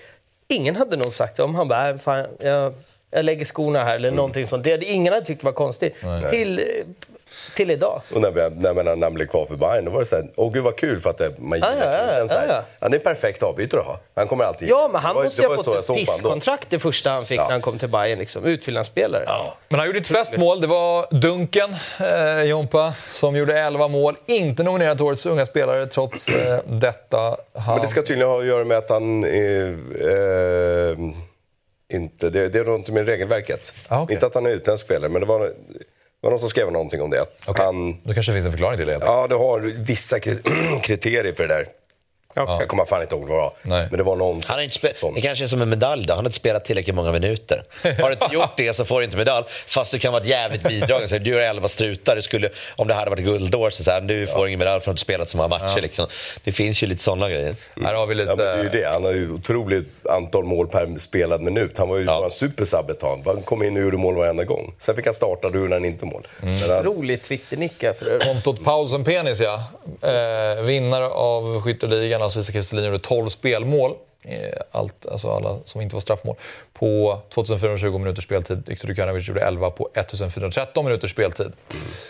[0.48, 2.74] ingen hade nog sagt om han bara, "Äh, fan, jag,
[3.12, 4.64] jag lägger skorna här eller någonting sånt.
[4.64, 5.96] Det hade ingen hade tyckt var konstigt.
[6.32, 6.66] Till, eh,
[7.56, 8.02] till idag.
[8.16, 10.16] Och när, vi, när, när, när han blev kvar för Bayern, då var det så
[10.16, 12.28] här, åh gud vad kul för att det, man gillar ja, ja, killen.
[12.30, 12.64] Ja, ja.
[12.80, 14.00] Han är en perfekt avbytare att ha.
[14.16, 14.70] Han kommer alltid...
[14.70, 17.40] Ja, men han Det var- måste ju ha fått ett pisskontrakt det första han fick
[17.40, 17.44] Ja.
[17.44, 18.20] när han kom till Bayern.
[18.20, 18.46] Liksom.
[18.46, 19.26] Utfyllnadsspelare.
[19.70, 20.62] Men han gjorde ett festmål.
[20.62, 24.16] Det var Dunken, eh, Jompa, som gjorde 11 mål.
[24.26, 27.38] Inte nominerad till Årets unga spelare trots eh, detta.
[27.54, 27.76] Han...
[27.76, 29.78] Men det ska tydligen ha att göra med att han är,
[30.92, 30.98] eh,
[31.94, 32.30] inte...
[32.30, 33.74] Det, det är något med regelverket.
[33.88, 34.14] Ah, okej.
[34.14, 35.54] Inte att han är utländsk spelare, men det var,
[36.22, 37.22] var någon som skrev någonting om det.
[37.48, 37.66] Okej.
[37.66, 38.98] han, Då kanske det finns en förklaring till det.
[39.02, 41.66] ja, du har vissa kri- kriterier för det där.
[42.38, 43.54] Jag kommer fan inte ihåg vad det var.
[43.62, 43.88] Nej.
[43.90, 45.14] Men det var någon Han har inte spe- sån.
[45.16, 46.14] det kanske är som en medalj då.
[46.14, 47.64] Han har inte spelat tillräckligt många minuter.
[47.84, 49.46] Har du inte gjort det så får du inte medalj.
[49.68, 51.08] Fast du kan vara ett jävligt bidragande.
[51.08, 52.16] Så Du gör 11 strutar.
[52.16, 54.98] Det skulle, om det hade varit guldår så säger du får ingen medalj för att
[54.98, 55.82] du spelat så många matcher.
[55.82, 56.08] Liksom.
[56.44, 57.56] Det finns ju lite sådana grejer.
[57.86, 58.30] Här har vi lite...
[58.30, 58.88] Ja, det är ju det.
[58.94, 61.78] Han har ju otroligt antal mål per spelad minut.
[61.78, 62.12] Han var ju Ja.
[62.18, 63.22] bara en supersub ett tag.
[63.26, 64.74] Han kom in och gjorde mål varenda gång.
[64.80, 66.28] Sen fick han starta och då gjorde han inte mål.
[66.42, 66.60] Mm.
[66.60, 68.24] Men han, Rolig Twitternicka för övrigt.
[68.28, 69.64] Kontot Paulsen Penis, ja.
[70.02, 73.96] Eh, vinnare av skytteligan, Isak Kestelin, gjorde 12 spelmål.
[74.24, 74.38] Eh,
[74.72, 76.36] Allt, alltså alla som inte var straffmål.
[76.74, 78.64] På 2420 minuters speltid.
[78.68, 81.52] Viktor Djukanovic gjorde 11 på 1413 minuters speltid.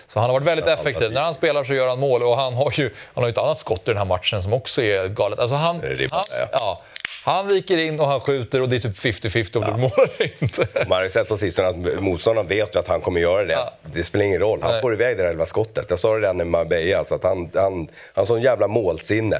[0.08, 1.12] Så han har varit väldigt effektiv.
[1.12, 3.38] När han spelar så gör han mål och han har ju han har ju ett
[3.38, 5.40] annat skott i den här matchen som också är galet.
[5.40, 6.82] Alltså han, Det är det han, ja.
[7.28, 9.82] Ja, han viker in och han skjuter och det är typ 50-50 om det blir
[9.82, 10.68] mål eller inte.
[10.76, 13.54] man har ju sett på sistone att motståndaren vet ju att han kommer göra det.
[13.54, 13.74] Ja.
[13.94, 14.60] Det spelar ingen roll.
[14.62, 14.82] Han Nej.
[14.82, 15.86] får iväg det där jävla skottet.
[15.90, 16.98] Jag sa det redan i Marbella.
[16.98, 19.36] Alltså att han, han, han har sån jävla målsinne.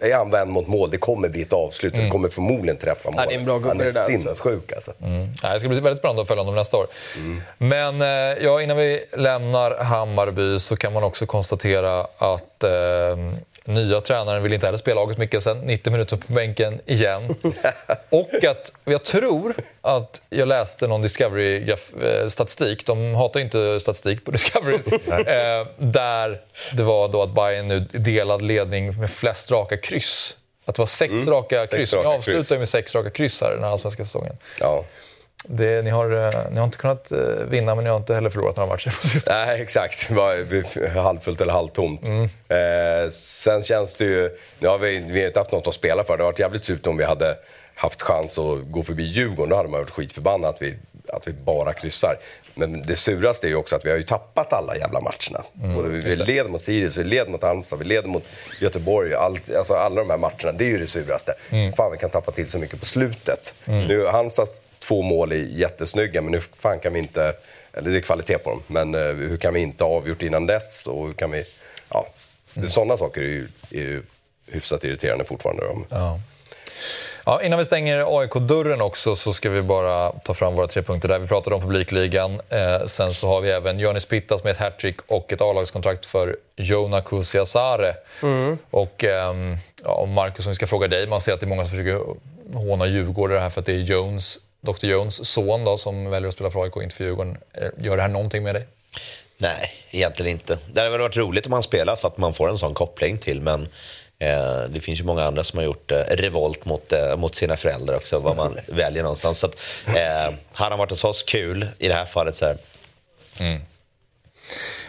[0.00, 1.94] Är han vänd mot mål, det kommer bli ett avslut.
[1.94, 3.20] Det kommer förmodligen träffa mål.
[3.22, 4.18] Ja, det är en bra gubbe han är det där, alltså.
[4.18, 4.92] sinnessjuk alltså.
[4.98, 6.86] Nej, det ska bli väldigt spännande att följa honom nästa år.
[7.58, 12.70] Men eh, ja, innan vi lämnar Hammarby så kan man också konstatera att eh,
[13.64, 17.34] nya tränaren vill inte heller spela August Mikkelsen 90 minuter på bänken igen.
[18.10, 24.30] och att jag tror att jag läste någon Discovery-statistik, de hatar ju inte statistik på
[24.30, 24.74] Discovery,
[25.08, 26.40] eh, där
[26.72, 30.36] det var då att Bayern nu delad ledning med flest raka kryss.
[30.64, 31.30] Att det var sex Mm.
[31.30, 31.92] raka Sex kryss.
[31.94, 32.50] raka Ni avslutar kryss.
[32.58, 34.36] med sex raka kryss här den här allsvenska säsongen.
[34.60, 34.84] Ja.
[35.44, 37.18] Det, ni, har, eh, ni har inte kunnat eh,
[37.48, 39.46] vinna, men ni har inte heller förlorat några matcher på sistone.
[39.46, 40.10] Nej, exakt.
[40.94, 42.08] Halvfullt eller halvtomt.
[42.08, 42.24] Mm.
[42.24, 44.38] Eh, sen känns det ju...
[44.58, 46.16] Nu har vi, vi har inte haft något att spela för.
[46.16, 47.36] Det hade varit jävligt surt om vi hade
[47.74, 49.48] haft chans att gå förbi Djurgården.
[49.50, 50.74] Då hade man varit skitförbannad att vi,
[51.08, 52.18] att vi bara kryssar.
[52.54, 55.44] Men det suraste är ju också att vi har ju tappat alla jävla matcherna.
[55.62, 58.24] Mm, vi vi leder mot Sirius, vi leder mot Halmstad, vi leder mot
[58.60, 59.14] Göteborg.
[59.14, 61.34] Allt, alltså alla de här matcherna, det är ju det suraste.
[61.50, 61.72] Mm.
[61.72, 63.54] Fan, vi kan tappa till så mycket på slutet.
[63.64, 67.34] Nu, Halmstads två mål är jättesnygga, men nu fan kan vi inte...
[67.72, 70.46] Eller det är kvalitet på dem, men eh, hur kan vi inte ha avgjort innan
[70.46, 70.86] dess?
[70.86, 71.44] Och hur kan vi...
[71.88, 72.06] Ja,
[72.68, 74.02] sådana saker är ju, är ju
[74.46, 75.62] hyfsat irriterande fortfarande.
[75.88, 76.20] Ja.
[77.26, 81.08] Ja, innan vi stänger AIK-dörren också så ska vi bara ta fram våra tre punkter
[81.08, 81.18] där.
[81.18, 82.40] Vi pratade om publikligan.
[82.48, 86.36] Eh, sen så har vi även Jonis Pittas med ett hattrick och ett A-lagskontrakt för
[86.56, 87.94] Jona Kusiasare.
[88.70, 91.06] Och ehm, ja, Marcus, om vi ska fråga dig.
[91.06, 92.00] Man ser att det är många som försöker
[92.54, 96.34] håna Djurgårdare här för att det är Jones, Dr Jones son då, som väljer att
[96.34, 97.36] spela för AIK och inte för Djurgården.
[97.52, 98.66] Eh, Gör det här någonting med dig?
[99.38, 100.58] Nej, egentligen inte.
[100.72, 103.18] Det hade väl varit roligt om han spelar för att man får en sån koppling
[103.18, 103.68] till, men
[104.18, 107.56] eh, det finns ju många andra som har gjort eh, revolt mot, eh, mot sina
[107.56, 109.38] föräldrar också, vad man väljer någonstans.
[109.38, 109.56] Så att,
[109.86, 111.68] eh, hade han varit hos oss, kul.
[111.78, 112.56] I det här fallet så här,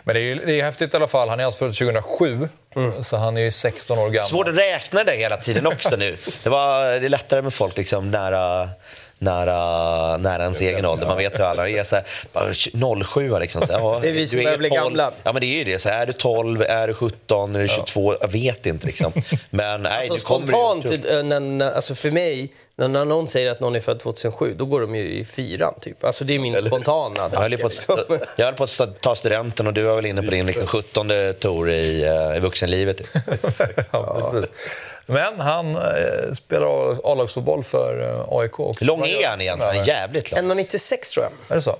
[0.03, 1.29] Men det är, ju, det är häftigt i alla fall.
[1.29, 2.49] Han är alltså född 2007,
[3.03, 4.29] så han är ju 16 år gammal.
[4.29, 6.17] Svårt att räkna det hela tiden också nu.
[6.43, 8.69] Det, var, det är lättare med folk liksom nära,
[9.23, 11.07] nära, nära ens egen ålder.
[11.07, 11.83] Man vet hur alla är.
[11.83, 13.65] Så här, bara 07 liksom.
[13.67, 14.81] Så, här, ja, Det är vi som du börjar bli 12.
[14.83, 15.11] gamla.
[15.23, 15.79] Ja, men det är ju det.
[15.79, 18.15] Så här, är du 12, är du 17, är du 22?
[18.21, 19.13] Jag vet inte liksom.
[19.49, 23.51] Men nej, Alltså spontant, ju- eh, när, när, alltså för mig, när, när någon säger
[23.51, 26.03] att någon är född 2007, då går de ju i fyran typ.
[26.03, 27.97] Alltså det är min spontana Jag höll, på att, liksom.
[28.35, 31.11] jag höll på att ta studenten och du var väl inne på din liksom, 17
[31.39, 33.01] tour i, eh, i vuxenlivet.
[33.91, 34.49] Ja, precis.
[35.05, 38.59] Men han eh, spelar A-lagsfotboll för eh, AIK.
[38.59, 39.85] Och Hur lång är han egentligen?
[39.85, 40.51] Jävligt lång.
[40.51, 41.51] 1,96 tror jag.
[41.51, 41.75] Är det så?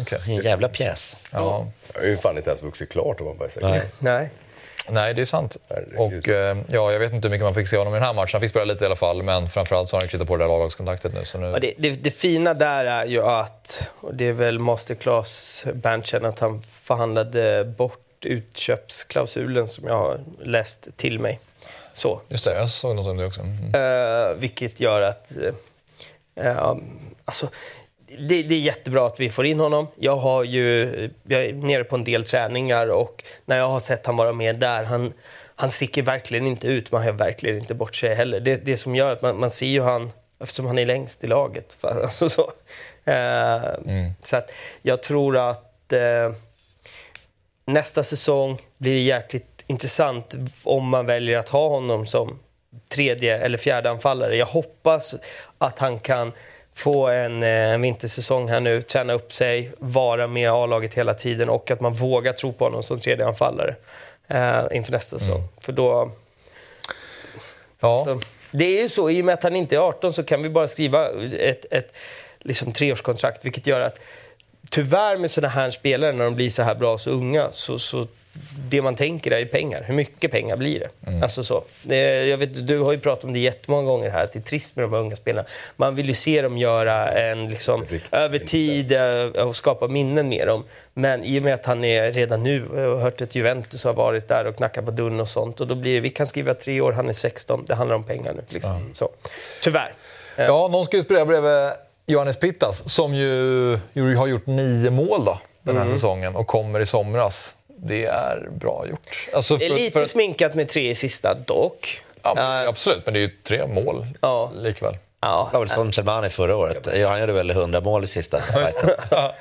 [0.00, 0.18] Okej.
[0.26, 1.16] En jävla pjäs.
[1.30, 1.66] Ja.
[1.94, 3.82] Jag har ju fan inte ens vuxit klart om man bara säger.
[3.98, 4.30] Nej.
[4.88, 5.56] Nej, det är sant.
[5.98, 8.12] Och, eh, ja, jag vet inte hur mycket man fick se honom i den här
[8.12, 8.30] matchen.
[8.32, 10.44] Han fick spela lite i alla fall, men framförallt så har han kritat på det
[10.44, 11.24] där A-lagskontraktet nu.
[11.24, 11.46] Så nu...
[11.46, 16.24] Ja, det, det, det fina där är ju att, och det är väl masterclass Berntsen,
[16.24, 21.40] att han förhandlade bort utköpsklausulen som jag har läst till mig.
[21.92, 22.20] Så.
[22.28, 23.40] Just det, jag såg något om det också.
[23.40, 23.74] Mm.
[23.74, 25.32] Eh, vilket gör att...
[26.34, 26.74] eh,
[27.24, 27.48] alltså,
[28.18, 29.86] det, det är jättebra att vi får in honom.
[29.96, 34.06] Jag, har ju, jag är nere på en del träningar och när jag har sett
[34.06, 35.12] han vara med där, han,
[35.56, 38.40] han sticker verkligen inte ut, man har verkligen inte bort sig heller.
[38.40, 41.26] Det, det som gör att man, man ser ju han, eftersom han är längst i
[41.26, 41.72] laget.
[41.72, 42.52] För, alltså så.
[43.04, 43.62] Eh,
[44.22, 44.50] så att
[44.82, 46.32] jag tror att eh,
[47.66, 52.38] nästa säsong blir det jäkligt intressant om man väljer att ha honom som
[52.88, 54.36] tredje eller fjärde anfallare.
[54.36, 55.14] Jag hoppas
[55.58, 56.32] att han kan
[56.74, 61.48] få en, eh, en vintersäsong här nu, träna upp sig, vara med A-laget hela tiden
[61.48, 63.74] och att man vågar tro på honom som tredje anfallare
[64.28, 65.48] eh, inför nästa säsong.
[65.60, 66.10] För då,
[67.80, 68.20] Ja, så,
[68.50, 70.48] det är ju så, i och med att han inte är 18 så kan vi
[70.48, 71.08] bara skriva
[71.38, 71.94] ett, ett
[72.40, 73.98] liksom treårskontrakt, vilket gör att
[74.70, 78.06] tyvärr med sådana här spelare, när de blir så här bra så unga, så, så
[78.68, 79.82] det man tänker är pengar.
[79.86, 81.22] Hur mycket pengar blir det?
[81.22, 81.64] Alltså så.
[82.28, 84.76] Jag vet, du har ju pratat om det jättemånga gånger här, att det är trist
[84.76, 85.48] med de här unga spelarna.
[85.76, 90.46] Man vill ju se dem göra en, liksom, över tid eh, och skapa minnen med
[90.46, 90.64] dem.
[90.94, 93.92] Men i och med att han är redan nu, jag har hört att Juventus har
[93.92, 95.60] varit där och knackat på dörren och sånt.
[95.60, 97.64] Och då blir det, vi kan skriva tre år, han är 16.
[97.66, 98.42] Det handlar om pengar nu.
[98.48, 98.90] Liksom.
[98.92, 99.10] Så.
[99.62, 99.94] Tyvärr.
[100.36, 101.70] ja någon ska ju spela bredvid
[102.06, 105.88] Johannes Pittas, som ju, ju har gjort nio mål då, den Mm.
[105.88, 107.56] här säsongen och kommer i somras.
[107.84, 109.28] Det är bra gjort.
[109.34, 112.02] Alltså Det är för- lite för sminkat med tre i sista dock.
[112.22, 114.50] ja, men Absolut, men det är ju tre mål Ja.
[114.54, 114.96] likväl.
[115.20, 116.88] Ja, Det var väl som Selmani förra året.
[116.96, 118.40] Ja, Han gjorde väl 100 mål i sista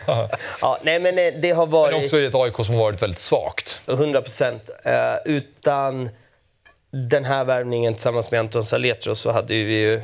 [0.62, 2.04] ja, nej men eh, det har Men varit...
[2.04, 3.82] också i ett AIK som har varit väldigt svagt.
[3.88, 4.70] 100 procent.
[4.84, 4.94] Eh,
[5.26, 6.10] utan
[6.92, 10.02] den här värvningen tillsammans med Anton Saletros så hade vi ju...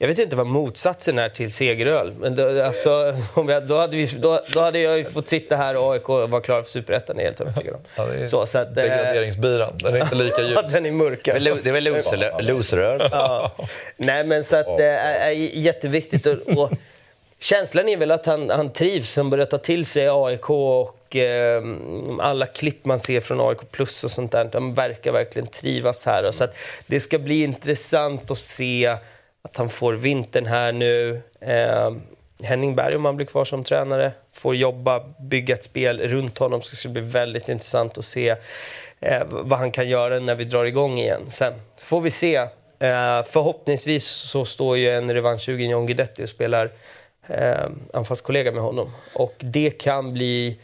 [0.00, 3.96] Jag vet inte vad motsatsen är till segeröl, men då, alltså, om vi, då, hade
[3.96, 7.16] vi, då, då hade jag ju fått sitta här och AIK vara klar för Superettan,
[7.16, 7.80] det är jag helt övertygad om.
[7.96, 10.52] Ja, det är så, så att, eh, Degraderingsbiran, den är inte lika djup.
[10.54, 11.38] ja, den är mörkare.
[11.38, 13.08] Det är väl- det är väl loser- loseröl?
[13.12, 13.56] Ja.
[13.96, 16.26] Nej, men så att det är, är jätteviktigt.
[16.26, 16.70] Och, och
[17.40, 21.16] känslan är väl att han, han trivs, han börjar ta till sig AIK och Och
[21.16, 21.62] eh,
[22.20, 26.30] alla klipp man ser från AIK Plus och sånt där, de verkar verkligen trivas här.
[26.30, 26.54] Så att
[26.86, 28.96] det ska bli intressant att se
[29.42, 31.22] att han får vintern här nu.
[31.40, 31.90] Eh,
[32.42, 36.62] Henning Berg, om han blir kvar som tränare, får jobba, bygga ett spel runt honom.
[36.62, 38.36] Så det ska bli väldigt intressant att se
[39.00, 41.30] eh, vad han kan göra när vi drar igång igen.
[41.30, 42.36] Sen får vi se.
[42.80, 46.70] Eh, förhoppningsvis så står ju en revanschsugen John Guidetti och spelar
[47.26, 48.90] eh, anfallskollega med honom.
[49.14, 50.58] Och det kan bli...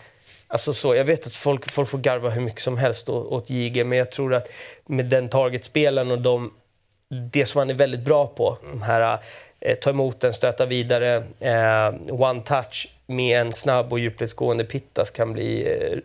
[0.48, 3.84] Alltså så, jag vet att folk, folk får garva hur mycket som helst åt, JG,
[3.84, 4.48] men jag tror att
[4.86, 6.52] med den targetspelaren och de,
[7.32, 9.18] det som han är väldigt bra på, de här
[9.60, 15.10] eh, ta emot den, stöta vidare, eh, one touch med en snabb och djupledsgående pittas
[15.10, 15.98] kan bli eh,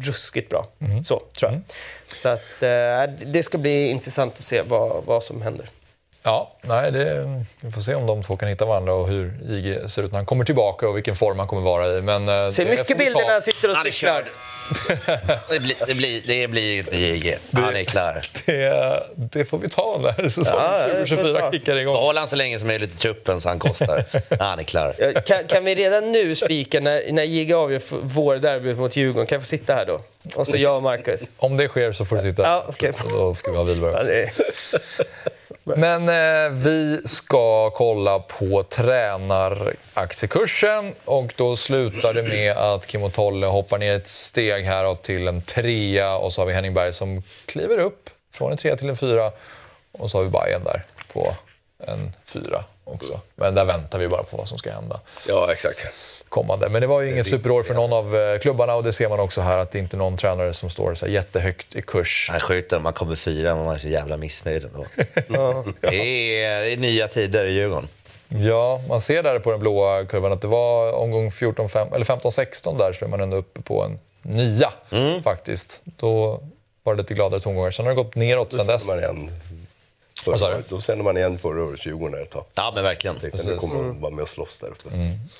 [0.00, 0.68] ruskigt bra.
[0.80, 1.04] Mm.
[1.04, 1.60] Så, tror jag.
[2.06, 5.68] Så att, eh, det ska bli intressant att se vad, vad som händer.
[6.24, 7.26] Ja, nej, det,
[7.62, 10.18] vi får se om de två kan hitta varandra och hur IG ser ut när
[10.18, 12.02] han kommer tillbaka och vilken form han kommer vara i.
[12.02, 14.24] Men, eh, Ser det mycket bilder när han sitter och Han är cyklar.
[15.48, 17.38] Det blir, det blir, det blir inget med JG.
[17.52, 18.26] Han är klar.
[18.46, 21.52] Det, det får vi ta när säsong Ja, det får vi 2024 ta.
[21.52, 21.94] kickar igång.
[21.94, 24.04] Behåll han så länge som möjligt i truppen så han kostar.
[24.38, 25.20] Han är klar.
[25.26, 29.36] Kan, kan vi redan nu spika, när, när JG avgör vår derby mot Djurgården, kan
[29.36, 30.00] jag få sitta här då?
[30.34, 31.20] Och så jag och Marcus.
[31.36, 32.42] Om det sker så får du sitta.
[32.42, 32.92] Ja, okej.
[33.10, 34.30] Då ska vi ha Wihlberg.
[35.64, 43.12] Men eh, vi ska kolla på tränaraktiekursen och då slutar det med att Kim och
[43.12, 46.92] Tolle hoppar ner ett steg här till en trea och så har vi Henning Berg
[46.92, 49.32] som kliver upp från en trea till en fyra
[49.92, 50.82] och så har vi Bayern där
[51.12, 51.34] på
[51.86, 53.20] en fyra också.
[53.34, 55.86] Men där väntar vi bara på vad som ska hända Ja, exakt.
[56.28, 56.68] kommande.
[56.68, 59.20] Men det var ju inget superår för någon av eh, klubbarna och det ser man
[59.20, 62.28] också här att det inte är någon tränare som står så jättehögt i kurs.
[62.30, 64.84] Han skjuter man kommer fyra, men man är så jävla missnöjd ändå.
[65.80, 67.88] Det är, det är nya tider i Djurgården.
[68.28, 72.04] Ja, man ser där på den blåa kurvan att det var omgång 14, 5, eller
[72.04, 74.72] 15-16 där så är man ändå uppe på en nia
[75.24, 75.80] faktiskt.
[75.84, 76.42] Då
[76.82, 77.70] var det lite gladare tongångar.
[77.70, 78.86] Sen har det gått neråt sen dess.
[78.88, 79.30] Man igen.
[80.24, 80.62] Sa du?
[80.68, 82.44] Då känner man igen förra året 20 ett tag.
[82.54, 83.16] Ja, men verkligen.
[83.16, 84.88] Tänkte, nu kommer de vara med och slåss där uppe.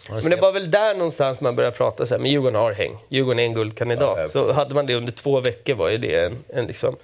[0.09, 2.99] Men det var väl där någonstans man började prata så här, men Djurgården har häng.
[3.09, 4.17] Djurgården är en guldkandidat.
[4.17, 6.97] Ja, ja, så hade man det under två veckor var ju det en, en, liksom,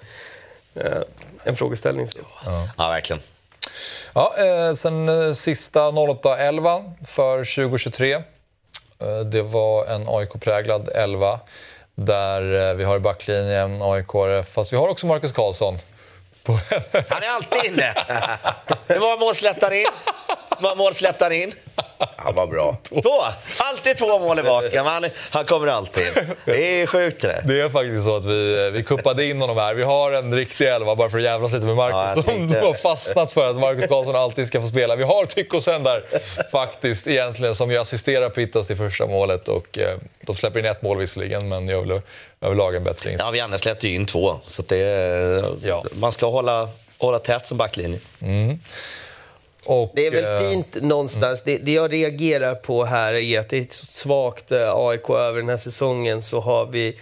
[0.75, 1.01] eh,
[1.43, 2.07] en frågeställning.
[2.07, 2.19] Så.
[2.77, 3.21] Ja, verkligen.
[4.13, 8.13] Ja, eh, sen eh, sista 08-11 för 2023.
[8.13, 11.39] Eh, det var en AIK-präglad 11
[11.95, 14.05] där vi har i backlinjen aik
[14.47, 15.77] fast vi har också Marcus Karlsson.
[16.43, 16.59] På
[17.09, 17.93] Han är alltid inne.
[18.87, 19.85] Det var mål släppte han in?
[20.49, 21.53] det var mål släppte han in?
[22.15, 22.77] Han var bra.
[22.89, 23.21] Två!
[23.63, 24.85] Alltid två mål i baken.
[24.85, 26.07] Han, han kommer alltid.
[26.45, 27.41] Det är sjukt det.
[27.45, 29.73] Det är faktiskt så att vi, vi kuppade in honom här.
[29.75, 32.33] Vi har en riktig elva bara för att jävlas lite med Ja, jag Marcus som
[32.33, 34.95] tänkte- har fastnat för att Marcus Karlsson alltid ska få spela.
[34.95, 36.03] Vi har Tyckosen där
[36.51, 40.81] faktiskt egentligen som ju assisterar Pittas till första målet och eh, de släpper in ett
[40.81, 42.01] mål visserligen men gör väl
[42.41, 43.27] överlag en bättre insats.
[43.27, 44.35] Ja, vi andra släppte ju in två.
[44.43, 45.83] Så det, Ja.
[45.91, 47.99] Man ska hålla, hålla tätt som backlinje.
[49.69, 51.41] Och, Det är väl eh, fint någonstans.
[51.45, 55.09] Det, det jag reagerar på här är att det är ett så svagt eh, AIK
[55.09, 56.21] över den här säsongen.
[56.23, 56.97] Så har vi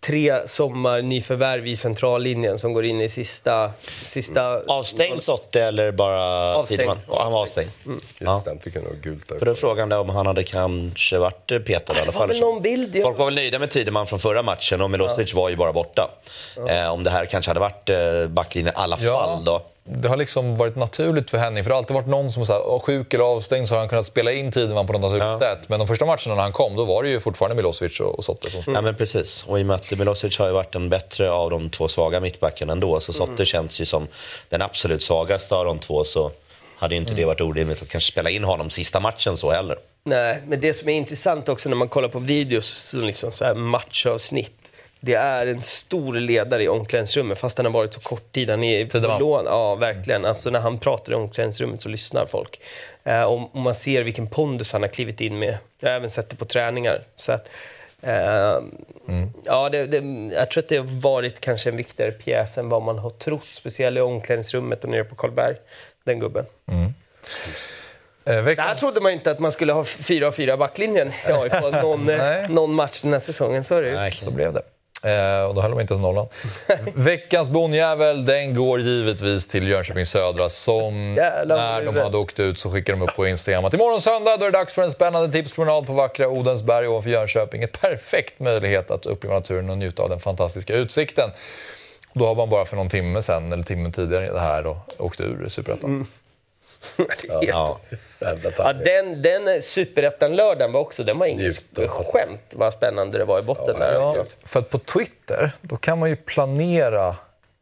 [0.00, 3.70] tre sommarnyförvärv i centrallinjen som går in i sista...
[4.04, 6.78] sista Avstängd Sotte eller bara Avstängd.
[6.80, 6.98] Tideman?
[7.08, 7.70] Ja, han var avstängd.
[8.18, 8.34] Ja.
[8.34, 9.38] Just den fick han nog gult där.
[9.38, 12.40] För då frågan där om han hade kanske varit petad i alla fall.
[12.40, 13.02] någon bild, ja.
[13.02, 16.10] Folk var väl nöjda med Tideman från förra matchen och Milosevic var ju bara borta.
[16.68, 19.18] Eh, om det här kanske hade varit eh, backlinjen i alla Ja.
[19.18, 19.62] fall då.
[19.90, 22.78] Det har liksom varit naturligt för Henning, för det har alltid varit någon som är
[22.78, 25.38] sjuk eller avstängd så har han kunnat spela in Tideman på något naturligt Ja.
[25.38, 25.68] sätt.
[25.68, 28.24] Men de första matcherna när han kom, då var det ju fortfarande Milosevic och, och
[28.24, 29.44] Sotte som Ja men precis.
[29.48, 32.20] Och i och med att Milosevic har ju varit den bättre av de två svaga
[32.20, 33.00] mittbackarna ändå.
[33.00, 34.06] Så Sotte känns ju som
[34.48, 36.04] den absolut svagaste av de två.
[36.04, 36.30] Så
[36.76, 39.76] hade ju inte det varit orimligt att kanske spela in honom sista matchen så heller.
[40.04, 43.44] Nej, men det som är intressant också när man kollar på videos, som liksom så
[43.44, 44.57] här matchavsnitt.
[45.00, 48.50] Det är en stor ledare i omklädningsrummet fast han har varit så kort tid.
[48.50, 49.44] Han är på lån.
[49.46, 50.24] Ja, verkligen.
[50.24, 52.60] Alltså när han pratar i omklädningsrummet så lyssnar folk.
[53.04, 55.58] Eh, och, och man ser vilken pondus han har klivit in med.
[55.80, 57.02] Jag har även sett det på träningar.
[57.16, 57.48] Så att,
[58.02, 58.58] eh,
[59.44, 60.02] ja, det, det,
[60.34, 63.44] jag tror att det har varit kanske en viktigare pjäs än vad man har trott.
[63.46, 65.56] Speciellt i omklädningsrummet och nere på Karlberg.
[66.04, 66.44] Den gubben.
[66.68, 66.74] Eh,
[68.24, 71.32] Det här veckans- trodde man inte att man skulle ha fyra av fyra backlinjen i
[71.32, 71.52] AIK
[71.82, 72.46] någon, eh, Nej.
[72.48, 73.64] någon match den här säsongen.
[73.64, 74.10] Så är det ju.
[74.10, 74.62] Så blev det.
[75.04, 76.28] Eh, och då höll de inte ens nollan.
[76.94, 82.58] Veckans bonjävel, den går givetvis till Jönköping Södra som Jävlar, när de hade åkt ut
[82.58, 84.90] så skickade de upp på Instagram att imorgon söndag då är det dags för en
[84.90, 87.62] spännande tipspromenad på vackra Odensberg ovanför Jönköping.
[87.62, 91.30] En perfekt möjlighet att uppleva naturen och njuta av den fantastiska utsikten.
[92.12, 95.20] Då har man bara för någon timme sen, eller timmen tidigare det här, då, åkt
[95.20, 96.06] ur Superettan.
[97.42, 97.78] Ja.
[98.18, 98.84] Ja, taggig.
[98.84, 103.78] den, den superettan-lördagen var också, den var inget skämt vad spännande det var i botten
[103.78, 103.92] där.
[103.92, 107.16] Ja, för att på Twitter, då kan man ju planera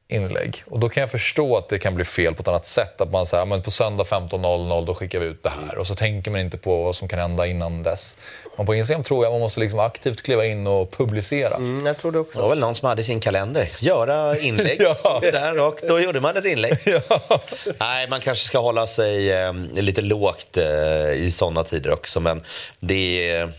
[0.09, 0.63] inlägg.
[0.67, 3.01] Och då kan jag förstå att det kan bli fel på ett annat sätt.
[3.01, 5.79] Att man säger, men på söndag 15.00 då skickar vi ut det här.
[5.79, 8.19] Och så tänker man inte på vad som kan hända innan dess.
[8.57, 11.55] Men på Instagram tror jag man måste liksom aktivt kliva in och publicera.
[11.57, 12.41] Mm, jag tror det Det också.
[12.43, 13.69] var väl någon som hade sin kalender.
[13.81, 14.81] Göra inlägg.
[15.05, 15.19] Ja.
[15.23, 16.79] Det där och då gjorde man ett inlägg.
[17.81, 22.21] Nej, man kanske ska hålla sig eh, lite lågt eh, i sådana tider också.
[22.21, 22.43] Men
[22.81, 23.53] det är,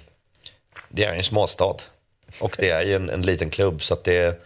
[0.89, 1.75] det är en småstad.
[2.39, 4.41] Och det är ju en, en liten klubb så att det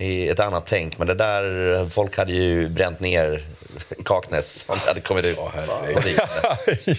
[0.00, 0.98] är ett annat tänk.
[0.98, 3.44] Men det där, folk hade ju bränt ner
[4.04, 5.38] Kaknäs om det hade kommit ut.
[5.54, 6.20] herregud.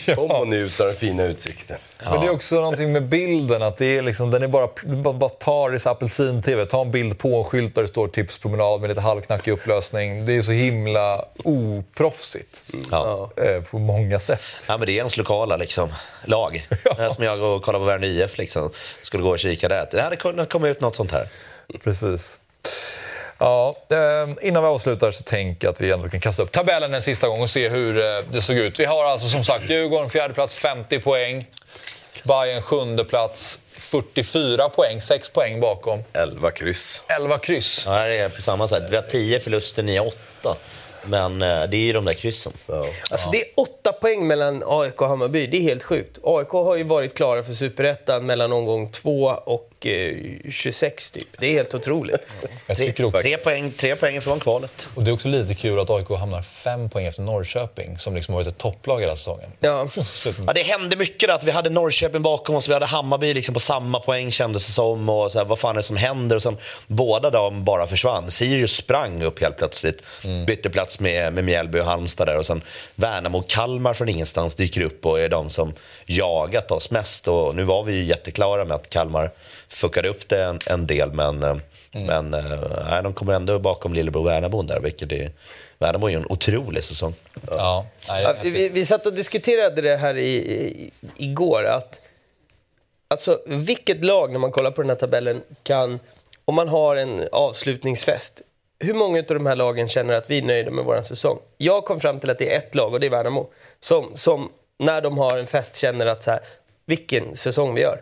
[0.15, 1.77] Kom och njut av den fina utsikten.
[2.03, 5.13] Men det är också någonting med bilden, att det är liksom, den är bara, bara
[5.13, 9.01] bara tar apelsin-tv, ta en bild på en skylt där det står tipspromenad med lite
[9.01, 10.25] halvknackig upplösning.
[10.25, 12.61] Det är så himla oproffsigt
[12.91, 13.29] Ja.
[13.37, 14.41] eh, på många sätt.
[14.67, 15.89] Ja, men det är ens lokala liksom,
[16.25, 16.67] lag.
[16.97, 17.13] Ja.
[17.13, 18.69] Som jag och kollar på Värnö IF liksom,
[19.01, 19.87] skulle gå och kika där.
[19.91, 21.27] Det hade kunnat komma ut något sånt här.
[21.83, 22.39] Precis.
[23.37, 26.93] Ja, eh, innan vi avslutar så tänker jag att vi ändå kan kasta upp tabellen
[26.93, 28.79] en sista gång och se hur eh, det såg ut.
[28.79, 31.45] Vi har alltså som sagt Djurgården fjärde plats 50 poäng.
[32.23, 36.03] Bayern sjunde plats 44 poäng, 6 poäng bakom.
[36.13, 37.03] 11 kryss.
[37.07, 37.83] 11 kryss.
[37.87, 38.83] Ja, det är på samma sätt.
[38.89, 40.55] Vi har 10 förluster, ni har 8.
[41.05, 42.53] Men eh, det är ju de där kryssen.
[43.09, 45.47] Alltså det är åtta poäng mellan AIK och Hammarby.
[45.47, 46.17] Det är helt sjukt.
[46.23, 50.15] AIK har ju varit klara för Superettan mellan omgång 2 och eh,
[50.51, 51.27] 26 typ.
[51.39, 52.21] Det är helt otroligt.
[52.67, 54.87] Jag Tre, också, tre, poäng, tre poäng från kvalet.
[54.95, 58.33] och det är också lite kul att AIK hamnar 5 poäng efter Norrköping som liksom
[58.33, 59.51] har varit ett topplag hela säsongen.
[59.59, 59.89] Ja.
[60.47, 61.35] Ja, det hände mycket där.
[61.35, 64.73] Att vi hade Norrköping bakom oss, vi hade Hammarby liksom på samma poäng kändes det
[64.73, 65.09] som.
[65.09, 66.35] Och så här, vad fan är det som händer?
[66.35, 68.31] Och sen, båda de bara försvann.
[68.31, 70.03] Sirius sprang upp helt plötsligt.
[70.47, 72.37] Bytte plats med, med Mjällby och Halmstad där.
[72.37, 72.61] Och sen
[72.95, 75.73] Värnamo och Kalmar från ingenstans dyker upp och är de som
[76.05, 77.27] jagat oss mest.
[77.27, 79.31] Och nu var vi ju jätteklara med att Kalmar
[79.71, 81.13] fuckade upp det en, en del.
[81.13, 81.57] Men, eh,
[81.91, 82.43] men eh,
[82.89, 84.79] nej, de kommer ändå bakom lillebror Värnamo där.
[84.79, 85.31] Vilket är,
[85.79, 87.13] Värnamo är ju en otrolig säsong.
[87.49, 91.65] Ja, Ja, vi, vi satt och diskuterade det här i, i, igår.
[91.65, 92.01] Att,
[93.07, 95.99] alltså, vilket lag, när man kollar på den här tabellen, kan,
[96.45, 98.41] om man har en avslutningsfest,
[98.79, 101.39] hur många av de här lagen känner att vi är nöjda med vår säsong?
[101.57, 103.49] Jag kom fram till att det är ett lag, och det är Värnamo,
[103.79, 104.49] som, som
[104.79, 106.39] när de har en fest känner att så här,
[106.85, 107.99] vilken säsong vi gör.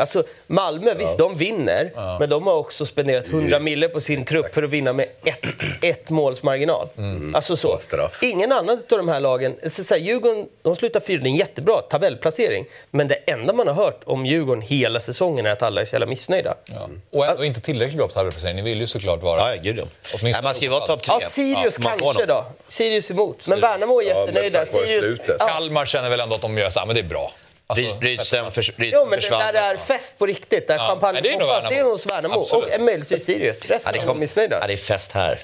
[0.00, 4.54] Alltså Malmö, visst de vinner, men de har också spenderat 100 mille på sin trupp
[4.54, 5.38] för att vinna med ett,
[5.82, 6.88] ett måls marginal.
[7.34, 7.68] Alltså så.
[7.68, 8.22] Och straff.
[8.22, 9.56] Ingen annan av de här lagen...
[9.66, 12.64] Så så här, Djurgården de slutar fyra, det är en jättebra tabellplacering.
[12.90, 15.94] Men det enda man har hört om Djurgården hela säsongen är att alla är så
[15.94, 16.54] jävla missnöjda.
[16.64, 16.88] Ja.
[17.12, 18.56] Och ändå inte tillräckligt bra på tabellplacering.
[18.56, 19.38] Ni vill ju såklart vara...
[19.40, 19.84] Ja, ja, gud ja.
[20.22, 21.14] Nej, man ska ju vara topp tre.
[21.20, 22.46] Ja, Sirius Ja, kanske då.
[22.68, 23.48] Sirius emot.
[23.48, 24.58] Men Värnamo är Ja, jättenöjda.
[24.58, 25.20] vare Sirius...
[25.38, 25.46] Ja.
[25.46, 27.32] Kalmar känner väl ändå att de gör så här, men det är bra.
[27.70, 29.38] Alltså, Ry- Rydström förs- Ryd- Jo, men försvann.
[29.40, 31.70] där det är fest på riktigt, där Ja, champagne det är nog hoppas, det är
[31.76, 31.90] Värnamo.
[31.90, 32.42] hos Värnamo.
[32.42, 32.74] Absolut.
[32.74, 33.58] Och möjligtvis Sirius.
[33.62, 34.58] Resten Ja, det, är kom, missnöjda.
[34.60, 35.38] ja, det är fest här.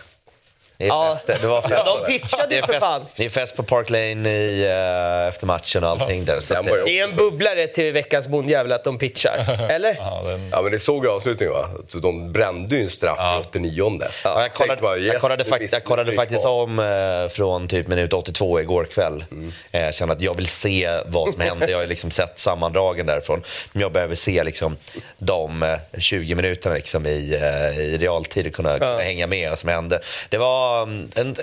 [0.78, 1.14] Det är Ja.
[1.14, 1.26] fest.
[1.40, 1.74] Det var fest.
[1.86, 3.06] Ja, de pitchade ju är för fest, fan.
[3.16, 6.40] Det är fest på Park Lane i, eh, efter matchen och allting där.
[6.40, 9.66] Så det, ju Det är en bubblare till veckans bondjävel att de pitchar.
[9.70, 9.94] Eller?
[9.94, 10.48] Ja, den...
[10.52, 11.68] Ja, men det såg jag i avslutningen va?
[11.88, 15.44] Så de brände ju en straff i 89 Ja, jag kollade, bara, yes, jag kollade,
[15.44, 19.24] fakt- jag kollade faktiskt om eh, från typ minut 82 igår kväll.
[19.72, 21.70] Eh, Jag kände att jag vill se vad som hände.
[21.70, 23.42] Jag har ju liksom sett sammandragen därifrån.
[23.72, 24.76] Men jag behöver se liksom
[25.18, 29.58] de eh, 20 minuterna liksom i, eh, i realtid och kunna, kunna hänga med vad
[29.58, 30.00] som hände.
[30.28, 31.36] Det var mm, en,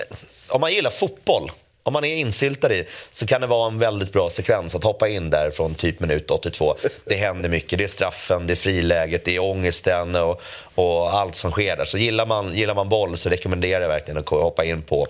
[0.48, 1.50] om man gillar fotboll
[1.86, 5.08] om man är insyltad i så kan det vara en väldigt bra sekvens att hoppa
[5.08, 6.74] in där från typ minut 82.
[7.04, 7.78] Det händer mycket.
[7.78, 10.42] Det är straffen, det är friläget, det är ångesten och,
[10.74, 11.84] och allt som sker där.
[11.84, 15.06] Så gillar man, gillar man boll så rekommenderar jag verkligen att hoppa in på,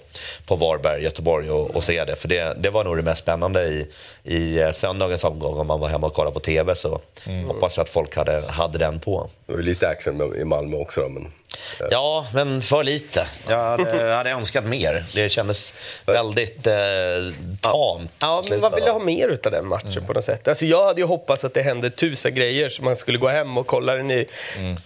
[0.47, 2.17] på Varberg, Göteborg och, och se det.
[2.17, 3.87] För det, det var nog det mest spännande i,
[4.23, 5.59] i eh, söndagens omgång.
[5.59, 7.01] Om man var hemma och kollade på TV så
[7.47, 9.31] hoppas jag att folk hade, hade den på.
[9.47, 11.33] Det var lite action i Malmö också då, men...
[11.91, 13.27] Ja, men för lite.
[13.49, 15.05] Jag hade, jag hade önskat mer.
[15.15, 15.75] Det kändes
[16.07, 16.75] väldigt eh,
[17.61, 18.11] tamt.
[18.19, 20.49] Ja, men vad vill du ha mer utav den matchen på något sätt?
[20.49, 23.59] Alltså jag hade ju hoppats att det hände tusen grejer så man skulle gå hem
[23.59, 24.27] och kolla den i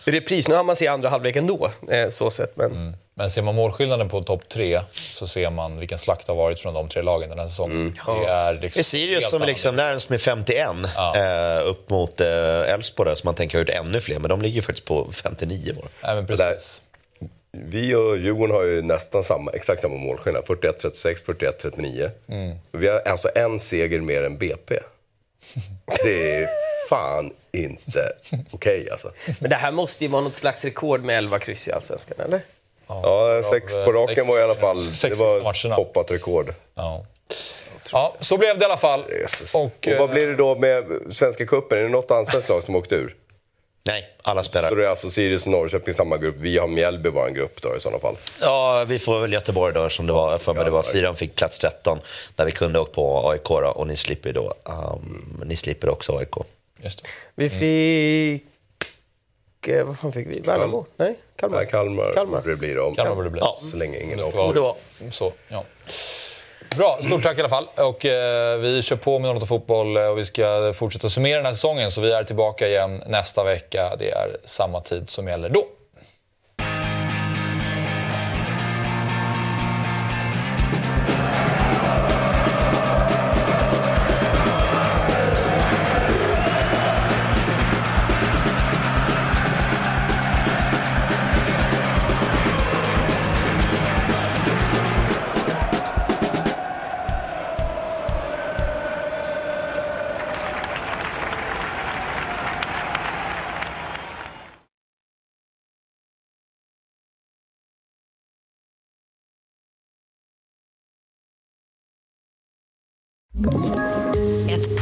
[0.05, 0.49] repris.
[0.49, 2.57] Nu har man sett andra halvlek ändå, eh, så sett.
[2.57, 6.37] Men Men ser man målskillnaden på topp tre så ser man vilken slakt det har
[6.37, 7.99] varit från de tre lagen den här säsongen.
[8.07, 10.67] Det är liksom Det är Sirius som är liksom närmast med 51
[10.97, 11.17] Ja.
[11.17, 14.19] eh, upp mot eh, Elfsborg där, som man tänker har gjort ännu fler.
[14.19, 15.85] Men de ligger faktiskt på 59 var.
[16.03, 16.83] Nej, men precis.
[17.51, 20.45] Vi och Djurgården har ju nästan samma, exakt samma målskillnad.
[20.45, 22.11] 41-36, 41-39.
[22.73, 24.75] Vi har alltså en seger mer än BP.
[26.05, 26.49] Det är
[26.89, 28.13] fan inte
[28.51, 29.13] okej alltså.
[29.41, 32.41] Men det här måste ju vara något slags rekord med 11 kryss i Allsvenskan, eller?
[32.89, 34.95] Ja, sex på raken var i alla fall...
[34.95, 35.75] sex Det var matcherna.
[35.75, 36.55] toppat rekord.
[36.75, 37.05] Ja.
[37.93, 39.05] Ja, så blev det i alla fall.
[39.53, 41.79] Och, Och vad eh, blir det då med Svenska cupen?
[41.79, 43.15] Är det något allsvenskt lag som åkt ur?
[43.87, 44.69] Nej, alla spelar.
[44.69, 46.35] Så det är alltså Sirius och Norrköping samma grupp.
[46.39, 48.17] Vi har Mjällby vår grupp då i sådana fall.
[48.41, 50.39] Ja, vi får väl Göteborg då som det var.
[50.39, 51.99] För mig det var fyran fick plats 13.
[52.35, 54.55] Där vi kunde åkt på AIK då, och ni slipper då.
[54.65, 56.35] Um, ni slipper också AIK.
[56.83, 57.09] Just det.
[57.35, 58.49] Vi fick...
[59.69, 60.41] eh, Vad fan fick vi?
[60.41, 60.87] Värnamo?
[60.97, 61.59] Nej, Kalmar.
[61.59, 62.41] Nej, Kalmar, Kalmar.
[62.41, 62.95] borde det bli då.
[62.95, 63.41] Kalmar borde det bli.
[63.41, 64.31] Ja, så länge ingen åker.
[64.33, 64.55] Kvar.
[64.55, 64.77] det var.
[65.11, 65.65] Så, ja.
[66.77, 67.69] Bra, stort tack i alla fall.
[67.77, 71.47] Och, eh, vi kör på med något fotboll eh, och vi ska fortsätta summera den
[71.47, 71.91] här säsongen.
[71.91, 73.97] Så vi är tillbaka igen nästa vecka.
[73.99, 75.65] Det är samma tid som gäller då.